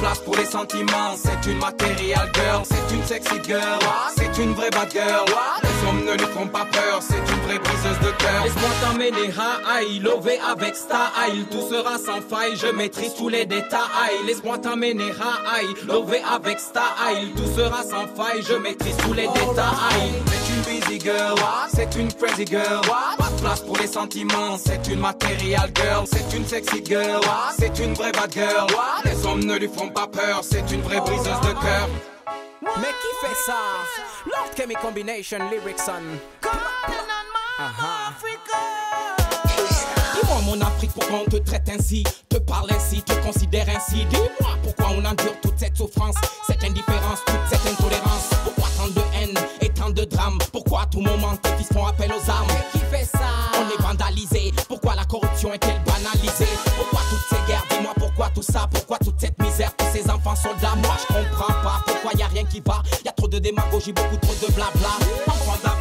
Place 0.00 0.18
pour 0.18 0.36
les 0.36 0.44
sentiments, 0.44 1.14
c'est 1.16 1.50
une 1.50 1.58
material 1.58 2.30
girl. 2.34 2.62
C'est 2.64 2.94
une 2.94 3.04
sexy 3.04 3.42
girl, 3.44 3.78
c'est 4.16 4.42
une 4.42 4.52
vraie 4.52 4.70
bad 4.70 4.90
girl. 4.90 5.24
Les 5.62 5.88
hommes 5.88 6.04
ne 6.04 6.12
lui 6.12 6.26
font 6.32 6.46
pas 6.46 6.66
peur, 6.66 7.00
c'est 7.00 7.14
une 7.16 7.40
vraie 7.46 7.58
briseuse 7.58 7.98
de 8.00 8.10
cœur. 8.18 8.44
Laisse-moi 8.44 8.70
t'emmener 8.82 9.28
high, 9.28 10.02
lové 10.02 10.38
avec 10.46 10.76
style. 10.76 11.46
Tout 11.50 11.68
sera 11.68 11.98
sans 11.98 12.20
faille, 12.20 12.56
je 12.56 12.68
maîtrise 12.68 13.14
tous 13.14 13.28
les 13.28 13.46
détails. 13.46 14.18
Laisse-moi 14.26 14.58
t'emmener 14.58 15.08
high, 15.08 15.88
lové 15.88 16.20
avec 16.30 16.60
style. 16.60 17.32
Tout 17.36 17.56
sera 17.56 17.82
sans 17.82 18.06
faille, 18.14 18.42
je 18.42 18.54
maîtrise 18.54 18.96
tous 18.98 19.14
les 19.14 19.28
détails. 19.28 20.22
C'est 20.86 20.92
une 20.92 20.98
busy 20.98 21.00
girl, 21.00 21.38
c'est 21.74 21.94
une 21.96 22.12
crazy 22.12 22.46
girl. 22.46 22.80
Pas 23.18 23.28
de 23.30 23.40
place 23.40 23.60
pour 23.60 23.76
les 23.76 23.86
sentiments, 23.86 24.56
c'est 24.56 24.86
une 24.88 25.00
material 25.00 25.70
girl. 25.74 26.06
C'est 26.06 26.36
une 26.36 26.46
sexy 26.46 26.84
girl, 26.84 27.20
c'est 27.58 27.78
une 27.78 27.94
vraie 27.94 28.12
bad 28.12 28.32
girl. 28.32 28.66
Les 29.04 29.26
hommes 29.26 29.44
ne 29.44 29.56
lui 29.56 29.68
font 29.68 29.88
pas 29.88 30.06
peur, 30.06 30.42
c'est 30.42 30.70
une 30.70 30.82
vraie 30.82 31.00
briseuse 31.00 31.40
de 31.40 31.52
cœur. 31.60 31.88
Mais 32.62 32.92
qui 33.00 33.26
fait 33.26 33.34
ça? 33.46 33.58
Lord 34.26 34.50
Chemi 34.56 34.74
Combination 34.74 35.38
Lyrics 35.50 35.80
on. 35.88 36.48
Aha. 37.58 38.12
Dis-moi 40.14 40.40
mon 40.44 40.60
Afrique, 40.60 40.92
pourquoi 40.92 41.20
on 41.26 41.30
te 41.30 41.36
traite 41.38 41.68
ainsi? 41.68 42.04
Te 42.28 42.38
parle 42.38 42.70
ainsi, 42.72 43.02
te 43.02 43.12
considère 43.24 43.66
ainsi? 43.68 44.04
Dis-moi 44.04 44.56
pourquoi 44.62 44.88
on 44.96 45.04
endure 45.04 45.40
toute 45.42 45.58
cette 45.58 45.76
souffrance? 45.76 46.16
Cette 46.46 46.62
indifférence, 46.62 47.20
toute 47.26 47.40
cette 47.50 47.66
intolérance? 47.66 48.30
Drame 50.16 50.38
Pourquoi 50.52 50.82
à 50.82 50.86
tout 50.86 51.00
moment 51.00 51.36
tes 51.36 51.50
fils 51.56 51.68
font 51.72 51.86
appel 51.86 52.10
aux 52.10 52.30
armes? 52.30 52.46
Qui 52.72 52.78
fait 52.78 53.04
ça? 53.04 53.28
On 53.54 53.68
est 53.68 53.82
vandalisé. 53.82 54.52
Pourquoi 54.68 54.94
la 54.94 55.04
corruption 55.04 55.52
est-elle 55.52 55.80
banalisée? 55.84 56.48
Pourquoi 56.76 57.00
toutes 57.10 57.26
ces 57.28 57.46
guerres? 57.46 57.64
Dis-moi 57.70 57.92
pourquoi 57.96 58.30
tout 58.34 58.42
ça? 58.42 58.68
Pourquoi 58.72 58.98
toute 58.98 59.20
cette 59.20 59.40
misère? 59.40 59.74
Tous 59.76 59.86
ces 59.92 60.10
enfants 60.10 60.36
soldats. 60.36 60.74
Moi 60.76 60.96
je 61.00 61.14
comprends 61.14 61.54
pas 61.62 61.80
pourquoi 61.86 62.12
y 62.18 62.22
a 62.22 62.28
rien 62.28 62.44
qui 62.44 62.60
va. 62.60 62.82
Y 63.04 63.08
a 63.08 63.12
trop 63.12 63.28
de 63.28 63.38
démagogie, 63.38 63.92
beaucoup 63.92 64.16
trop 64.16 64.34
de 64.34 64.52
blabla. 64.52 64.92
Enfants 65.26 65.75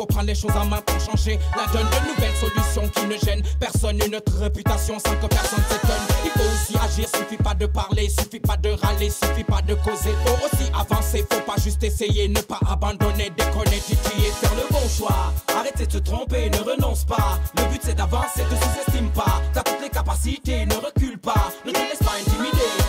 faut 0.00 0.06
prendre 0.06 0.26
les 0.28 0.34
choses 0.34 0.56
en 0.56 0.64
main 0.64 0.80
pour 0.80 0.98
changer. 0.98 1.38
La 1.54 1.70
donne 1.72 1.86
de 1.86 2.08
nouvelles 2.08 2.36
solutions 2.36 2.88
qui 2.88 3.06
ne 3.06 3.18
gênent 3.18 3.42
personne. 3.58 4.00
Une 4.06 4.14
autre 4.14 4.32
réputation 4.38 4.98
sans 4.98 5.14
que 5.16 5.26
personne 5.26 5.62
s'étonne. 5.68 6.06
Il 6.24 6.30
faut 6.30 6.48
aussi 6.54 6.74
agir, 6.82 7.06
suffit 7.14 7.42
pas 7.42 7.54
de 7.54 7.66
parler 7.66 8.08
Suffit 8.08 8.40
pas 8.40 8.56
de 8.56 8.70
râler, 8.70 9.10
suffit 9.10 9.44
pas 9.44 9.60
de 9.60 9.74
causer. 9.74 10.14
Faut 10.24 10.46
aussi 10.46 10.70
avancer, 10.72 11.26
faut 11.30 11.40
pas 11.40 11.60
juste 11.62 11.82
essayer 11.82 12.28
Ne 12.28 12.40
pas 12.40 12.60
abandonner, 12.66 13.30
déconner, 13.36 13.78
titiller 13.78 14.30
Faire 14.40 14.54
le 14.54 14.72
bon 14.72 14.88
choix, 14.88 15.32
arrêtez 15.54 15.86
de 15.86 15.92
se 15.92 15.98
tromper 15.98 16.48
Ne 16.50 16.58
renonce 16.58 17.04
pas, 17.04 17.38
le 17.58 17.64
but 17.70 17.80
c'est 17.82 17.94
d'avancer 17.94 18.44
Te 18.48 18.54
sous-estime 18.54 19.10
pas, 19.10 19.42
t'as 19.52 19.62
toutes 19.62 19.82
les 19.82 19.90
capacités 19.90 20.66
Ne 20.66 20.74
recule 20.74 21.18
pas, 21.18 21.50
ne 21.66 21.72
te 21.72 21.78
laisse 21.78 21.98
pas 21.98 22.14
intimider 22.20 22.79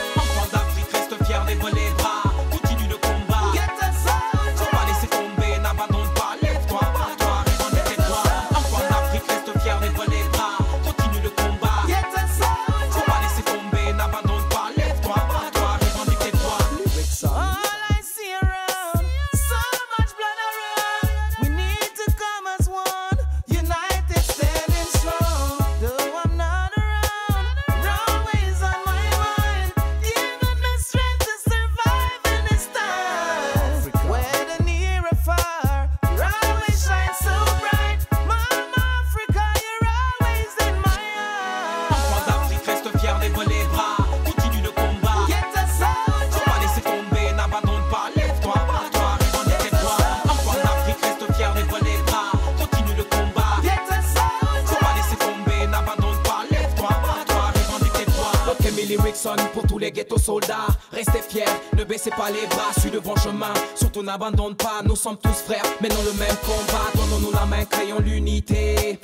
les 59.92 60.04
ghettos 60.04 60.18
soldats 60.18 60.68
Restez 60.92 61.22
fiers, 61.22 61.46
ne 61.78 61.84
baissez 61.84 62.10
pas 62.12 62.30
les 62.30 62.48
bras 62.48 62.72
Suis 62.80 62.90
le 62.90 63.00
bon 63.00 63.16
chemin, 63.16 63.54
surtout 63.76 64.04
n'abandonne 64.04 64.56
pas 64.56 64.82
Nous 64.84 64.96
sommes 64.96 65.18
tous 65.18 65.42
frères, 65.46 65.64
mais 65.82 65.90
dans 65.90 66.04
le 66.04 66.14
même 66.14 66.36
combat 66.46 66.90
Donnons-nous 66.96 67.32
la 67.32 67.46
main, 67.46 67.66
créons 67.66 68.00
l'unité. 68.00 69.00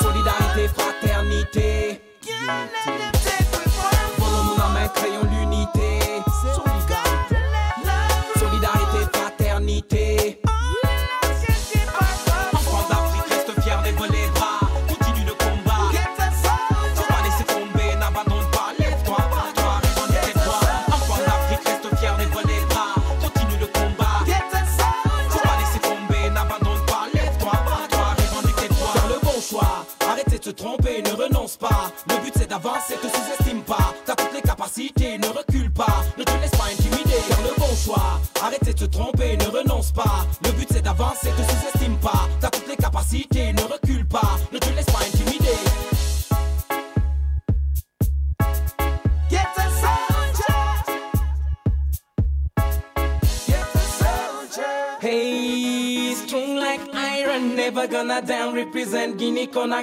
Solidarité, 0.00 0.68
fraternité. 0.68 2.00
Donnons-nous 4.18 4.56
la 4.58 4.68
main, 4.68 4.88
créons 4.88 5.24
l'unité 5.30 5.79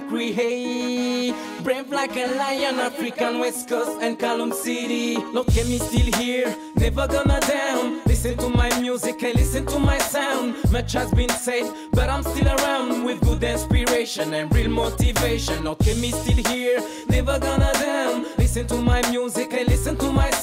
Hey, 0.10 1.34
brave 1.64 1.90
like 1.92 2.16
a 2.16 2.28
lion, 2.38 2.80
African 2.80 3.40
West 3.40 3.68
Coast 3.68 4.02
and 4.02 4.18
Calum 4.18 4.54
City. 4.54 5.18
Look 5.18 5.50
at 5.50 5.68
me 5.68 5.78
still 5.80 6.12
here, 6.18 6.56
never 6.76 7.08
gonna 7.08 7.40
down. 7.42 8.02
Listen 8.06 8.38
to 8.38 8.50
my 8.50 8.70
music 8.80 9.22
and 9.24 9.36
listen 9.36 9.66
to 9.66 9.80
my 9.80 9.98
sound. 9.98 10.56
Much 10.72 10.94
has 10.94 11.12
been 11.12 11.30
said, 11.30 11.72
but 11.92 12.10
I'm 12.10 12.24
still 12.24 12.48
around 12.48 13.04
with 13.04 13.20
good 13.22 13.44
inspiration 13.44 14.34
and 14.34 14.54
real 14.56 14.70
motivation. 14.70 15.64
Look 15.64 15.86
at 15.86 15.98
me 15.98 16.12
still 16.12 16.44
here, 16.52 16.80
never 17.10 17.38
gonna 17.38 17.72
down. 17.74 18.26
Listen 18.38 18.66
to 18.68 18.76
my 18.82 19.08
music 19.10 19.54
and 19.54 19.68
listen 19.68 19.98
to 19.98 20.12
my. 20.12 20.37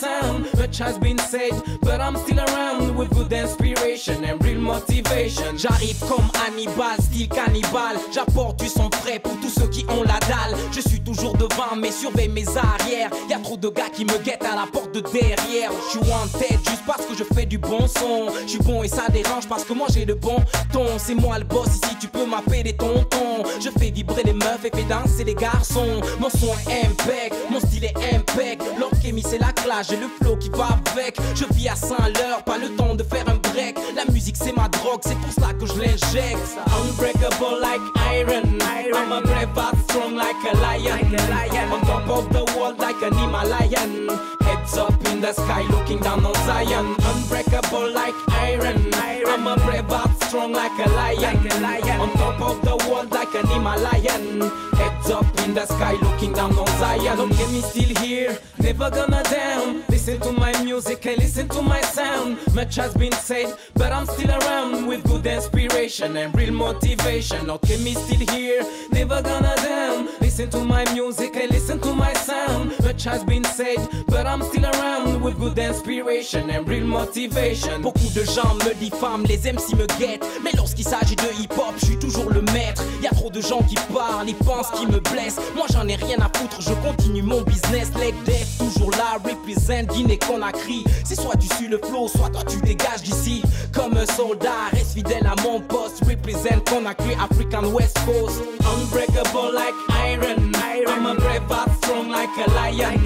Has 0.80 0.98
been 0.98 1.18
said, 1.18 1.52
but 1.82 2.00
I'm 2.00 2.16
still 2.16 2.40
around 2.40 2.96
with 2.96 3.08
good 3.10 3.32
inspiration 3.32 4.24
and 4.24 4.44
real 4.44 4.60
motivation. 4.60 5.56
J'arrive 5.56 6.00
comme 6.08 6.28
Hannibal, 6.34 7.00
style 7.00 7.28
cannibale. 7.28 7.96
J'apporte 8.12 8.58
du 8.58 8.66
sang 8.66 8.90
frais 8.92 9.20
pour 9.20 9.38
tous 9.40 9.50
ceux 9.50 9.68
qui 9.68 9.86
ont 9.88 10.02
la 10.02 10.18
dalle. 10.26 10.58
Je 10.72 10.80
suis 10.80 11.00
toujours 11.00 11.36
devant, 11.36 11.76
mais 11.76 11.92
surveille 11.92 12.28
mes 12.28 12.48
arrières. 12.48 13.10
Y 13.30 13.34
a 13.34 13.38
trop 13.38 13.56
de 13.56 13.68
gars 13.68 13.88
qui 13.94 14.04
me 14.04 14.18
guettent 14.24 14.44
à 14.44 14.56
la 14.56 14.66
porte 14.66 14.92
de 14.92 15.00
derrière. 15.00 15.70
Je 15.92 15.98
suis 15.98 16.12
en 16.12 16.26
tête 16.38 16.58
juste 16.68 16.82
parce 16.84 17.06
que 17.06 17.14
je 17.14 17.22
fais 17.22 17.46
du 17.46 17.58
bon 17.58 17.86
son. 17.86 18.32
Je 18.42 18.50
suis 18.50 18.58
bon 18.58 18.82
et 18.82 18.88
ça 18.88 19.04
dérange 19.08 19.46
parce 19.48 19.62
que 19.62 19.74
moi 19.74 19.86
j'ai 19.94 20.04
de 20.04 20.14
bon 20.14 20.38
ton. 20.72 20.86
C'est 20.98 21.14
moi 21.14 21.38
le 21.38 21.44
boss 21.44 21.68
ici, 21.68 21.96
tu 22.00 22.08
peux 22.08 22.26
m'appeler 22.26 22.72
tontons. 22.72 23.44
Je 23.60 23.70
fais 23.70 23.90
vibrer 23.90 24.24
les 24.24 24.32
meufs 24.32 24.64
et 24.64 24.70
fais 24.74 24.82
danser 24.82 25.22
les 25.22 25.36
garçons. 25.36 26.00
Mon 26.18 26.30
son 26.30 26.52
est 26.68 26.84
impec, 26.84 27.32
mon 27.48 27.60
style 27.60 27.84
est 27.84 28.14
impec. 28.14 28.58
L'orchestre 28.76 28.94
c'est 29.28 29.38
la 29.38 29.52
classe, 29.52 29.88
j'ai 29.90 29.96
le 29.96 30.08
flow 30.08 30.36
qui 30.36 30.48
va 30.48 30.63
Je 31.34 31.44
vis 31.54 31.68
à 31.68 31.74
100 31.74 31.96
l'heure, 32.14 32.42
pas 32.44 32.58
le 32.58 32.68
temps 32.76 32.94
de 32.94 33.02
faire 33.02 33.28
un 33.28 33.36
break. 33.52 33.76
La 33.96 34.04
musique 34.12 34.36
c'est 34.38 34.52
ma 34.52 34.68
drogue, 34.68 35.00
c'est 35.02 35.18
pour 35.18 35.32
cela 35.32 35.52
que 35.52 35.66
je 35.66 35.74
l'injecte. 35.74 36.56
Unbreakable 36.80 37.60
like 37.60 37.80
iron. 38.10 38.58
I'm 38.94 39.12
a 39.12 39.20
brave 39.20 39.52
but 39.54 39.76
strong 39.88 40.14
like 40.14 40.36
a 40.50 40.56
lion. 40.56 41.16
On 41.72 41.80
top 41.80 42.08
of 42.08 42.28
the 42.30 42.44
world 42.56 42.78
like 42.78 43.02
an 43.02 43.12
Himalayan. 43.14 44.08
Heads 44.42 44.78
up 44.78 44.94
in 45.10 45.20
the 45.20 45.32
sky 45.32 45.62
looking 45.70 45.98
down 45.98 46.24
on 46.24 46.34
Zion. 46.46 46.94
Unbreakable 47.04 47.92
like 47.92 48.14
iron. 48.28 48.90
I'm 49.26 49.46
a 49.46 49.56
brave 49.56 49.88
but 49.88 50.13
strong 50.34 50.52
like 50.52 50.76
a 50.84 50.88
lion. 50.90 51.20
like 51.20 51.54
a 51.54 51.60
lion. 51.60 52.00
On 52.00 52.10
top 52.14 52.40
of 52.40 52.60
the 52.62 52.76
world 52.90 53.12
like 53.12 53.32
an 53.34 53.46
Himalayan. 53.46 54.40
Heads 54.74 55.10
up 55.10 55.26
in 55.44 55.54
the 55.54 55.64
sky 55.66 55.92
looking 56.02 56.32
down 56.32 56.58
on 56.58 56.66
Zion. 56.78 57.16
Don't 57.16 57.30
get 57.36 57.50
me 57.50 57.60
still 57.60 57.94
here, 58.02 58.36
never 58.58 58.90
gonna 58.90 59.22
down. 59.24 59.84
Listen 59.88 60.18
to 60.20 60.32
my 60.32 60.52
music 60.64 61.06
and 61.06 61.18
listen 61.18 61.48
to 61.50 61.62
my 61.62 61.80
sound. 61.82 62.38
Much 62.54 62.74
has 62.76 62.94
been 62.94 63.12
said, 63.12 63.54
but 63.74 63.92
I'm 63.92 64.06
still 64.06 64.30
around 64.30 64.86
with 64.86 65.04
good 65.04 65.24
inspiration 65.24 66.16
and 66.16 66.34
real 66.34 66.52
motivation. 66.52 67.46
Don't 67.46 67.62
get 67.62 67.80
me 67.80 67.94
still 67.94 68.26
here, 68.34 68.62
never 68.90 69.22
gonna 69.22 69.54
down. 69.56 70.08
Listen 70.20 70.50
to 70.50 70.64
my 70.64 70.84
music 70.92 71.36
and 71.36 71.50
listen 71.52 71.78
to 71.80 71.94
my 71.94 72.12
sound. 72.14 72.72
Much 72.82 73.04
has 73.04 73.22
been 73.22 73.44
said, 73.44 73.78
but 74.08 74.26
I'm 74.26 74.42
still 74.42 74.66
around 74.66 75.22
with 75.22 75.38
good 75.38 75.58
inspiration 75.58 76.50
and 76.50 76.68
real 76.68 76.86
motivation. 76.86 77.82
Beaucoup 77.82 78.12
de 78.14 78.24
gens 78.24 78.54
me 78.64 78.74
diffament, 78.80 79.28
les 79.28 79.46
MC 79.46 79.76
me 79.76 79.86
guettent. 79.98 80.23
Mais 80.42 80.50
lorsqu'il 80.56 80.84
s'agit 80.84 81.16
de 81.16 81.42
hip-hop, 81.42 81.74
je 81.78 81.86
suis 81.86 81.98
toujours 81.98 82.30
le 82.30 82.42
maître. 82.52 82.82
Y 83.02 83.06
a 83.06 83.10
trop 83.10 83.30
de 83.30 83.40
gens 83.40 83.62
qui 83.62 83.76
parlent, 83.92 84.28
ils 84.28 84.34
pensent 84.34 84.70
qu'ils 84.70 84.88
me 84.88 85.00
blessent. 85.00 85.40
Moi 85.56 85.66
j'en 85.72 85.86
ai 85.88 85.96
rien 85.96 86.18
à 86.18 86.30
foutre, 86.38 86.60
je 86.60 86.74
continue 86.86 87.22
mon 87.22 87.42
business. 87.42 87.90
Leg 87.98 88.14
death, 88.24 88.58
toujours 88.58 88.90
là, 88.92 89.18
represent 89.24 89.86
Guinée 89.92 90.18
Conakry. 90.18 90.84
C'est 91.04 91.20
soit 91.20 91.36
tu 91.36 91.48
suis 91.56 91.68
le 91.68 91.78
flow, 91.78 92.08
soit 92.08 92.30
toi 92.30 92.42
tu 92.48 92.58
dégages 92.60 93.02
d'ici. 93.02 93.42
Comme 93.72 93.96
un 93.96 94.06
soldat, 94.06 94.70
reste 94.72 94.94
fidèle 94.94 95.26
à 95.26 95.40
mon 95.42 95.60
poste. 95.60 96.02
Represent 96.06 96.60
Conakry, 96.68 97.14
African 97.14 97.66
West 97.72 97.98
Coast. 98.06 98.42
Unbreakable 98.60 99.52
like 99.52 99.74
iron. 99.90 100.52
I'm 100.86 101.06
a 101.06 101.14
brave 101.14 101.42
but 101.48 101.68
strong 101.82 102.08
like 102.10 102.30
a 102.36 102.50
lion. 102.50 103.00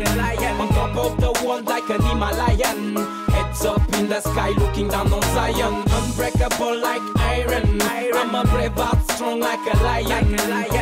On 0.60 0.68
top 0.68 0.96
of 0.96 1.16
the 1.20 1.46
world 1.46 1.66
like 1.66 1.88
an 1.90 2.02
Himalayan. 2.02 3.17
Heads 3.58 3.66
up 3.66 3.94
in 3.98 4.08
the 4.08 4.20
sky 4.20 4.50
looking 4.50 4.86
down 4.86 5.12
on 5.12 5.20
Zion. 5.34 5.82
Unbreakable 5.90 6.78
like 6.78 7.02
iron. 7.18 7.82
I'm 7.82 8.32
a 8.32 8.44
brave 8.44 8.72
but 8.76 8.96
strong 9.10 9.40
like 9.40 9.58
a 9.74 9.76
lion. 9.82 10.38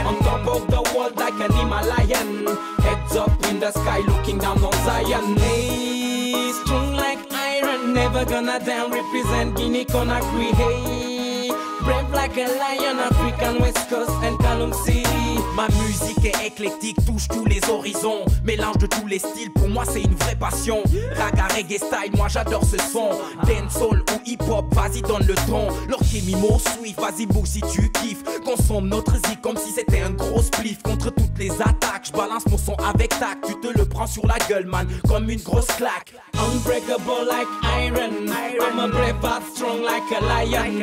On 0.07 0.19
top 0.19 0.47
of 0.47 0.67
the 0.69 0.83
world 0.95 1.17
like 1.17 1.41
an 1.41 1.53
Himalayan. 1.53 2.47
Heads 2.85 3.17
up 3.17 3.33
in 3.49 3.61
the 3.61 3.71
sky 3.73 4.01
looking 4.01 4.37
down 4.37 4.63
on 4.63 4.75
Zion. 4.85 5.37
Hey, 5.39 6.53
strong 6.53 6.93
like 6.93 7.33
iron. 7.33 7.95
Never 7.95 8.27
gonna 8.27 8.61
down. 8.61 8.91
Represent 8.91 9.57
Guinea 9.57 9.87
Conakry. 9.87 10.53
Hey, 10.53 11.49
brave 11.83 12.11
like 12.11 12.37
a 12.37 12.47
lion. 12.47 12.99
African 12.99 13.59
West 13.59 13.89
Coast 13.89 14.23
and 14.23 14.37
Kalum 14.41 14.75
City. 14.75 15.41
Ma 15.55 15.67
musique 16.01 16.25
est 16.25 16.47
éclectique, 16.47 16.97
touche 17.07 17.29
tous 17.29 17.45
les 17.45 17.61
horizons. 17.69 18.25
Mélange 18.45 18.79
de 18.79 18.87
tous 18.87 19.07
les 19.07 19.19
styles, 19.19 19.53
pour 19.53 19.69
moi 19.69 19.85
c'est 19.85 20.03
une 20.03 20.15
vraie 20.15 20.37
passion. 20.37 20.83
Raga, 21.17 21.47
reggae 21.55 21.79
style, 21.79 22.13
moi 22.17 22.29
j'adore 22.29 22.65
ce 22.65 22.77
son. 22.79 23.11
Dancehall 23.47 24.01
ou 24.01 24.21
hip 24.25 24.43
hop, 24.49 24.75
vas-y 24.75 25.03
donne 25.03 25.27
le 25.27 25.35
ton. 25.47 25.69
L'orchimimo 25.89 26.59
swift, 26.59 27.01
vas-y 27.01 27.27
bouge 27.27 27.49
si 27.49 27.61
tu 27.73 27.91
kiffes. 27.93 28.25
Consomme 28.45 28.89
notre 28.89 29.15
zik 29.15 29.41
comme 29.41 29.57
si 29.57 29.71
c'était 29.71 30.03
un 30.03 30.11
gros 30.11 30.43
spliff. 30.43 30.83
Contre 30.83 31.11
toutes 31.11 31.39
les 31.39 31.51
attaques, 31.61 32.07
je 32.09 32.13
balance 32.13 32.47
mon 32.47 32.59
son 32.59 32.75
avec 32.75 33.11
tac. 33.11 33.39
Tu 33.47 33.55
te 33.61 33.79
le 33.79 33.85
prends 33.85 34.07
sur 34.07 34.27
la 34.27 34.39
gueule, 34.49 34.67
man, 34.67 34.87
comme 35.09 35.31
une 35.31 35.41
grosse 35.41 35.67
claque. 35.67 36.15
Unbreakable 36.35 37.27
like 37.29 37.49
iron. 37.63 38.29
I'm 38.29 38.79
a 38.79 38.89
brave 38.89 39.17
strong 39.55 39.83
like 39.83 40.11
a 40.11 40.25
lion. 40.25 40.83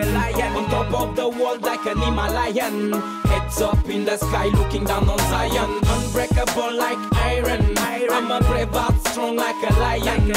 On 0.56 0.70
top 0.70 0.94
of 0.94 1.16
the 1.16 1.28
world 1.28 1.62
like 1.62 1.86
an 1.86 2.00
Himalayan. 2.00 2.94
Heads 3.26 3.62
up 3.62 3.90
in 3.90 4.06
the 4.06 4.18
sky 4.18 4.48
looking 4.48 4.84
down 4.86 5.03
on 5.10 5.20
Zion. 5.30 5.70
Unbreakable 5.86 6.74
like 6.78 6.98
iron. 7.14 7.78
I'm 8.12 8.32
a 8.32 8.40
brave 8.48 8.72
but 8.72 8.94
strong 9.08 9.36
like 9.36 9.62
a 9.70 9.74
lion. 9.80 10.32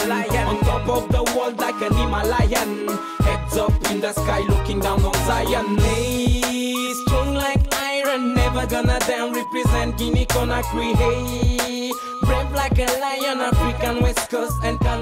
On 0.46 0.58
top 0.60 0.88
of 0.88 1.08
the 1.10 1.22
world 1.36 1.58
like 1.58 1.80
an 1.82 1.94
Himalayan. 1.94 2.88
Heads 3.20 3.56
up 3.56 3.72
in 3.90 4.00
the 4.00 4.12
sky 4.12 4.40
looking 4.48 4.80
down 4.80 5.04
on 5.04 5.14
Zion. 5.26 5.78
Hey, 5.78 6.92
strong 7.04 7.34
like 7.34 7.62
iron. 7.74 8.34
Never 8.34 8.66
gonna 8.66 8.98
down. 9.00 9.32
Represent 9.32 9.98
Guinea 9.98 10.26
Conakry. 10.26 10.94
Hey, 10.94 11.92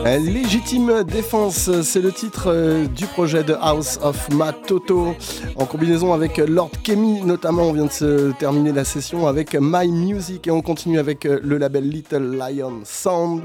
Euh, 0.06 0.18
Légitime 0.18 1.02
défense, 1.04 1.70
c'est 1.82 2.00
le 2.00 2.12
titre 2.12 2.44
euh, 2.48 2.86
du 2.86 3.06
projet 3.06 3.42
de 3.42 3.54
House 3.54 3.98
of 4.02 4.28
Matoto 4.30 5.14
en 5.56 5.64
combinaison 5.64 6.12
avec 6.12 6.36
Lord 6.38 6.70
Kemi 6.84 7.22
notamment. 7.22 7.62
On 7.62 7.72
vient 7.72 7.86
de 7.86 7.92
se 7.92 8.32
terminer 8.32 8.72
la 8.72 8.84
session 8.84 9.26
avec 9.26 9.54
My 9.58 9.88
Music 9.88 10.46
et 10.46 10.50
on 10.50 10.60
continue 10.60 10.98
avec 10.98 11.24
euh, 11.24 11.40
le 11.42 11.56
label 11.58 11.88
Little 11.88 12.36
Lion 12.36 12.80
Sound 12.84 13.44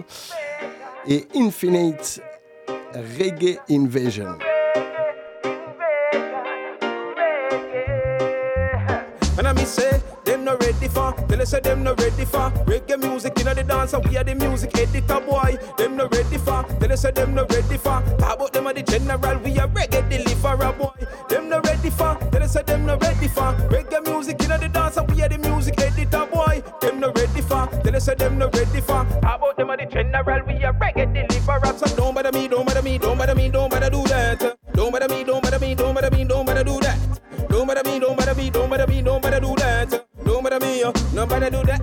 et 1.08 1.28
Infinite 1.36 2.22
Reggae 2.94 3.58
Invasion. 3.70 4.38
And 9.38 9.48
I 9.48 10.09
them 10.30 10.44
no 10.44 10.56
ready 10.58 10.88
for. 10.88 11.12
Tell 11.28 11.42
us 11.42 11.52
them 11.52 11.84
no 11.84 11.96
ready 11.96 12.26
for. 12.26 12.52
Reggae 12.70 13.00
music 13.00 13.40
inna 13.40 13.56
the 13.56 13.64
dance, 13.64 13.94
and 13.94 14.06
we 14.06 14.16
are 14.16 14.24
the 14.24 14.36
music 14.36 14.78
editor 14.78 15.20
boy. 15.20 15.58
Them 15.78 15.98
no 15.98 16.08
ready 16.08 16.38
for. 16.38 16.64
Tell 16.80 16.92
us 16.92 17.02
them 17.02 17.34
no 17.34 17.46
ready 17.50 17.78
for. 17.78 18.02
Talk 18.20 18.36
about 18.36 18.54
them 18.54 18.68
are 18.68 18.74
the 18.74 18.84
general, 18.84 19.38
we 19.40 19.58
are 19.58 19.68
reggae 19.68 20.08
deliverer 20.08 20.72
boy. 20.74 20.94
Them 21.30 21.50
no 21.50 21.60
ready 21.62 21.90
for. 21.90 22.16
Tell 22.32 22.44
us 22.44 22.54
them 22.54 22.86
no 22.86 22.98
ready 22.98 23.28
for. 23.28 23.54
Reggae 23.74 24.06
music 24.06 24.44
inna 24.44 24.60
the 24.60 24.70
dance, 24.70 24.98
and 24.98 25.10
we 25.12 25.24
are 25.24 25.30
the 25.30 25.40
music 25.40 25.80
editor 25.82 26.26
boy. 26.28 26.62
Them 26.80 27.00
no 27.00 27.12
ready 27.12 27.42
for. 27.42 27.66
Tell 27.84 27.96
us 27.96 28.06
them 28.06 28.38
no 28.38 28.50
ready 28.50 28.82
for. 28.82 29.06
Talk 29.22 29.38
about 29.42 29.58
them 29.58 29.72
are 29.72 29.78
the 29.78 29.86
general, 29.86 30.46
we 30.46 30.64
are 30.64 30.74
reggae 30.74 31.12
deliverer. 31.12 31.74
So 31.78 31.96
don't 31.96 32.14
bother 32.14 32.32
me, 32.32 32.48
don't 32.48 32.68
bother 32.68 32.84
me, 32.84 33.00
don't 33.00 33.18
bother 33.18 33.34
me, 33.34 33.50
don't 33.50 33.70
bother 33.72 33.90
do 33.90 34.04
that. 34.04 34.58
Don't 34.74 34.92
bother 34.92 35.10
me, 35.10 35.24
don't 35.24 35.42
bother 35.42 35.60
me, 35.60 35.74
don't 35.74 35.96
bother 35.96 36.12
me, 36.12 36.24
don't 36.24 36.46
bother 36.46 36.64
do 36.64 36.80
that. 36.82 37.20
Don't 37.50 37.66
bother 37.66 37.84
me, 37.90 38.00
don't 38.00 38.16
bother 38.16 38.36
me, 38.36 38.50
don't 38.52 38.70
bother 38.70 38.88
me, 38.88 39.02
don't 39.02 39.22
bother 39.22 39.40
do 39.40 39.56
that 39.56 39.59
me 40.62 40.69
me, 40.70 40.84
nobody 41.14 41.50
do 41.50 41.64
that. 41.64 41.80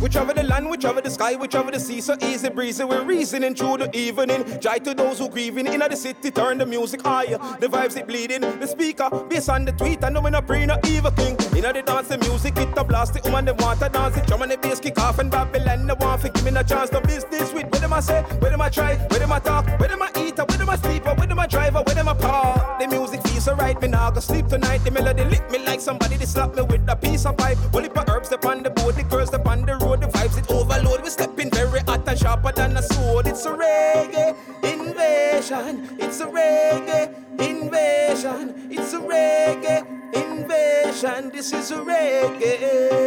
We 0.00 0.08
travel 0.08 0.34
the 0.34 0.42
land, 0.42 0.70
we 0.70 0.76
travel 0.76 1.02
the 1.02 1.10
sky, 1.10 1.34
we 1.36 1.48
travel 1.48 1.72
the 1.72 1.80
sea, 1.80 2.00
so 2.00 2.16
easy 2.22 2.48
breezy. 2.48 2.84
We're 2.84 3.04
reasoning 3.04 3.54
through 3.54 3.78
the 3.78 3.96
evening. 3.96 4.58
Joy 4.60 4.78
to 4.84 4.94
those 4.94 5.18
who 5.18 5.28
grieving 5.28 5.66
in 5.66 5.80
the 5.80 5.96
city, 5.96 6.30
turn 6.30 6.58
the 6.58 6.66
music 6.66 7.02
higher. 7.02 7.38
The 7.60 7.66
vibes 7.66 7.96
it 7.96 8.06
bleeding, 8.06 8.40
the 8.40 8.66
speaker, 8.66 9.10
bass 9.28 9.48
on 9.48 9.64
the 9.64 9.72
tweet, 9.72 10.02
and 10.04 10.14
no 10.14 10.20
we 10.20 10.30
not 10.30 10.46
bring 10.46 10.68
no 10.68 10.78
evil 10.86 11.10
king. 11.10 11.36
In 11.56 11.62
the 11.62 11.82
dance, 11.84 12.08
the 12.08 12.18
music 12.18 12.56
it 12.56 12.68
a 12.76 12.84
blast, 12.84 13.16
it 13.16 13.24
woman 13.24 13.44
them 13.44 13.56
want 13.58 13.80
to 13.80 13.88
dance 13.88 14.16
it. 14.16 14.26
Drum 14.26 14.42
and 14.42 14.52
the 14.52 14.58
bass 14.58 14.80
kick 14.80 14.98
off, 14.98 15.18
and 15.18 15.30
Babylon 15.30 15.86
they 15.86 15.94
want 15.94 16.22
to 16.22 16.28
give 16.30 16.44
me 16.44 16.58
a 16.58 16.64
chance. 16.64 16.92
No 16.92 17.00
business 17.00 17.52
with 17.52 17.70
where 17.70 17.80
them 17.80 17.92
I 17.92 18.00
say, 18.00 18.22
where 18.40 18.50
them 18.50 18.60
I 18.60 18.68
try, 18.68 18.96
where 18.96 19.18
them 19.18 19.32
I 19.32 19.40
talk, 19.40 19.66
where 19.78 19.88
them 19.88 20.02
I 20.02 20.10
eat, 20.16 20.38
where 20.38 20.46
them 20.46 20.70
I 20.70 20.76
sleep, 20.76 21.04
where 21.04 21.26
them 21.26 21.38
I 21.38 21.46
drive, 21.46 21.74
where 21.74 21.84
them 21.84 22.08
I 22.08 22.14
park. 22.14 22.80
The 22.80 22.88
music 22.88 23.22
feels 23.26 23.44
so 23.44 23.54
right, 23.54 23.80
me 23.80 23.88
now 23.88 24.10
go 24.10 24.20
sleep 24.20 24.46
tonight. 24.46 24.84
The 24.84 24.90
melody 24.90 25.24
lick 25.24 25.50
me 25.50 25.58
like 25.64 25.80
somebody 25.80 26.16
they 26.16 26.26
slap 26.26 26.54
me 26.54 26.62
with 26.62 26.88
a 26.88 26.96
piece 26.96 27.26
of 27.26 27.36
pipe. 27.36 27.58
For 27.72 27.80
herbs 28.08 28.32
upon 28.32 28.62
the 28.62 28.70
board, 28.70 28.94
the 28.94 29.02
girls 29.04 29.32
upon 29.32 29.62
the 29.62 29.76
road, 29.76 30.00
the 30.00 30.06
vibes 30.06 30.38
it 30.38 30.50
overload. 30.50 31.02
We 31.02 31.10
stepping 31.10 31.50
very 31.50 31.80
hot 31.80 32.08
and 32.08 32.18
sharper 32.18 32.52
than 32.52 32.76
a 32.76 32.82
sword. 32.82 33.26
It's 33.26 33.44
a 33.46 33.50
reggae 33.50 34.36
invasion. 34.62 35.96
It's 35.98 36.20
a 36.20 36.26
reggae 36.26 37.14
invasion. 37.40 38.68
It's 38.70 38.92
a 38.92 38.98
reggae 38.98 39.84
invasion. 40.14 41.30
This 41.30 41.52
is 41.52 41.70
a 41.70 41.76
reggae. 41.76 43.06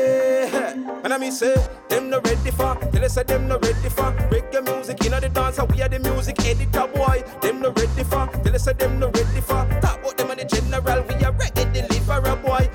And 1.04 1.14
I 1.14 1.18
mean 1.18 1.32
say, 1.32 1.56
them 1.88 2.10
no 2.10 2.20
ready 2.22 2.52
for. 2.52 2.76
Tell 2.76 3.06
us 3.06 3.16
them 3.16 3.48
no 3.48 3.58
ready 3.58 3.90
for. 3.90 4.12
Reggae 4.32 4.64
music, 4.64 5.04
you 5.04 5.10
know 5.10 5.20
the 5.20 5.30
dancer, 5.30 5.66
we 5.66 5.82
are 5.82 5.90
the 5.90 6.00
music 6.00 6.40
editor 6.46 6.88
boy. 6.88 7.24
Them 7.42 7.62
no 7.62 7.72
ready 7.72 8.04
for. 8.04 8.28
Tell 8.28 8.56
us 8.56 8.66
them 8.66 9.00
no 9.00 9.08
ready 9.10 9.42
for. 9.42 9.66
Talk 9.82 10.00
about 10.00 10.18
them 10.18 10.30
and 10.32 10.40
the 10.40 10.46
general, 10.46 11.04
we 11.04 11.16
are 11.26 11.34
reggae 11.34 11.74
deliverer 11.74 12.36
boy 12.36 12.69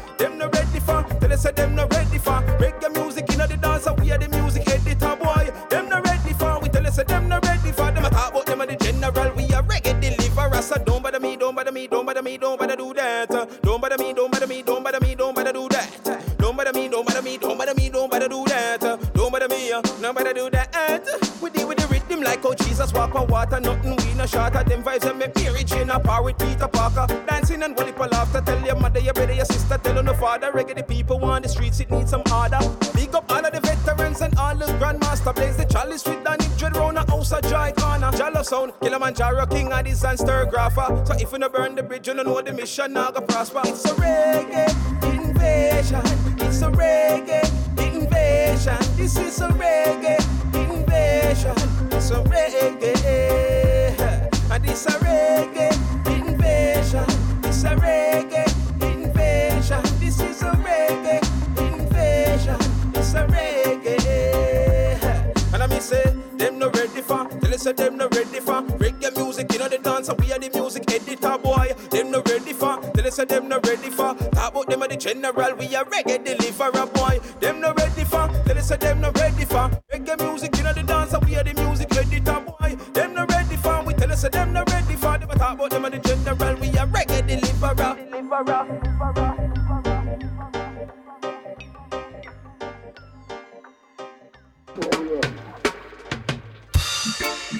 they 1.34 1.40
say 1.40 1.52
them 1.52 1.74
not 1.74 1.92
ready 1.92 2.18
for. 2.18 2.38
reggae 2.62 2.80
the 2.80 2.90
music 2.90 3.28
in 3.30 3.38
the 3.38 3.56
dance, 3.60 3.88
we 3.98 4.12
are 4.12 4.18
the 4.18 4.28
music 4.28 4.68
editor, 4.68 5.16
boy. 5.16 5.50
Them 5.68 5.88
not 5.88 6.06
ready 6.06 6.32
for. 6.32 6.60
We 6.60 6.68
tell 6.68 6.84
you 6.84 6.90
say 6.92 7.02
them 7.04 7.28
not 7.28 7.44
ready 7.44 7.72
for. 7.72 7.90
Them 7.90 8.04
a 8.04 8.10
talk 8.10 8.30
about 8.30 8.46
them 8.46 8.60
are 8.60 8.66
the 8.66 8.76
general. 8.76 9.34
We 9.34 9.44
are 9.52 9.62
reggae 9.64 10.00
deliverer. 10.00 10.62
So 10.62 10.76
don't 10.84 11.02
bother 11.02 11.18
me, 11.18 11.36
don't 11.36 11.54
bother 11.56 11.72
me, 11.72 11.88
don't 11.88 12.06
bother 12.06 12.22
me, 12.22 12.38
don't 12.38 12.58
bother 12.58 12.76
do 12.76 12.94
that. 12.94 13.28
Don't 13.62 13.80
bother 13.80 13.98
me, 13.98 14.12
don't 14.12 14.30
bother 14.30 14.46
me, 14.46 14.62
don't 14.62 14.84
bother 14.84 15.00
me, 15.00 15.14
don't 15.14 15.34
bother 15.34 15.52
do 15.52 15.68
that. 15.70 16.38
Don't 16.38 16.56
bother 16.56 16.72
me, 16.72 16.88
don't 16.88 17.06
bother 17.06 17.22
me, 17.22 17.36
don't 17.38 17.58
bother 17.58 17.74
me, 17.74 17.90
don't 17.90 18.10
bother 18.10 18.28
do 18.28 18.44
that. 18.46 18.80
Don't 19.14 19.32
bother 19.32 19.48
me, 19.48 19.70
don't 19.70 20.14
bother 20.14 20.34
do 20.34 20.50
that 20.50 21.23
like 22.34 22.42
how 22.42 22.64
Jesus 22.64 22.92
walk 22.92 23.14
on 23.14 23.26
water, 23.28 23.60
nothing 23.60 23.96
we 23.96 24.14
no 24.14 24.26
short 24.26 24.54
of 24.56 24.66
them 24.66 24.82
vibes 24.82 25.08
and 25.08 25.18
me 25.18 25.26
Mary 25.36 25.62
Jane 25.64 25.90
a 25.90 26.00
par 26.00 26.22
with 26.22 26.38
Peter 26.38 26.66
Parker. 26.66 27.06
Dancing 27.26 27.62
and 27.62 27.76
wally 27.76 27.92
laughter, 27.92 28.40
tell 28.40 28.64
your 28.64 28.76
mother, 28.76 29.00
your 29.00 29.14
brother, 29.14 29.32
your 29.32 29.44
sister, 29.44 29.78
tell 29.78 29.98
on 29.98 30.06
the 30.06 30.14
father. 30.14 30.50
Reggae 30.50 30.74
the 30.74 30.82
people 30.82 31.24
on 31.24 31.42
the 31.42 31.48
streets, 31.48 31.80
it 31.80 31.90
needs 31.90 32.10
some 32.10 32.22
order. 32.32 32.58
Big 32.94 33.14
up 33.14 33.30
all 33.30 33.44
of 33.44 33.52
the 33.52 33.60
veterans 33.60 34.20
and 34.20 34.36
all 34.36 34.56
the 34.56 34.66
grandmaster. 34.80 35.34
Blaze 35.34 35.56
the 35.56 35.64
chalice 35.64 36.04
with 36.06 36.24
Danny 36.24 36.46
Dread 36.56 36.76
round 36.76 36.98
a 36.98 37.08
house 37.10 37.32
of 37.32 37.42
joy 37.42 37.72
corner. 37.76 38.10
Jalo 38.12 38.44
sound, 38.44 38.72
Kilimanjaro 38.80 39.46
king 39.46 39.72
of 39.72 39.84
this 39.84 40.04
and 40.04 40.18
stir 40.18 40.46
grapher. 40.46 41.06
So 41.06 41.14
if 41.14 41.30
you 41.32 41.38
no 41.38 41.48
burn 41.48 41.74
the 41.74 41.82
bridge, 41.82 42.08
you 42.08 42.14
don't 42.14 42.26
know 42.26 42.40
the 42.40 42.52
mission, 42.52 42.94
now 42.94 43.10
go 43.10 43.20
prosper. 43.20 43.62
It's 43.64 43.84
a 43.84 43.94
reggae 43.94 44.68
invasion. 45.14 46.02
It's 46.38 46.62
a 46.62 46.70
reggae 46.70 47.44
invasion. 47.78 48.78
This 48.96 49.16
is 49.18 49.40
a 49.40 49.48
reggae 49.48 50.18
invasion. 50.52 51.83
A 52.10 52.22
reggae. 52.24 52.94
Eh, 53.06 54.28
and 54.50 54.66
it's 54.66 54.84
a 54.86 54.90
reggae 55.00 55.72
invasion. 56.06 57.04
It's 57.42 57.64
a 57.64 57.74
reggae 57.76 58.46
invasion. 58.82 59.82
This 59.98 60.20
is 60.20 60.42
a 60.42 60.50
reggae 60.50 61.20
invasion. 61.58 62.58
It's 62.94 63.14
a 63.14 63.26
reggae. 63.26 63.96
Eh, 64.06 65.32
and 65.54 65.62
I 65.62 65.66
mean 65.66 65.80
say, 65.80 66.02
them 66.36 66.58
no 66.58 66.70
ready 66.70 67.00
for. 67.00 67.26
Tell 67.40 67.54
us 67.54 67.64
them 67.64 67.96
no 67.96 68.08
ready 68.08 68.40
for. 68.40 68.62
Reggae 68.78 69.16
music, 69.16 69.50
you 69.52 69.58
know 69.58 69.68
the 69.68 69.78
dance, 69.78 70.08
and 70.08 70.20
we 70.20 70.30
are 70.32 70.38
the 70.38 70.50
music 70.50 70.84
editor 70.92 71.38
boy. 71.38 71.72
Them 71.90 72.10
no 72.10 72.22
ready 72.28 72.52
for. 72.52 72.76
Tell 72.92 73.06
us 73.06 73.16
them 73.16 73.48
no 73.48 73.58
ready 73.66 73.88
for. 73.90 74.14
Talk 74.14 74.50
about 74.52 74.66
them 74.68 74.82
are 74.82 74.88
the 74.88 74.96
general, 74.96 75.54
we 75.56 75.74
are 75.74 75.84
reggae 75.86 76.22
deliverer 76.22 76.86
boy. 76.86 77.18
Them 77.40 77.60
no 77.60 77.72
ready 77.72 78.04
for. 78.04 78.28
Tell 78.44 78.58
us 78.58 78.68
them 78.68 79.00
no 79.00 79.10
ready 79.12 79.44
for. 79.46 79.70
Reggae 79.92 80.18
music, 80.20 80.56
you 80.58 80.64
know 80.64 80.72
the 80.74 80.82
dance, 80.82 81.14
say 84.16 84.28
them 84.28 84.52
no 84.52 84.64
ready 84.68 84.94
for. 84.96 85.18
Them 85.18 85.30
a 85.30 85.38
talk 85.38 85.54
about 85.54 85.70
them 85.70 85.84
are 85.84 85.90
the 85.90 85.98
general, 85.98 86.56
we 86.60 86.68
are 86.78 86.86
reggae 86.86 87.26
deliverer. 87.26 87.96
deliverer. 87.96 88.84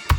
I 0.07 0.14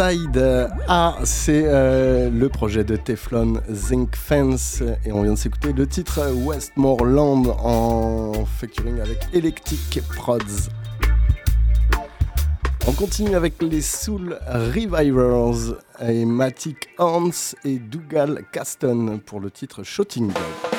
Side 0.00 0.70
A, 0.88 1.18
c'est 1.24 1.64
euh, 1.66 2.30
le 2.30 2.48
projet 2.48 2.84
de 2.84 2.96
Teflon 2.96 3.60
Zinc 3.70 4.16
Fence 4.16 4.82
et 5.04 5.12
on 5.12 5.22
vient 5.22 5.32
de 5.32 5.38
s'écouter 5.38 5.74
le 5.74 5.86
titre 5.86 6.22
Westmoreland 6.46 7.54
en 7.62 8.46
featuring 8.46 8.98
avec 8.98 9.18
Electric 9.34 10.00
Prods. 10.16 10.70
On 12.88 12.92
continue 12.92 13.34
avec 13.34 13.60
les 13.60 13.82
Soul 13.82 14.38
Revivers 14.48 15.76
et 16.00 16.24
Matic 16.24 16.88
Hans 16.96 17.52
et 17.66 17.78
Dougal 17.78 18.44
Caston 18.52 19.20
pour 19.26 19.38
le 19.38 19.50
titre 19.50 19.82
Shooting 19.82 20.28
Dog. 20.28 20.69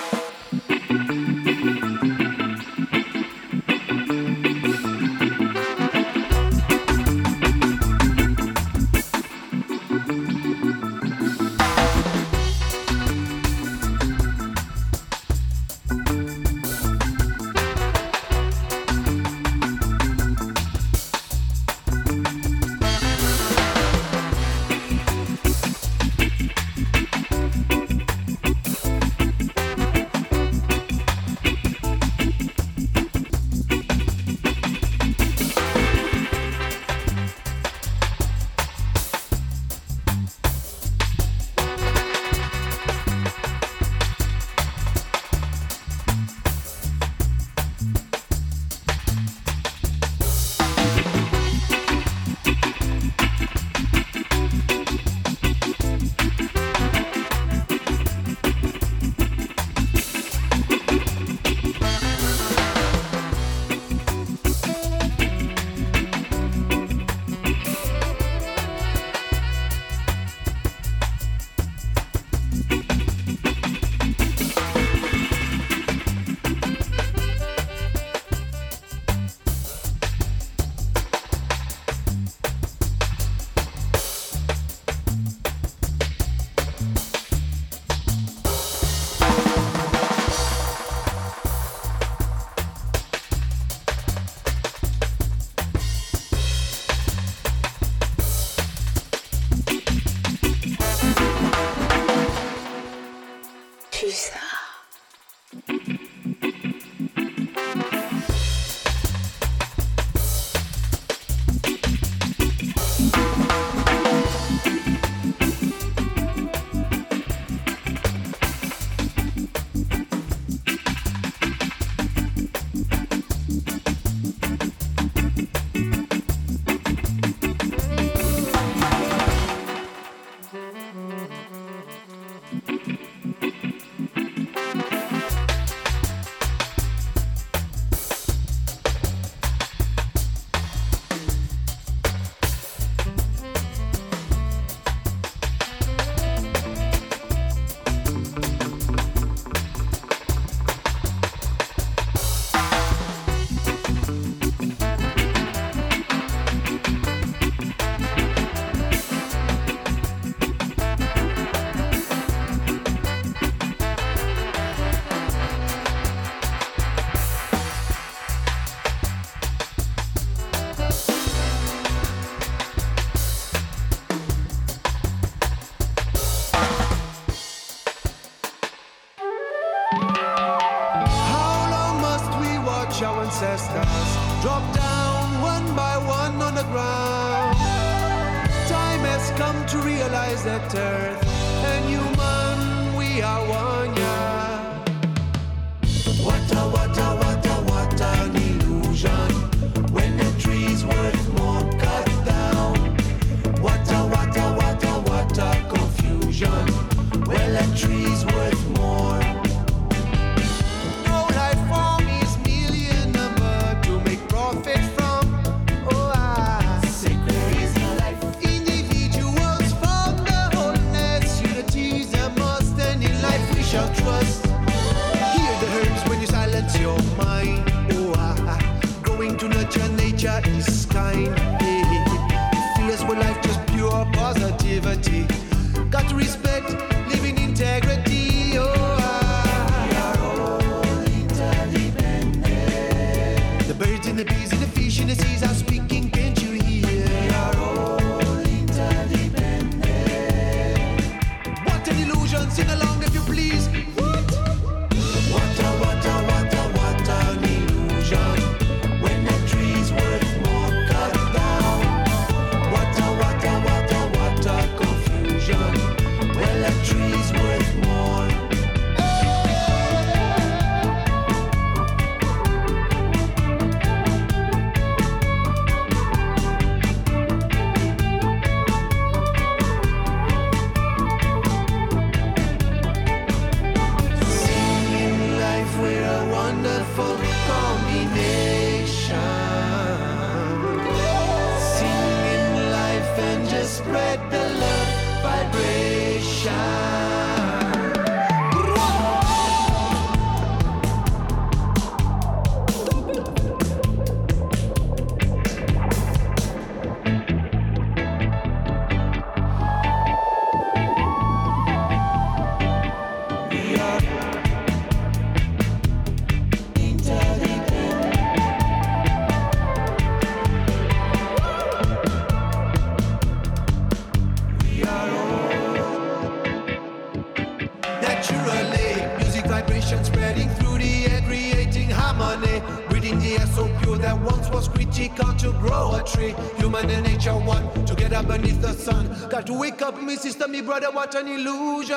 Up, 339.91 340.01
me 340.01 340.15
sister, 340.15 340.47
me 340.47 340.61
brother, 340.61 340.91
what 340.91 341.13
an 341.15 341.27
illusion. 341.27 341.95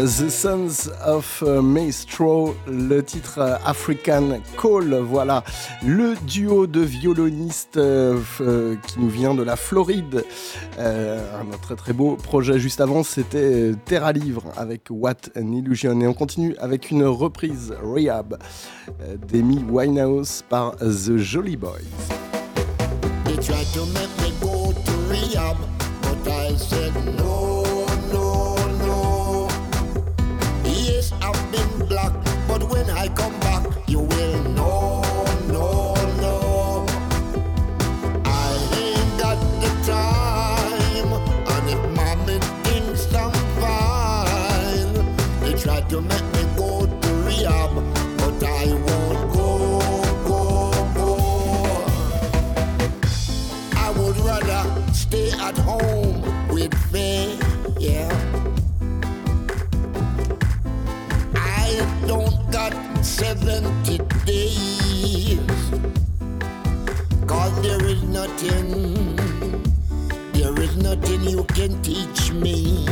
The 0.00 0.30
Sons 0.30 0.90
of 1.04 1.42
Maestro, 1.42 2.54
le 2.66 3.02
titre 3.02 3.58
African 3.66 4.40
Call. 4.56 4.94
Voilà, 4.94 5.44
le 5.84 6.14
duo 6.26 6.66
de 6.66 6.80
violonistes 6.80 7.78
qui 8.86 8.98
nous 8.98 9.08
vient 9.10 9.34
de 9.34 9.42
la 9.42 9.56
Floride. 9.56 10.24
un 10.78 11.58
très 11.60 11.76
très 11.76 11.92
beau 11.92 12.16
projet. 12.16 12.58
Juste 12.58 12.80
avant, 12.80 13.02
c'était 13.02 13.72
Terra 13.84 14.12
Livre 14.12 14.44
avec 14.56 14.84
What 14.88 15.36
an 15.36 15.52
Illusion. 15.52 16.00
Et 16.00 16.06
on 16.06 16.14
continue 16.14 16.56
avec 16.58 16.90
une 16.90 17.04
reprise 17.04 17.74
Rehab 17.82 18.38
d'Amy 19.30 19.62
Winehouse 19.68 20.44
par 20.48 20.76
The 20.76 21.18
Jolly 21.18 21.56
Boys. 21.58 21.76
Nothing, 68.26 69.16
there 70.32 70.60
is 70.60 70.76
nothing 70.76 71.22
you 71.22 71.42
can 71.56 71.80
teach 71.80 72.32
me 72.32 72.84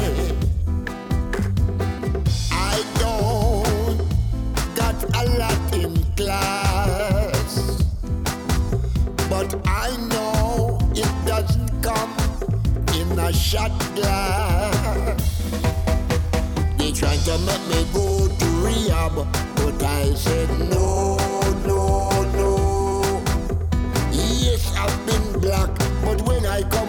I 2.51 2.75
don't 2.99 3.97
got 4.75 4.97
a 5.21 5.23
lot 5.41 5.73
in 5.73 5.95
class, 6.13 7.51
but 9.31 9.49
I 9.65 9.97
know 10.11 10.77
it 10.93 11.11
doesn't 11.25 11.81
come 11.81 12.13
in 12.93 13.17
a 13.17 13.33
shot 13.33 13.73
glass 13.95 15.38
trying 16.87 17.19
to 17.21 17.37
make 17.39 17.67
me 17.67 17.85
go 17.93 18.27
to 18.27 18.45
rehab, 18.63 19.13
but 19.55 19.83
I 19.83 20.13
said 20.15 20.49
no, 20.69 21.17
no, 21.65 22.09
no. 22.33 23.21
Yes, 24.11 24.73
I've 24.75 25.05
been 25.05 25.39
black, 25.41 25.69
but 26.03 26.21
when 26.23 26.45
I 26.45 26.63
come 26.63 26.88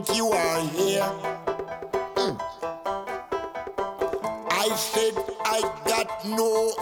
think 0.00 0.16
you 0.16 0.28
are 0.28 0.60
here? 0.68 1.10
Mm. 2.14 2.38
I 4.50 4.68
said 4.76 5.14
I 5.44 5.60
got 5.86 6.24
no 6.24 6.72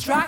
strike. 0.00 0.23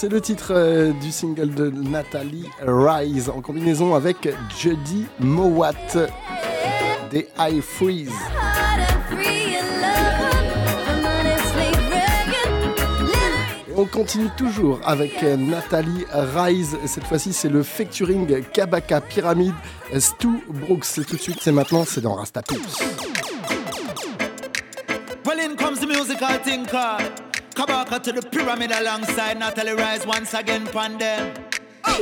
c'est 0.00 0.08
le 0.08 0.22
titre 0.22 0.54
euh, 0.54 0.92
du 0.92 1.12
single 1.12 1.52
de 1.52 1.68
Nathalie 1.68 2.48
Rise 2.66 3.28
en 3.28 3.42
combinaison 3.42 3.94
avec 3.94 4.30
Judy 4.58 5.04
Mowat 5.18 5.74
des 7.10 7.28
High 7.38 7.60
Freeze. 7.60 8.10
On 13.76 13.84
continue 13.84 14.30
toujours 14.38 14.80
avec 14.86 15.22
euh, 15.22 15.36
Nathalie 15.36 16.06
Rise. 16.10 16.78
Cette 16.86 17.04
fois-ci, 17.04 17.34
c'est 17.34 17.50
le 17.50 17.62
featuring 17.62 18.42
Kabaka 18.54 19.02
Pyramid 19.02 19.52
Stu 19.98 20.28
Brooks. 20.48 20.86
C'est 20.86 21.04
tout 21.04 21.16
de 21.16 21.20
suite, 21.20 21.40
c'est 21.42 21.52
maintenant, 21.52 21.84
c'est 21.84 22.00
dans 22.00 22.14
Rastapix. 22.14 22.58
Well, 25.26 25.54
comes 25.56 25.78
the 25.78 25.86
uh, 26.72 27.29
Kabaka 27.60 28.02
to 28.02 28.10
the 28.12 28.22
pyramid 28.22 28.70
alongside 28.70 29.38
Natalie 29.38 29.74
Rise 29.74 30.06
once 30.06 30.32
again 30.32 30.66
pan 30.68 30.96
them. 30.96 31.34
Oh. 31.84 31.92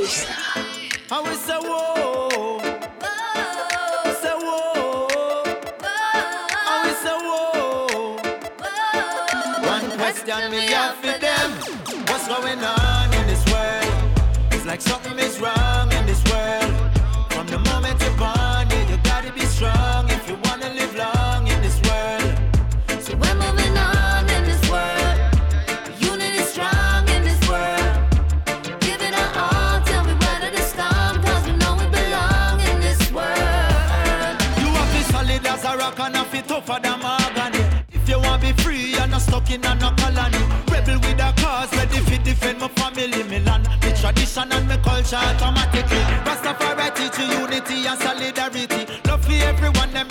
I 1.11 1.19
was 1.19 1.37
say 1.37 1.59
whoa. 1.59 2.59
Whoa? 3.03 4.13
Say 4.23 4.35
whoa. 4.39 5.07
Whoa? 5.11 5.43
I 6.63 6.75
we 6.85 6.91
say 7.03 7.17
whoa. 7.27 8.15
One 9.67 9.87
question 9.99 10.51
we 10.51 10.61
have 10.71 10.95
for 10.95 11.19
them. 11.19 11.51
What's 12.07 12.25
going 12.29 12.63
on 12.63 13.13
in 13.19 13.27
this 13.27 13.43
world? 13.51 13.91
It's 14.53 14.65
like 14.65 14.79
something 14.79 15.19
is 15.19 15.41
wrong 15.41 15.91
in 15.91 16.05
this 16.05 16.23
world. 16.31 16.71
From 17.33 17.47
the 17.47 17.59
moment 17.59 17.99
you're 18.01 18.15
born, 18.15 18.69
yeah, 18.71 18.89
you 18.89 18.97
gotta 19.03 19.33
be 19.33 19.41
strong. 19.41 20.08
skin 39.49 39.65
and 39.65 39.81
no 39.81 39.91
colony. 39.97 40.37
Rebel 40.71 40.99
with 40.99 41.19
a 41.19 41.33
cause, 41.41 41.71
ready 41.75 41.99
to 42.05 42.17
defend 42.23 42.59
my 42.59 42.67
family, 42.69 43.23
me 43.23 43.39
land, 43.39 43.65
the 43.81 43.91
tradition 43.99 44.51
and 44.51 44.67
my 44.67 44.77
culture 44.77 45.15
automatically. 45.15 46.03
Rastafari 46.25 46.87
teach 46.95 47.19
unity 47.19 47.87
and 47.87 47.99
solidarity. 47.99 48.85
Love 49.07 49.25
for 49.25 49.33
everyone, 49.49 49.91
them 49.93 50.07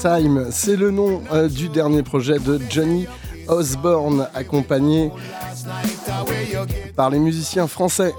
time, 0.00 0.46
c'est 0.50 0.76
le 0.76 0.90
nom 0.90 1.22
euh, 1.32 1.48
du 1.48 1.68
dernier 1.68 2.02
projet 2.02 2.38
de 2.38 2.60
Johnny 2.70 3.06
Osborne, 3.48 4.28
accompagné 4.34 5.10
par 6.94 7.10
les 7.10 7.18
musiciens 7.18 7.66
français. 7.66 8.12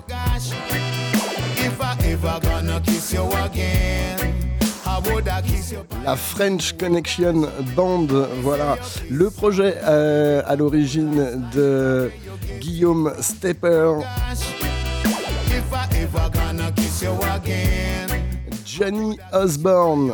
La 6.03 6.15
French 6.15 6.73
Connection 6.77 7.49
Band, 7.75 8.07
voilà. 8.41 8.77
Le 9.09 9.29
projet 9.29 9.75
euh, 9.83 10.41
à 10.45 10.55
l'origine 10.55 11.49
de 11.53 12.11
Guillaume 12.59 13.13
Stepper, 13.19 13.93
Johnny 18.65 19.17
Osborne, 19.33 20.13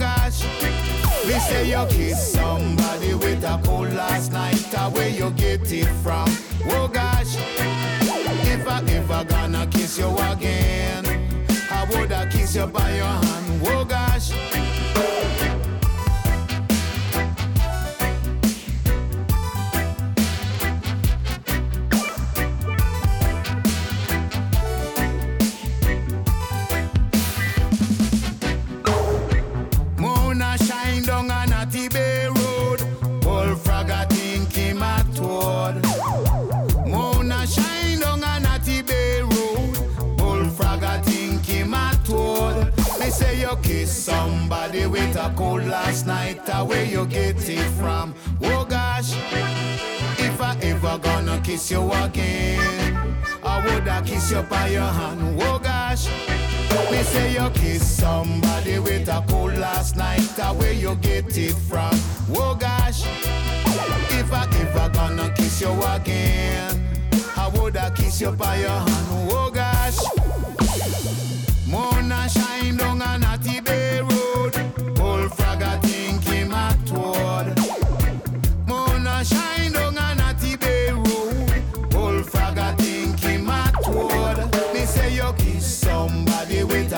Me 1.31 1.39
say 1.39 1.69
you 1.69 1.85
kiss 1.87 2.33
somebody 2.33 3.13
with 3.13 3.41
a 3.45 3.57
cold 3.63 3.93
last 3.93 4.33
night, 4.33 4.57
where 4.91 5.07
you 5.07 5.31
get 5.31 5.71
it 5.71 5.87
from? 6.03 6.27
Oh 6.65 6.89
gosh, 6.91 7.37
if 7.37 8.67
I 8.67 8.83
ever 8.85 9.23
gonna 9.23 9.65
kiss 9.67 9.97
you 9.97 10.09
again, 10.29 11.05
I 11.71 11.85
kiss 12.29 12.53
you 12.53 12.67
by 12.67 12.97
your 12.97 13.05
hand? 13.05 13.61
Oh 13.65 13.85
kiss 43.81 44.05
somebody 44.05 44.85
with 44.85 45.15
a 45.15 45.33
cold 45.35 45.65
last 45.65 46.05
night. 46.05 46.47
uh, 46.49 46.63
Where 46.63 46.85
you 46.85 47.03
get 47.07 47.49
it 47.49 47.67
from? 47.79 48.13
Oh 48.43 48.63
gosh, 48.63 49.13
if 50.19 50.39
I 50.39 50.55
ever 50.61 50.99
gonna 50.99 51.41
kiss 51.43 51.71
you 51.71 51.91
again, 51.91 53.15
I 53.43 53.53
woulda 53.65 54.03
kiss 54.05 54.29
you 54.31 54.43
by 54.43 54.67
your 54.67 54.91
hand. 54.99 55.41
Oh 55.41 55.57
gosh. 55.57 56.05
Me 56.91 57.01
say 57.03 57.33
you 57.33 57.49
kiss 57.55 57.83
somebody 57.97 58.77
with 58.77 59.07
a 59.09 59.23
cold 59.27 59.57
last 59.57 59.95
night. 59.97 60.39
uh, 60.39 60.53
Where 60.53 60.73
you 60.73 60.95
get 60.97 61.35
it 61.35 61.55
from? 61.69 61.93
Oh 62.37 62.53
gosh, 62.53 63.01
if 64.19 64.31
I 64.31 64.43
ever 64.61 64.89
gonna 64.93 65.33
kiss 65.35 65.59
you 65.59 65.71
again, 65.95 66.85
I 67.35 67.47
woulda 67.55 67.91
kiss 67.95 68.21
you 68.21 68.31
by 68.31 68.57
your 68.57 68.69
hand. 68.85 69.07
Oh 69.31 69.49
gosh, 69.51 69.97
moon 71.67 72.11
a 72.11 72.29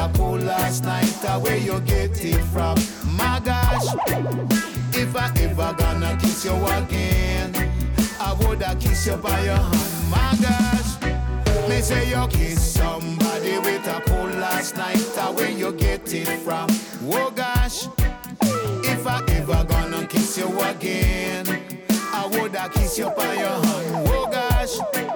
a 0.03 0.09
cold 0.17 0.43
last 0.43 0.83
night. 0.83 1.25
uh, 1.25 1.39
Where 1.39 1.57
you 1.57 1.79
get 1.81 2.23
it 2.23 2.41
from? 2.53 2.77
My 3.15 3.39
gosh, 3.43 3.85
if 4.95 5.15
I 5.15 5.31
ever 5.41 5.73
gonna 5.77 6.17
kiss 6.19 6.45
you 6.45 6.53
again, 6.65 7.51
I 8.19 8.33
woulda 8.39 8.75
kiss 8.79 9.05
you 9.07 9.15
by 9.17 9.43
your 9.43 9.55
hand. 9.57 10.09
My 10.09 10.35
gosh, 10.41 11.69
me 11.69 11.81
say 11.81 12.09
you 12.09 12.27
kiss 12.27 12.73
somebody 12.73 13.57
with 13.59 13.87
a 13.87 14.01
cold 14.05 14.35
last 14.35 14.75
night. 14.77 15.01
uh, 15.17 15.31
Where 15.33 15.49
you 15.51 15.71
get 15.73 16.11
it 16.13 16.27
from? 16.39 16.69
Oh 17.03 17.31
gosh, 17.31 17.87
if 18.85 19.07
I 19.07 19.23
ever 19.29 19.63
gonna 19.65 20.05
kiss 20.07 20.37
you 20.37 20.47
again, 20.61 21.45
I 22.13 22.27
woulda 22.27 22.69
kiss 22.73 22.97
you 22.97 23.09
by 23.11 23.33
your 23.35 23.65
hand. 23.65 24.07
Oh 24.09 24.27
gosh. 24.31 25.12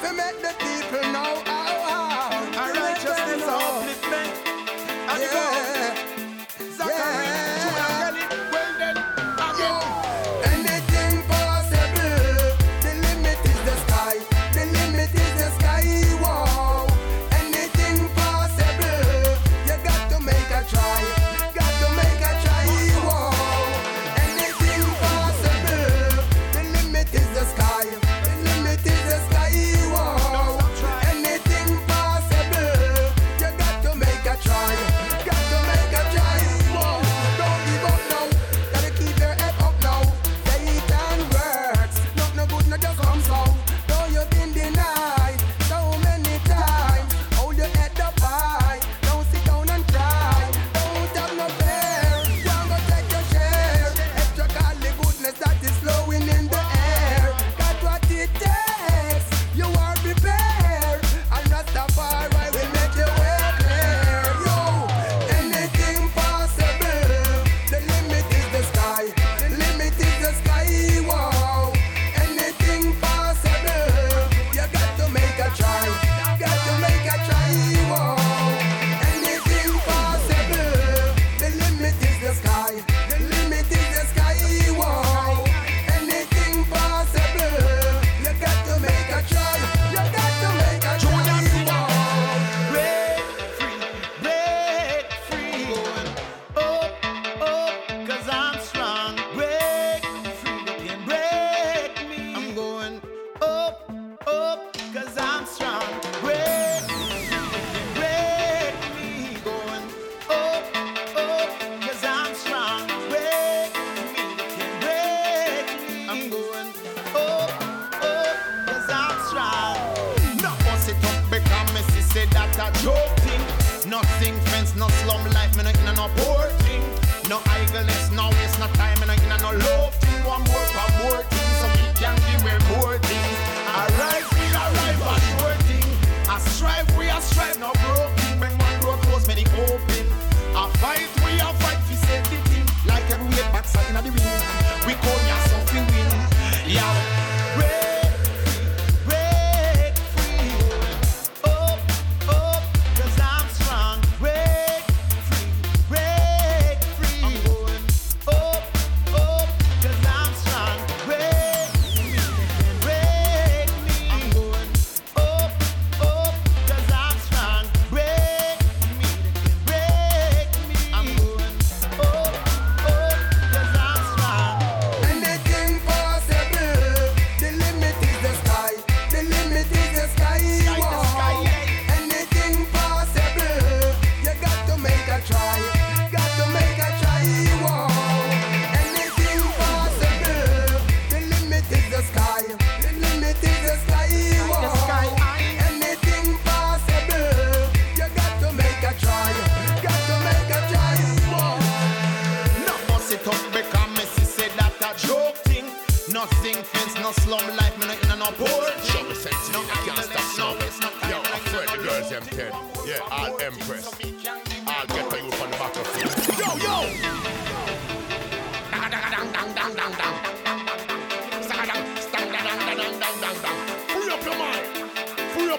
fi 0.00 0.12
make 0.12 0.40
the 0.42 0.77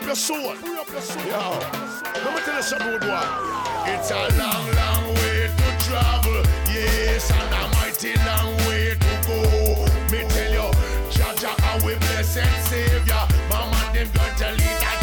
your 0.10 0.16
soul. 0.16 0.40
Yo. 0.40 0.54
Let 0.56 2.34
me 2.34 2.42
tell 2.42 2.56
you 2.56 2.64
something, 2.64 2.88
good 2.88 3.02
boy. 3.02 3.22
It's 3.86 4.10
a 4.10 4.28
long, 4.40 4.66
long 4.74 5.14
way 5.22 5.46
to 5.56 5.70
travel. 5.86 6.42
Yes, 6.66 7.30
and 7.30 7.54
a 7.54 7.70
mighty 7.78 8.16
long 8.26 8.58
way 8.66 8.98
to 8.98 9.14
go. 9.28 9.86
Me 10.12 10.26
tell 10.34 10.52
you, 10.52 10.68
Jaja, 11.14 11.54
our 11.62 11.80
blessed 11.80 12.70
Savior. 12.70 13.24
Mama, 13.52 13.92
them 13.94 14.10
gonna 14.16 14.34
tell 14.36 14.56
you 14.56 14.74
that 14.82 14.99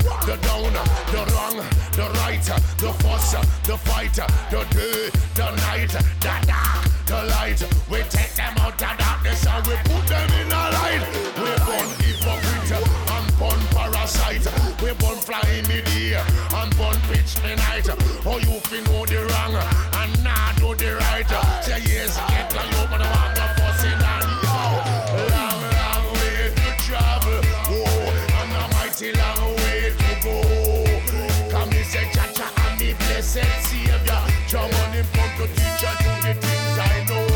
the 0.00 0.38
downer, 0.40 0.84
the 1.12 1.22
wrong, 1.32 1.56
the 1.92 2.08
right, 2.20 2.42
the 2.78 2.92
force, 3.02 3.32
the 3.64 3.76
fighter, 3.76 4.26
the 4.50 4.64
day, 4.72 5.10
the 5.34 5.50
night, 5.66 5.90
the 6.20 6.46
dark, 6.46 6.88
the 7.06 7.22
light. 7.30 7.60
We 7.90 7.98
take 8.08 8.32
them 8.34 8.54
out 8.58 8.80
of 8.80 8.98
darkness 8.98 9.46
and 9.46 9.66
we 9.66 9.74
put 9.84 10.06
them 10.08 10.30
in 10.40 10.48
the 10.48 10.56
light. 10.56 11.04
We 11.36 11.52
born 11.68 11.88
hypocrite 12.00 12.72
and 13.12 13.38
born 13.38 13.60
parasite. 13.76 14.46
We 14.80 14.92
born 14.94 15.18
fly 15.18 15.42
in 15.58 15.64
the 15.64 15.82
day 15.82 16.14
and 16.14 16.76
born 16.78 16.96
pitch 17.08 17.34
the 17.36 17.56
night. 17.56 17.88
Oh, 18.24 18.38
you 18.38 18.60
fin 18.60 18.84
know 18.84 19.04
the 19.04 19.26
wrong. 19.28 19.91
I 35.44 37.04
know. 37.08 37.26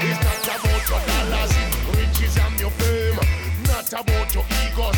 It's 0.00 0.20
not 0.24 0.46
about 0.56 0.88
your 0.88 1.00
dollars, 1.06 1.52
riches 1.96 2.36
and 2.38 2.60
your 2.60 2.70
fame. 2.70 3.18
Not 3.66 3.92
about 3.92 4.34
your 4.34 4.44
egos, 4.64 4.96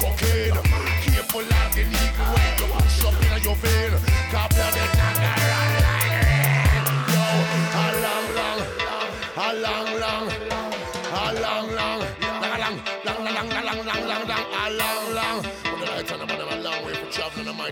cocaine. 0.00 0.56
Of 0.56 1.74
the 1.74 2.66
push 2.72 3.04
up 3.04 3.36
in 3.36 3.42
your 3.42 3.56
vein. 3.56 4.13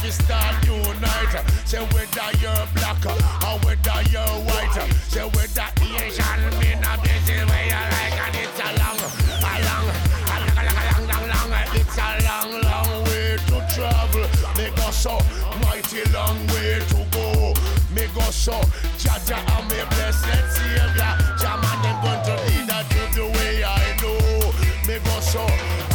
to 0.00 0.10
start 0.12 0.64
unite. 0.64 1.44
Say 1.66 1.84
whether 1.92 2.30
you're 2.40 2.66
black 2.74 3.04
or 3.04 3.58
whether 3.64 4.00
you're 4.08 4.36
white. 4.48 4.76
Say 5.12 5.20
whether 5.20 5.68
Asian, 6.00 6.40
me 6.58 6.72
not 6.80 7.02
busy 7.04 7.36
way 7.36 7.68
you 7.68 7.84
like, 7.92 8.16
and 8.16 8.36
it's 8.40 8.60
a 8.60 8.68
long, 8.80 8.96
a 8.96 9.54
long, 9.68 9.86
a 10.24 10.36
long, 10.40 10.56
a 10.56 11.04
long, 11.04 11.24
long, 11.28 11.50
long. 11.52 11.68
It's 11.76 11.98
a 11.98 12.08
long, 12.24 12.50
long 12.64 13.04
way 13.04 13.36
to 13.48 13.56
travel. 13.74 14.24
Me 14.56 14.70
go 14.74 14.90
so 14.90 15.18
mighty 15.60 16.02
long 16.12 16.38
way 16.48 16.80
to 16.88 17.04
go. 17.12 17.52
Me 17.94 18.06
go 18.14 18.24
so 18.30 18.56
Jaja 18.96 19.36
and 19.36 19.68
me 19.68 19.84
blessed 19.90 20.24
Savior. 20.56 21.12
Jaman 21.36 21.76
them 21.82 21.96
going 22.00 22.22
to 22.24 22.34
lead 22.48 22.70
her 22.72 22.84
to 22.88 23.02
the 23.16 23.26
way 23.36 23.64
I 23.64 23.84
know. 24.00 24.48
Me 24.88 24.98
go 25.04 25.20
so 25.20 25.44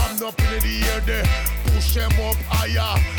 I'm 0.03 0.15
not 0.19 0.37
in 0.39 0.59
the 0.61 0.89
air 0.93 1.01
there. 1.01 1.25
Push 1.65 1.95
them 1.95 2.11
up 2.21 2.35
higher. 2.47 3.14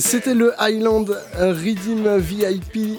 C'était 0.00 0.32
le 0.32 0.54
Highland 0.58 1.04
Redeem 1.34 2.16
VIP. 2.16 2.98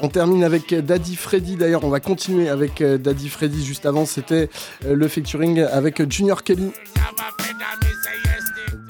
On 0.00 0.08
termine 0.08 0.44
avec 0.44 0.72
Daddy 0.74 1.16
Freddy. 1.16 1.56
D'ailleurs, 1.56 1.82
on 1.82 1.88
va 1.88 1.98
continuer 1.98 2.48
avec 2.48 2.80
euh, 2.80 2.98
Daddy 2.98 3.28
Freddy. 3.28 3.64
Juste 3.64 3.84
avant, 3.84 4.06
c'était 4.06 4.48
euh, 4.84 4.94
le 4.94 5.08
featuring 5.08 5.60
avec 5.60 6.08
Junior 6.08 6.44
Kelly. 6.44 6.70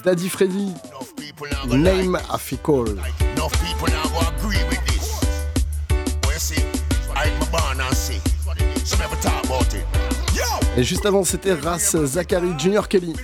Daddy 0.05 0.29
Freddy, 0.29 0.73
Name 1.69 2.17
a 2.17 2.39
Call. 2.63 2.97
Et 10.77 10.85
juste 10.85 11.07
avant, 11.07 11.25
c'était 11.25 11.55
Ras 11.55 11.97
Zachary, 12.05 12.53
Junior 12.59 12.87
Kelly. 12.87 13.15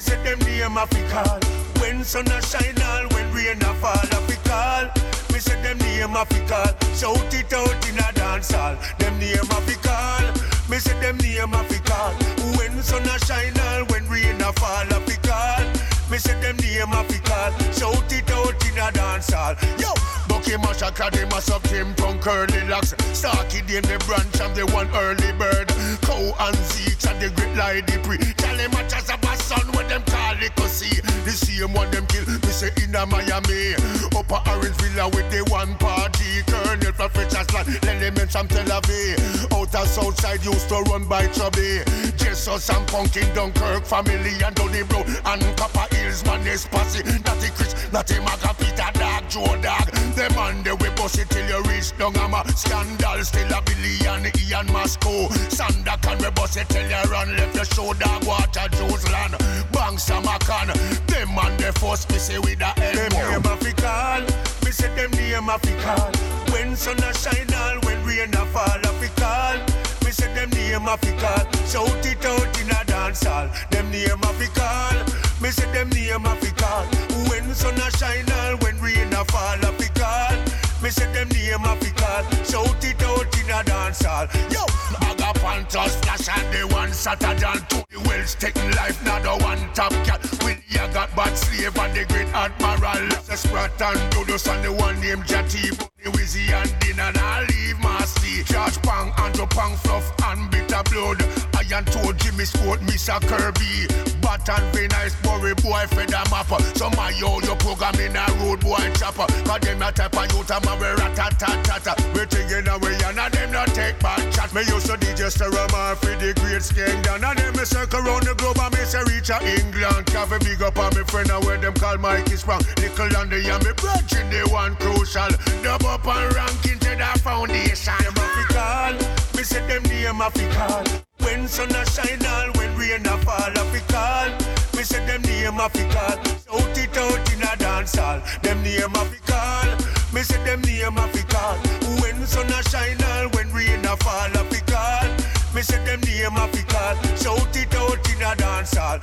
A. 1.79 1.81
When 1.81 2.05
sun 2.05 2.27
a 2.29 2.43
shine 2.43 2.81
all, 2.83 3.09
when 3.09 3.33
rain 3.33 3.63
a 3.63 3.75
fall 3.75 3.93
a 3.95 4.21
fi 4.27 4.37
call. 4.49 4.85
Me 5.33 5.39
say 5.39 5.61
them 5.63 5.79
name 5.79 6.17
a 6.17 6.25
fi 6.25 6.41
call. 6.47 6.73
Shout 6.95 7.35
it 7.35 7.53
out 7.53 7.89
in 7.89 7.99
a 7.99 8.13
dance 8.13 8.51
hall. 8.51 8.77
Them 8.99 9.19
name 9.19 9.39
a 9.39 9.61
fi 9.63 9.75
call. 9.83 10.33
Me 10.71 10.79
say 10.79 10.99
them 11.01 11.17
name 11.19 11.55
a 11.55 11.63
fi 11.65 11.79
call. 11.85 12.13
When 12.57 12.83
sun 12.83 13.03
a 13.03 13.19
shine 13.27 13.59
all, 13.71 13.85
when 13.87 14.09
rain 14.09 14.41
a 14.41 14.53
fall 14.55 14.87
a 14.91 15.01
fi 15.07 15.17
call. 15.27 15.65
Me 16.11 16.19
say 16.19 16.39
them 16.41 16.57
name 16.59 16.93
a 16.93 17.05
fi 17.05 17.19
call. 17.29 17.53
Shout 17.73 18.13
it 18.13 18.31
out 18.31 18.67
in 18.67 18.79
a 18.79 18.93
dance 18.93 19.31
hall. 19.33 19.55
Yo, 19.79 19.93
Bucky 20.29 20.57
Massacre, 20.57 21.11
they 21.13 21.25
mass 21.27 21.51
up 21.51 21.63
Tim 21.65 21.95
from 21.95 22.19
Curly 22.21 22.65
Locks. 22.69 22.95
Starkey 23.13 23.59
in 23.59 23.83
the 23.85 24.03
branch 24.07 24.41
of 24.41 24.55
the 24.55 24.67
one 24.73 24.89
early 24.95 25.33
bird. 25.39 25.69
Cow 26.03 26.35
and 26.47 26.57
Zeeks 26.71 27.11
and 27.11 27.21
the 27.21 27.31
great 27.31 27.57
Lady 27.57 27.99
Pre. 28.03 28.19
Tell 28.35 28.59
much 28.71 28.93
a 28.93 29.18
son 29.49 29.67
when 29.73 29.89
them 29.89 30.03
call 30.05 30.37
it 30.43 30.53
see. 30.69 31.01
The 31.25 31.33
same 31.33 31.73
one 31.73 31.91
them 31.91 32.07
kill, 32.07 32.25
me 32.29 32.53
say 32.53 32.71
in 32.85 32.95
a 32.95 33.07
Miami. 33.07 33.75
Upper 34.13 34.41
Orange 34.53 34.77
Villa 34.81 35.09
with 35.09 35.29
the 35.33 35.43
one 35.51 35.75
party. 35.81 36.45
Colonel 36.47 36.93
from 36.93 37.11
French's 37.11 37.49
land, 37.53 37.69
elements 37.89 38.37
from 38.37 38.47
Tel 38.49 38.69
Aviv. 38.69 39.17
Outer 39.57 39.87
Southside 39.89 40.45
used 40.45 40.69
to 40.69 40.79
run 40.93 41.09
by 41.09 41.27
Chubby. 41.29 41.81
Jesus 42.21 42.69
and 42.69 42.87
Punkin 42.89 43.29
Dunkirk 43.35 43.85
family 43.85 44.37
and 44.45 44.55
Donny 44.55 44.83
Bro 44.85 45.03
and 45.33 45.43
Copper 45.57 45.89
Hills 45.97 46.25
man 46.25 46.47
is 46.47 46.67
posse. 46.67 47.03
Natty 47.03 47.49
Chris, 47.57 47.73
Natty 47.93 48.21
Maga, 48.21 48.53
Peter 48.61 48.91
Dog, 49.01 49.25
Joe 49.33 49.57
Dog. 49.65 49.89
Them 50.15 50.35
man 50.37 50.63
they 50.63 50.73
we 50.73 50.89
bust 50.97 51.19
it 51.19 51.29
till 51.31 51.49
you 51.49 51.63
reach 51.71 51.97
down 51.97 52.15
a 52.17 52.41
Scandal 52.53 53.25
still 53.25 53.53
a 53.53 53.61
Billy 53.63 53.97
and 54.13 54.29
Ian 54.45 54.67
Masco. 54.73 55.29
Sanda 55.49 56.01
can 56.03 56.19
we 56.19 56.31
bust 56.37 56.57
it 56.57 56.69
till 56.69 56.85
you 56.85 57.03
run 57.11 57.35
left 57.37 57.55
your 57.57 57.65
show 57.65 57.93
dog 57.95 58.25
water 58.27 58.69
Joe's 58.77 59.09
land. 59.11 59.38
Bang 59.73 59.97
Samakan. 59.97 60.73
Them 61.07 61.35
man 61.35 61.57
they 61.57 61.73
force 61.73 62.09
me 62.11 62.19
say 62.19 62.39
with 62.39 62.61
a. 62.61 62.73
Them 62.77 63.11
name 63.13 63.45
a 63.45 63.57
fi 63.57 63.73
call. 63.73 64.23
Me 64.65 64.71
say 64.71 64.95
them 64.95 65.11
name 65.13 65.49
a 65.49 65.59
fi 65.59 65.75
call. 65.83 66.11
When 66.53 66.77
sun 66.77 66.99
a 66.99 67.13
shine 67.15 67.53
all, 67.55 67.79
when 67.85 68.05
rain 68.05 68.35
a 68.35 68.45
fall 68.47 68.81
a 68.83 68.93
fi 69.01 69.09
call. 69.21 69.59
Me 70.05 70.11
say 70.11 70.33
them 70.35 70.51
name 70.51 70.87
a 70.89 70.97
fi 70.97 71.13
call. 71.21 71.45
Shout 71.67 72.07
it 72.07 72.25
out 72.25 72.61
in 72.61 72.71
a 72.71 72.85
dance 72.85 73.23
hall. 73.25 73.49
Them 73.71 73.91
name 73.91 74.23
a 74.23 74.31
fi 74.39 74.47
call. 74.59 74.97
Me 75.43 75.51
say 75.51 75.71
them 75.73 75.89
name 75.91 76.27
a 76.27 76.35
fi 76.37 76.51
call. 76.57 76.85
When 77.29 77.55
sun 77.55 77.77
a 77.77 77.91
shine 77.99 78.31
all, 78.41 78.57
when 78.59 78.79
rain 78.81 79.13
a 79.13 79.25
fall 79.27 79.59
a 79.63 79.71
fi 79.79 79.89
call. 79.99 80.37
Me 80.83 80.91
say 80.91 81.11
them 81.13 81.29
name 81.31 81.65
a 81.65 81.77
fi 81.77 81.91
call. 82.01 82.25
Shout 82.45 82.85
it 82.85 83.03
out 83.03 83.39
in 83.39 83.51
a 83.51 83.63
dance 83.65 84.03
hall. 84.03 84.27
Yo, 84.51 84.65
Aga 85.09 85.39
Panthers 85.41 85.95
flash 85.97 86.08
and 86.29 86.53
the 86.53 86.75
one 86.75 86.93
Saturday 86.93 87.47
and 87.47 87.71
two 87.71 87.83
the 87.91 88.01
Wells 88.09 88.35
taking 88.35 88.71
life. 88.73 89.03
not 89.05 89.23
the 89.23 89.45
one 89.45 89.59
top 89.73 89.93
cat. 90.05 90.21
Will 90.45 90.57
ya 90.69 90.87
got 90.93 91.15
bad 91.17 91.37
slave 91.37 91.77
and 91.77 91.95
the 91.97 92.05
great 92.13 92.29
admiral. 92.35 93.09
The 93.27 93.37
Sprat 93.37 93.81
and 93.81 94.13
Dodos 94.13 94.47
and 94.53 94.65
the 94.65 94.73
one 94.73 95.01
named 95.01 95.25
Jati. 95.25 95.71
The 96.03 96.11
Wizzy 96.11 96.51
and 96.53 96.71
Din 96.81 97.01
and 97.01 97.17
I 97.17 97.41
leave 97.41 97.77
Masty. 97.77 98.45
George 98.45 98.81
Pang, 98.83 99.13
Andrew 99.19 99.47
Pang, 99.47 99.77
Fluff 99.77 100.13
and 100.25 100.51
Bitter 100.51 100.83
Blood. 100.91 101.48
Iron 101.71 101.85
Toe, 101.85 102.13
Jimmy 102.13 102.45
Sport, 102.45 102.81
Mr. 102.81 103.21
Kirby. 103.29 103.87
Bat 104.21 104.49
and 104.49 104.75
Very 104.75 104.89
Nice, 104.89 105.15
Bory 105.21 105.55
Boy, 105.55 105.85
Feather 105.89 106.25
Mapper. 106.31 106.61
So 106.75 106.89
my 106.97 107.11
yo, 107.11 107.41
your 107.41 107.57
program 107.57 107.95
in 108.01 108.17
a 108.17 108.25
road 108.41 108.61
boy 108.61 108.81
chopper. 108.97 109.27
Cause 109.45 109.61
them 109.61 109.83
a 109.83 109.93
type 109.93 110.17
of 110.17 110.33
youth, 110.33 110.51
I'm 110.51 110.65
a 110.65 110.95
rat-a-tat-tat-tat. 110.97 111.99
We 112.15 112.25
thinking 112.25 112.69
away 112.69 112.97
and 113.05 113.19
a 113.19 113.29
them 113.29 113.53
not 113.53 113.69
take 113.69 113.99
bad 114.01 114.33
chat. 114.33 114.53
Me 114.55 114.63
used 114.63 114.87
to 114.87 114.97
DJ 114.97 115.29
Sterama 115.29 115.97
for 115.97 116.17
the 116.17 116.33
great 116.41 116.65
skank 116.65 117.03
down. 117.05 117.25
And 117.25 117.39
them 117.39 117.53
me 117.57 117.65
circle 117.65 118.01
around 118.01 118.25
the 118.25 118.35
globe 118.35 118.59
and 118.61 118.73
me 118.73 118.85
say 118.85 119.03
reach 119.05 119.29
a 119.29 119.37
England. 119.45 120.09
A 120.09 120.39
big 120.41 120.63
up 120.63 120.79
on 120.79 120.95
me 120.97 121.05
friend 121.05 121.31
and 121.31 121.45
where 121.45 121.59
them 121.59 121.75
call 121.75 121.99
Mikey 121.99 122.37
Sprung. 122.37 122.63
Nickel 122.81 123.13
and 123.17 123.31
the 123.31 123.45
and 123.45 123.65
me 123.65 123.73
brethren, 123.77 124.31
they 124.31 124.45
one 124.51 124.75
crucial. 124.77 125.29
Dub 125.63 125.85
up 125.85 126.07
and 126.07 126.35
rank 126.35 126.65
into 126.65 126.97
the 126.97 127.21
foundation. 127.21 127.93
Them 128.01 128.17
a 128.57 129.37
me 129.37 129.43
say 129.43 129.67
them 129.69 129.83
name 129.85 130.21
a. 130.21 131.08
When 131.29 131.47
sun 131.47 131.71
a 131.77 131.85
shine 131.85 132.25
all, 132.25 132.51
when 132.57 132.75
rain 132.75 133.05
a 133.05 133.19
fall, 133.19 133.53
a 133.53 133.65
fi 133.71 133.81
call. 133.93 134.31
Me 134.75 134.83
say 134.83 135.05
them 135.05 135.21
name 135.23 135.61
a 135.61 135.69
fi 135.69 135.85
call. 135.93 136.17
Shout 136.25 136.79
it 136.79 136.97
out 136.97 137.33
in 137.35 137.43
a 137.43 137.55
dance 137.59 137.97
hall. 137.97 138.23
Them 138.43 138.63
name 138.63 138.95
a 138.95 139.05
fi 139.05 139.19
call. 139.29 139.69
Me 140.15 140.23
say 140.23 140.43
them 140.43 140.63
name 140.63 140.97
a 140.97 141.07
fi 141.09 141.23
call. 141.29 141.57
When 142.01 142.27
sun 142.27 142.47
a 142.49 142.63
shine 142.71 143.03
all, 143.13 143.29
when 143.35 143.53
rain 143.53 143.85
a 143.85 143.95
fall, 143.99 144.33
a 144.41 144.43
fi 144.49 144.61
call. 144.73 145.09
Me 145.55 145.61
say 145.61 145.85
them 145.85 146.01
name 146.01 146.35
a 146.35 146.49
fi 146.49 146.63
call. 146.63 146.97
Shout 147.21 147.55
it 147.55 147.75
out 147.75 148.11
in 148.11 148.23
a 148.23 148.35
dance 148.35 148.75
hall. 148.75 148.99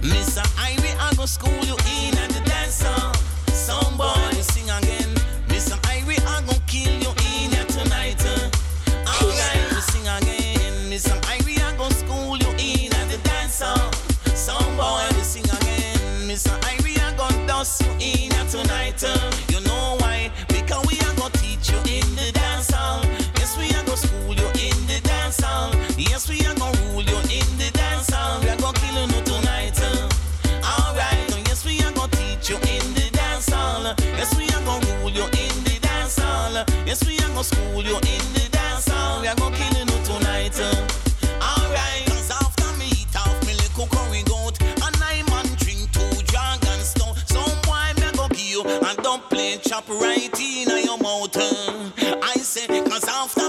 Mr. 0.00 0.44
Ivy, 0.58 0.88
I 0.98 1.12
go 1.14 1.26
school 1.26 1.60
you 1.68 1.76
in 1.92 2.16
at 2.16 2.30
the 2.30 2.40
dance 2.48 2.80
hall. 2.82 3.12
Somebody 3.52 4.40
sing 4.40 4.70
again. 4.70 5.03
me 10.94 10.98
some 10.98 11.18
Ivy 11.24 11.56
go 11.76 11.88
school 11.88 12.36
you 12.36 12.50
in 12.58 12.90
the 13.10 13.18
dancehall. 13.26 13.90
Some 14.36 14.76
boy, 14.76 15.02
we 15.16 15.22
sing 15.22 15.42
again. 15.42 16.28
Mr. 16.30 16.54
Irie, 16.70 16.98
I 17.02 17.10
go 17.18 17.26
dust 17.48 17.82
you 17.82 17.90
in 17.98 18.28
the 18.30 18.42
tonighter. 18.48 19.08
Uh. 19.08 19.52
You 19.52 19.60
know 19.66 19.96
why? 19.98 20.30
Because 20.48 20.86
we 20.86 20.94
are 21.06 21.14
go 21.16 21.28
teach 21.40 21.70
you 21.70 21.78
in 21.96 22.06
the. 22.14 22.30
Yes, 23.38 23.58
we 23.58 23.66
are 23.74 23.84
go 23.84 23.94
school 23.96 24.34
you 24.34 24.48
in 24.66 24.78
the. 24.86 24.96
Yes, 25.98 26.28
we 26.28 26.38
are 26.46 26.54
go 26.54 26.70
rule 26.86 27.02
you 27.02 27.18
in 27.38 27.48
the. 27.58 27.68
We 28.42 28.48
are 28.50 28.56
go 28.62 28.70
you 28.86 28.94
uh. 29.82 30.08
Alright, 30.62 31.32
uh, 31.34 31.42
yes, 31.48 31.64
we 31.64 31.82
are 31.82 31.92
go 31.92 32.06
teach 32.06 32.50
you 32.50 32.56
in 32.56 32.86
the. 32.94 33.10
Yes, 33.18 34.30
we 34.38 34.46
are 34.46 34.62
go 34.62 34.78
rule 35.02 35.10
you 35.10 35.24
in 35.42 35.56
the. 35.64 35.74
Yes, 36.86 37.04
we 37.04 37.18
are 37.18 37.34
go 37.34 37.42
school 37.42 37.82
you 37.82 37.96
in 37.96 38.24
the 38.34 38.43
chop 49.62 49.88
right 49.88 50.40
in 50.40 50.84
your 50.84 50.98
mouth. 50.98 51.36
I 51.36 52.34
say, 52.38 52.66
cause 52.82 53.04
after 53.08 53.43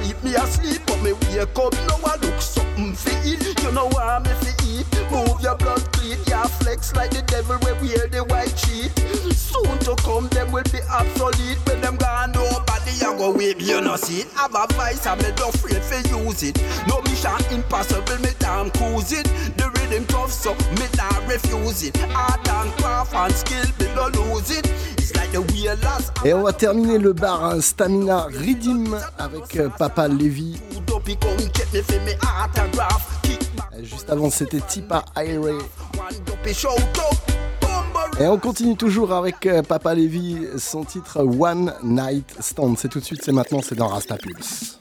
sleep, 0.00 0.22
me 0.24 0.34
asleep, 0.34 0.82
but 0.86 1.02
me 1.02 1.12
wake 1.12 1.58
up. 1.58 1.72
Now 1.86 1.98
I 2.04 2.16
look 2.16 2.40
something 2.40 2.94
feel. 2.94 3.40
You 3.64 3.72
know 3.72 3.88
why 3.88 4.18
me 4.20 4.30
fi 4.40 4.52
eat? 4.66 4.86
Move 5.10 5.40
your 5.40 5.56
blood 5.56 5.92
clean, 5.92 6.18
your 6.26 6.46
flex 6.46 6.94
like 6.94 7.10
the 7.10 7.22
devil 7.22 7.56
where 7.58 7.74
wear 7.74 8.06
the 8.08 8.24
white 8.24 8.56
sheet. 8.58 8.90
Soon 9.34 9.78
to 9.80 9.94
come, 10.02 10.28
them 10.28 10.52
will 10.52 10.64
be 10.72 10.80
obsolete. 10.90 11.58
When 13.30 13.30
them 13.30 13.30
gone, 13.30 13.30
nobody 13.30 13.30
a 13.30 13.32
go 13.32 13.32
wave 13.32 13.60
you 13.60 13.80
no 13.80 13.96
see 13.96 14.20
it. 14.20 14.28
Have 14.32 14.54
a 14.54 14.66
vice 14.74 15.06
and 15.06 15.22
me 15.22 15.30
don't 15.36 15.54
afraid 15.54 15.82
fi 15.82 16.00
use 16.24 16.42
it. 16.42 16.60
No 16.86 17.00
mission 17.02 17.54
impossible, 17.54 18.18
me 18.18 18.30
damn 18.38 18.70
cruise 18.70 19.12
it. 19.12 19.24
The 19.56 19.70
rhythm 19.70 20.04
tough, 20.06 20.32
so 20.32 20.54
me 20.54 20.86
not 20.96 21.26
refuse 21.28 21.82
it. 21.84 21.98
Art 22.14 22.48
and 22.48 22.72
craft 22.78 23.14
and 23.14 23.34
skill, 23.34 23.64
me 23.78 23.86
no 23.94 24.08
lose 24.08 24.50
it. 24.50 24.66
It's 24.98 25.14
like 25.16 25.30
the 25.32 25.42
wheelers. 25.52 26.10
Et 26.24 26.32
on 26.34 26.42
va 26.42 26.52
terminer 26.52 26.98
le 26.98 27.12
bar 27.12 27.44
hein, 27.44 27.60
Stamina 27.60 28.24
Redeem 28.24 28.98
avec 29.18 29.56
euh, 29.56 29.68
Papa 29.68 30.08
Euh, 30.08 30.18
Juste 33.82 34.10
avant, 34.10 34.30
c'était 34.30 34.60
Tipa 34.60 35.04
Ire. 35.16 35.58
Et 38.20 38.26
on 38.26 38.38
continue 38.38 38.76
toujours 38.76 39.12
avec 39.12 39.46
euh, 39.46 39.62
Papa 39.62 39.94
Lévy, 39.94 40.46
son 40.58 40.84
titre 40.84 41.20
One 41.22 41.74
Night 41.82 42.34
Stand. 42.40 42.76
C'est 42.76 42.88
tout 42.88 43.00
de 43.00 43.04
suite, 43.04 43.22
c'est 43.24 43.32
maintenant, 43.32 43.60
c'est 43.62 43.74
dans 43.74 43.88
Rasta 43.88 44.16
Pulse. 44.16 44.78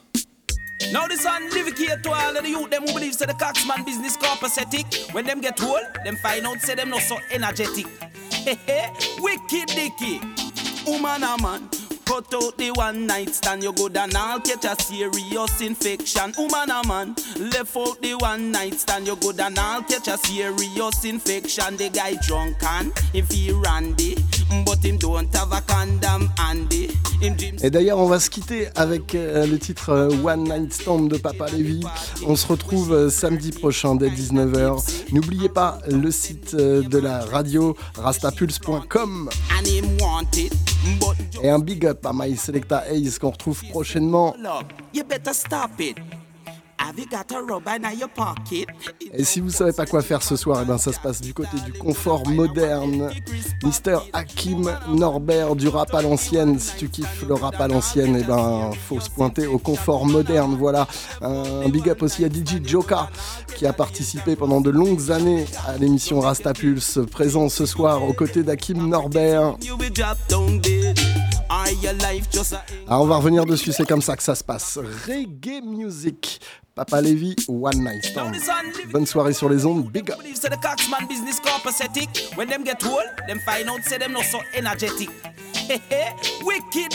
Now 0.91 1.07
this 1.07 1.23
one 1.23 1.49
dedicate 1.49 2.01
to 2.03 2.09
all 2.11 2.35
of 2.35 2.43
the 2.43 2.49
youth 2.49 2.71
them 2.71 2.83
who 2.83 2.93
believe 2.93 3.13
say 3.13 3.25
the 3.25 3.33
Coxman 3.33 3.85
business 3.85 4.17
copacetic. 4.17 5.13
When 5.13 5.25
them 5.25 5.39
get 5.39 5.61
old, 5.61 5.81
them 6.03 6.15
find 6.17 6.47
out 6.47 6.59
say 6.61 6.73
them 6.73 6.89
not 6.89 7.01
so 7.01 7.17
energetic. 7.31 7.85
Wicked 9.21 9.67
dicky, 9.67 10.19
woman 10.87 11.23
a 11.23 11.37
man. 11.41 11.69
Cut 12.09 12.33
out 12.33 12.57
the 12.57 12.71
one 12.71 13.05
night 13.05 13.35
stand, 13.35 13.61
you 13.61 13.71
good 13.71 13.95
and 13.95 14.17
I'll 14.17 14.39
catch 14.39 14.65
a 14.65 14.75
serious 14.81 15.61
infection. 15.61 16.33
Woman 16.39 16.71
a 16.71 16.81
man, 16.87 17.15
left 17.37 17.77
out 17.77 18.01
the 18.01 18.15
one 18.15 18.51
night 18.51 18.73
stand, 18.79 19.05
you 19.05 19.15
good 19.15 19.39
and 19.39 19.59
I'll 19.59 19.83
catch 19.83 20.07
a 20.07 20.17
serious 20.17 21.05
infection. 21.05 21.77
The 21.77 21.89
guy 21.89 22.15
drunk 22.25 22.63
and 22.63 22.97
him 23.13 23.27
feel 23.27 23.61
randy, 23.61 24.17
but 24.65 24.83
him 24.83 24.97
don't 24.97 25.31
have 25.35 25.51
a 25.53 25.61
condom 25.61 26.31
handy. 26.39 26.87
Him 27.21 27.35
dream 27.35 27.57
Et 27.61 27.69
d'ailleurs, 27.69 27.99
on 27.99 28.07
va 28.07 28.19
se 28.19 28.31
quitter 28.31 28.69
avec 28.73 29.13
euh, 29.13 29.45
le 29.45 29.59
titre 29.59 29.89
euh, 29.89 30.09
One 30.23 30.45
Night 30.45 30.73
Stand 30.73 31.09
de 31.09 31.17
Papa 31.17 31.45
Lévy. 31.51 31.81
On 32.25 32.35
se 32.35 32.47
retrouve 32.47 32.91
euh, 32.91 33.09
samedi 33.11 33.51
prochain 33.51 33.93
dès 33.93 34.09
19h. 34.09 35.13
N'oubliez 35.13 35.49
pas 35.49 35.77
le 35.87 36.09
site 36.09 36.55
de 36.55 36.97
la 36.97 37.23
radio 37.25 37.75
rastapulse.com 37.97 39.29
et 41.43 41.49
un 41.49 41.59
big 41.59 41.85
up 41.85 41.98
à 42.05 42.11
My 42.13 42.35
Selecta 42.35 42.83
Ace 42.87 43.19
qu'on 43.19 43.31
retrouve 43.31 43.63
prochainement. 43.69 44.35
Et 49.13 49.23
si 49.25 49.41
vous 49.41 49.49
savez 49.49 49.73
pas 49.73 49.85
quoi 49.85 50.01
faire 50.01 50.23
ce 50.23 50.37
soir, 50.37 50.59
eh 50.63 50.65
ben 50.65 50.77
ça 50.77 50.93
se 50.93 50.99
passe 50.99 51.19
du 51.19 51.33
côté 51.33 51.57
du 51.65 51.73
confort 51.73 52.25
moderne. 52.27 53.11
Mister 53.63 53.97
Hakim 54.13 54.71
Norbert 54.87 55.57
du 55.57 55.67
rap 55.67 55.93
à 55.93 56.01
l'ancienne. 56.01 56.57
Si 56.57 56.77
tu 56.77 56.89
kiffes 56.89 57.25
le 57.27 57.33
rap 57.33 57.59
à 57.59 57.67
l'ancienne, 57.67 58.17
eh 58.19 58.23
ben 58.23 58.71
faut 58.87 59.01
se 59.01 59.09
pointer 59.09 59.45
au 59.45 59.57
confort 59.57 60.05
moderne. 60.05 60.55
Voilà. 60.57 60.87
Un 61.21 61.67
big 61.67 61.89
up 61.89 62.01
aussi 62.01 62.23
à 62.23 62.29
DJ 62.29 62.65
Joka 62.65 63.09
qui 63.57 63.65
a 63.65 63.73
participé 63.73 64.37
pendant 64.37 64.61
de 64.61 64.69
longues 64.69 65.11
années 65.11 65.45
à 65.67 65.77
l'émission 65.77 66.21
Rasta 66.21 66.53
Pulse, 66.53 66.99
présent 67.11 67.49
ce 67.49 67.65
soir 67.65 68.03
aux 68.03 68.13
côtés 68.13 68.43
d'Hakim 68.43 68.87
Norbert. 68.87 69.57
Alors 72.87 73.03
on 73.03 73.07
va 73.07 73.17
revenir 73.17 73.45
dessus, 73.45 73.71
c'est 73.73 73.87
comme 73.87 74.01
ça 74.01 74.15
que 74.15 74.23
ça 74.23 74.35
se 74.35 74.43
passe. 74.43 74.77
Reggae 75.07 75.61
music. 75.63 76.39
Papa 76.75 77.01
Lévy, 77.01 77.35
One 77.47 77.83
Night 77.83 78.05
Stand. 78.05 78.31
Bonne 78.91 79.05
soirée 79.05 79.33
sur 79.33 79.49
les 79.49 79.65
ondes, 79.65 79.89
big 79.91 80.11
up. 80.11 80.17
Wicked. 86.45 86.93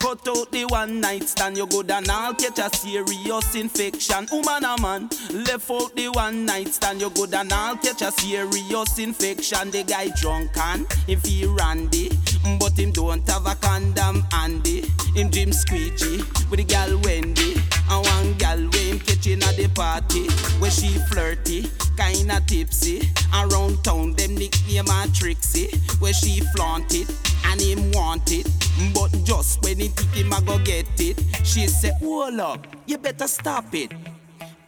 Cut 0.00 0.26
out 0.26 0.50
the 0.50 0.64
one 0.64 1.00
night 1.00 1.28
stand, 1.28 1.56
you 1.56 1.66
good 1.66 1.90
and 1.90 2.10
I'll 2.10 2.34
catch 2.34 2.58
a 2.58 2.74
serious 2.74 3.54
infection. 3.54 4.26
Woman 4.32 4.64
a 4.64 4.80
man, 4.80 5.08
left 5.30 5.70
out 5.70 5.94
the 5.94 6.08
one 6.08 6.46
night 6.46 6.68
stand, 6.68 7.00
you 7.00 7.10
good 7.10 7.34
and 7.34 7.52
I'll 7.52 7.76
catch 7.76 8.02
a 8.02 8.10
serious 8.10 8.98
infection. 8.98 9.70
The 9.70 9.84
guy 9.84 10.08
drunk 10.20 10.56
and 10.56 10.90
him 11.06 11.20
feel 11.20 11.54
randy, 11.54 12.10
but 12.58 12.78
him 12.78 12.92
don't 12.92 13.28
have 13.28 13.46
a 13.46 13.54
condom 13.56 14.24
handy. 14.32 14.90
Him 15.14 15.28
dream 15.28 15.52
squeegee 15.52 16.22
with 16.48 16.58
the 16.58 16.64
gal 16.64 16.98
Wendy, 17.00 17.56
and 17.90 18.06
one 18.06 18.34
gal 18.38 18.58
when 18.58 18.79
catching 19.06 19.42
at 19.42 19.56
the 19.56 19.68
party, 19.68 20.28
where 20.60 20.70
she 20.70 20.98
flirty, 21.10 21.70
kinda 21.96 22.40
tipsy. 22.46 23.10
Around 23.34 23.82
town 23.84 24.14
them 24.14 24.34
nickname 24.34 24.86
her 24.86 25.06
Trixie, 25.12 25.70
where 25.98 26.12
she 26.12 26.40
flaunt 26.54 26.94
it 26.94 27.08
and 27.46 27.60
him 27.60 27.90
want 27.92 28.30
it, 28.32 28.46
but 28.94 29.10
just 29.24 29.62
when 29.62 29.78
he 29.78 29.88
think 29.88 30.12
him 30.14 30.32
a 30.32 30.40
go 30.42 30.58
get 30.58 30.86
it, 30.98 31.18
she 31.44 31.66
say, 31.66 31.92
"Hold 32.00 32.40
up, 32.40 32.66
you 32.86 32.98
better 32.98 33.28
stop 33.28 33.74
it." 33.74 33.92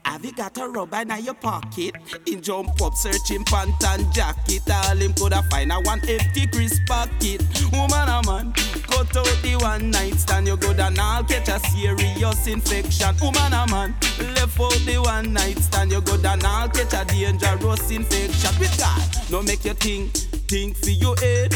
Have 0.05 0.25
you 0.25 0.33
got 0.33 0.59
a 0.59 0.69
rubber 0.69 1.01
in 1.01 1.25
your 1.25 1.35
pocket? 1.35 1.95
He 2.25 2.37
jump 2.37 2.81
up 2.83 2.95
searching 2.95 3.45
pant 3.45 3.83
and 3.85 4.13
jacket. 4.13 4.63
All 4.71 4.97
him 4.97 5.13
coulda 5.15 5.43
find 5.51 5.73
a 5.73 5.77
one 5.81 6.01
empty 6.09 6.47
crisp 6.47 6.83
pocket. 6.87 7.43
Woman 7.73 8.09
a 8.09 8.23
man, 8.27 8.53
cut 8.89 9.17
out 9.17 9.39
the 9.43 9.59
one 9.61 9.91
night 9.91 10.15
stand. 10.15 10.47
You 10.47 10.57
go 10.57 10.75
down, 10.75 10.99
I'll 10.99 11.25
catch 11.25 11.49
a 11.49 11.59
serious 11.71 12.47
infection. 12.47 13.15
Woman 13.21 13.53
a 13.53 13.67
man, 13.71 13.95
left 14.35 14.61
out 14.61 14.73
the 14.85 14.99
one 15.03 15.33
night 15.33 15.59
stand. 15.59 15.93
You 15.93 16.01
good 16.01 16.25
and 16.25 16.45
I'll 16.45 16.69
catch 16.69 16.93
a 16.95 17.05
dangerous 17.05 17.91
infection. 17.91 18.59
With 18.59 18.79
God, 18.79 19.31
no 19.31 19.43
make 19.43 19.65
you 19.65 19.75
think, 19.75 20.13
think 20.53 20.77
for 20.77 20.91
your 20.91 21.17
head. 21.17 21.51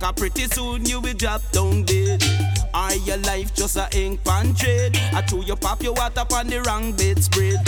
Cause 0.00 0.12
pretty 0.16 0.46
soon 0.46 0.84
you 0.84 1.00
will 1.00 1.14
drop 1.14 1.40
down 1.52 1.84
dead. 1.84 2.20
Are 2.74 2.94
your 3.06 3.18
life 3.18 3.54
just 3.54 3.76
a 3.76 3.86
ink 3.96 4.24
pan 4.24 4.54
trade? 4.54 4.98
I 5.14 5.22
chew 5.22 5.44
you 5.44 5.54
pop 5.54 5.82
your 5.84 5.92
water 5.92 6.24
on 6.34 6.48
the 6.48 6.60
wrong 6.62 6.90
bedspread. 6.92 7.62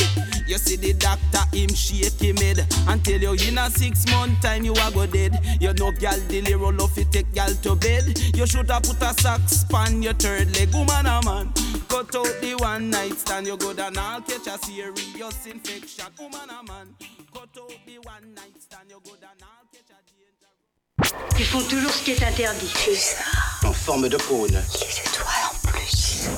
You 0.48 0.58
see 0.58 0.74
the 0.74 0.92
doctor 0.94 1.44
him 1.56 1.72
shake 1.72 2.18
him 2.20 2.36
head 2.36 2.66
and 2.88 3.04
tell 3.04 3.20
you 3.20 3.34
in 3.46 3.58
a 3.58 3.70
six 3.70 4.10
month 4.10 4.40
time 4.42 4.64
you 4.64 4.72
a 4.72 4.90
go 4.90 5.06
dead. 5.06 5.38
You 5.60 5.72
know 5.72 5.92
gal 5.92 6.18
delay 6.26 6.54
roll 6.54 6.82
off 6.82 6.98
it 6.98 7.12
take 7.12 7.32
gal 7.32 7.54
to 7.62 7.76
bed. 7.76 8.18
You 8.34 8.44
should 8.44 8.68
have 8.68 8.82
put 8.82 9.02
a 9.02 9.14
socks 9.14 9.64
on 9.72 10.02
your 10.02 10.14
third 10.14 10.50
leg, 10.56 10.74
woman 10.74 11.06
a 11.06 11.22
man. 11.24 11.52
Cut 11.88 12.16
out 12.16 12.34
the 12.40 12.56
one 12.58 12.90
night 12.90 13.18
stand, 13.20 13.46
you 13.46 13.56
go 13.56 13.72
down 13.72 13.96
I'll 13.96 14.20
catch 14.20 14.48
a 14.48 14.58
serious 14.58 15.46
infection, 15.46 16.06
woman 16.18 16.50
a 16.50 16.62
man. 16.64 16.88
Cut 17.32 17.56
out 17.56 17.70
the 17.86 17.98
one 18.02 18.34
night 18.34 18.58
stand, 18.58 18.90
you 18.90 19.00
go 19.04 19.14
down 19.14 19.38
I'll. 19.42 19.61
Ils 21.38 21.44
font 21.44 21.62
toujours 21.62 21.92
ce 21.92 22.02
qui 22.02 22.12
est 22.12 22.22
interdit. 22.22 22.72
C'est 22.74 22.94
ça. 22.94 23.24
En 23.64 23.72
forme 23.72 24.08
de 24.08 24.16
cône. 24.16 24.48
Il 24.48 24.82
est 24.82 25.12
toi 25.12 25.32
en 25.50 25.68
plus. 25.68 26.28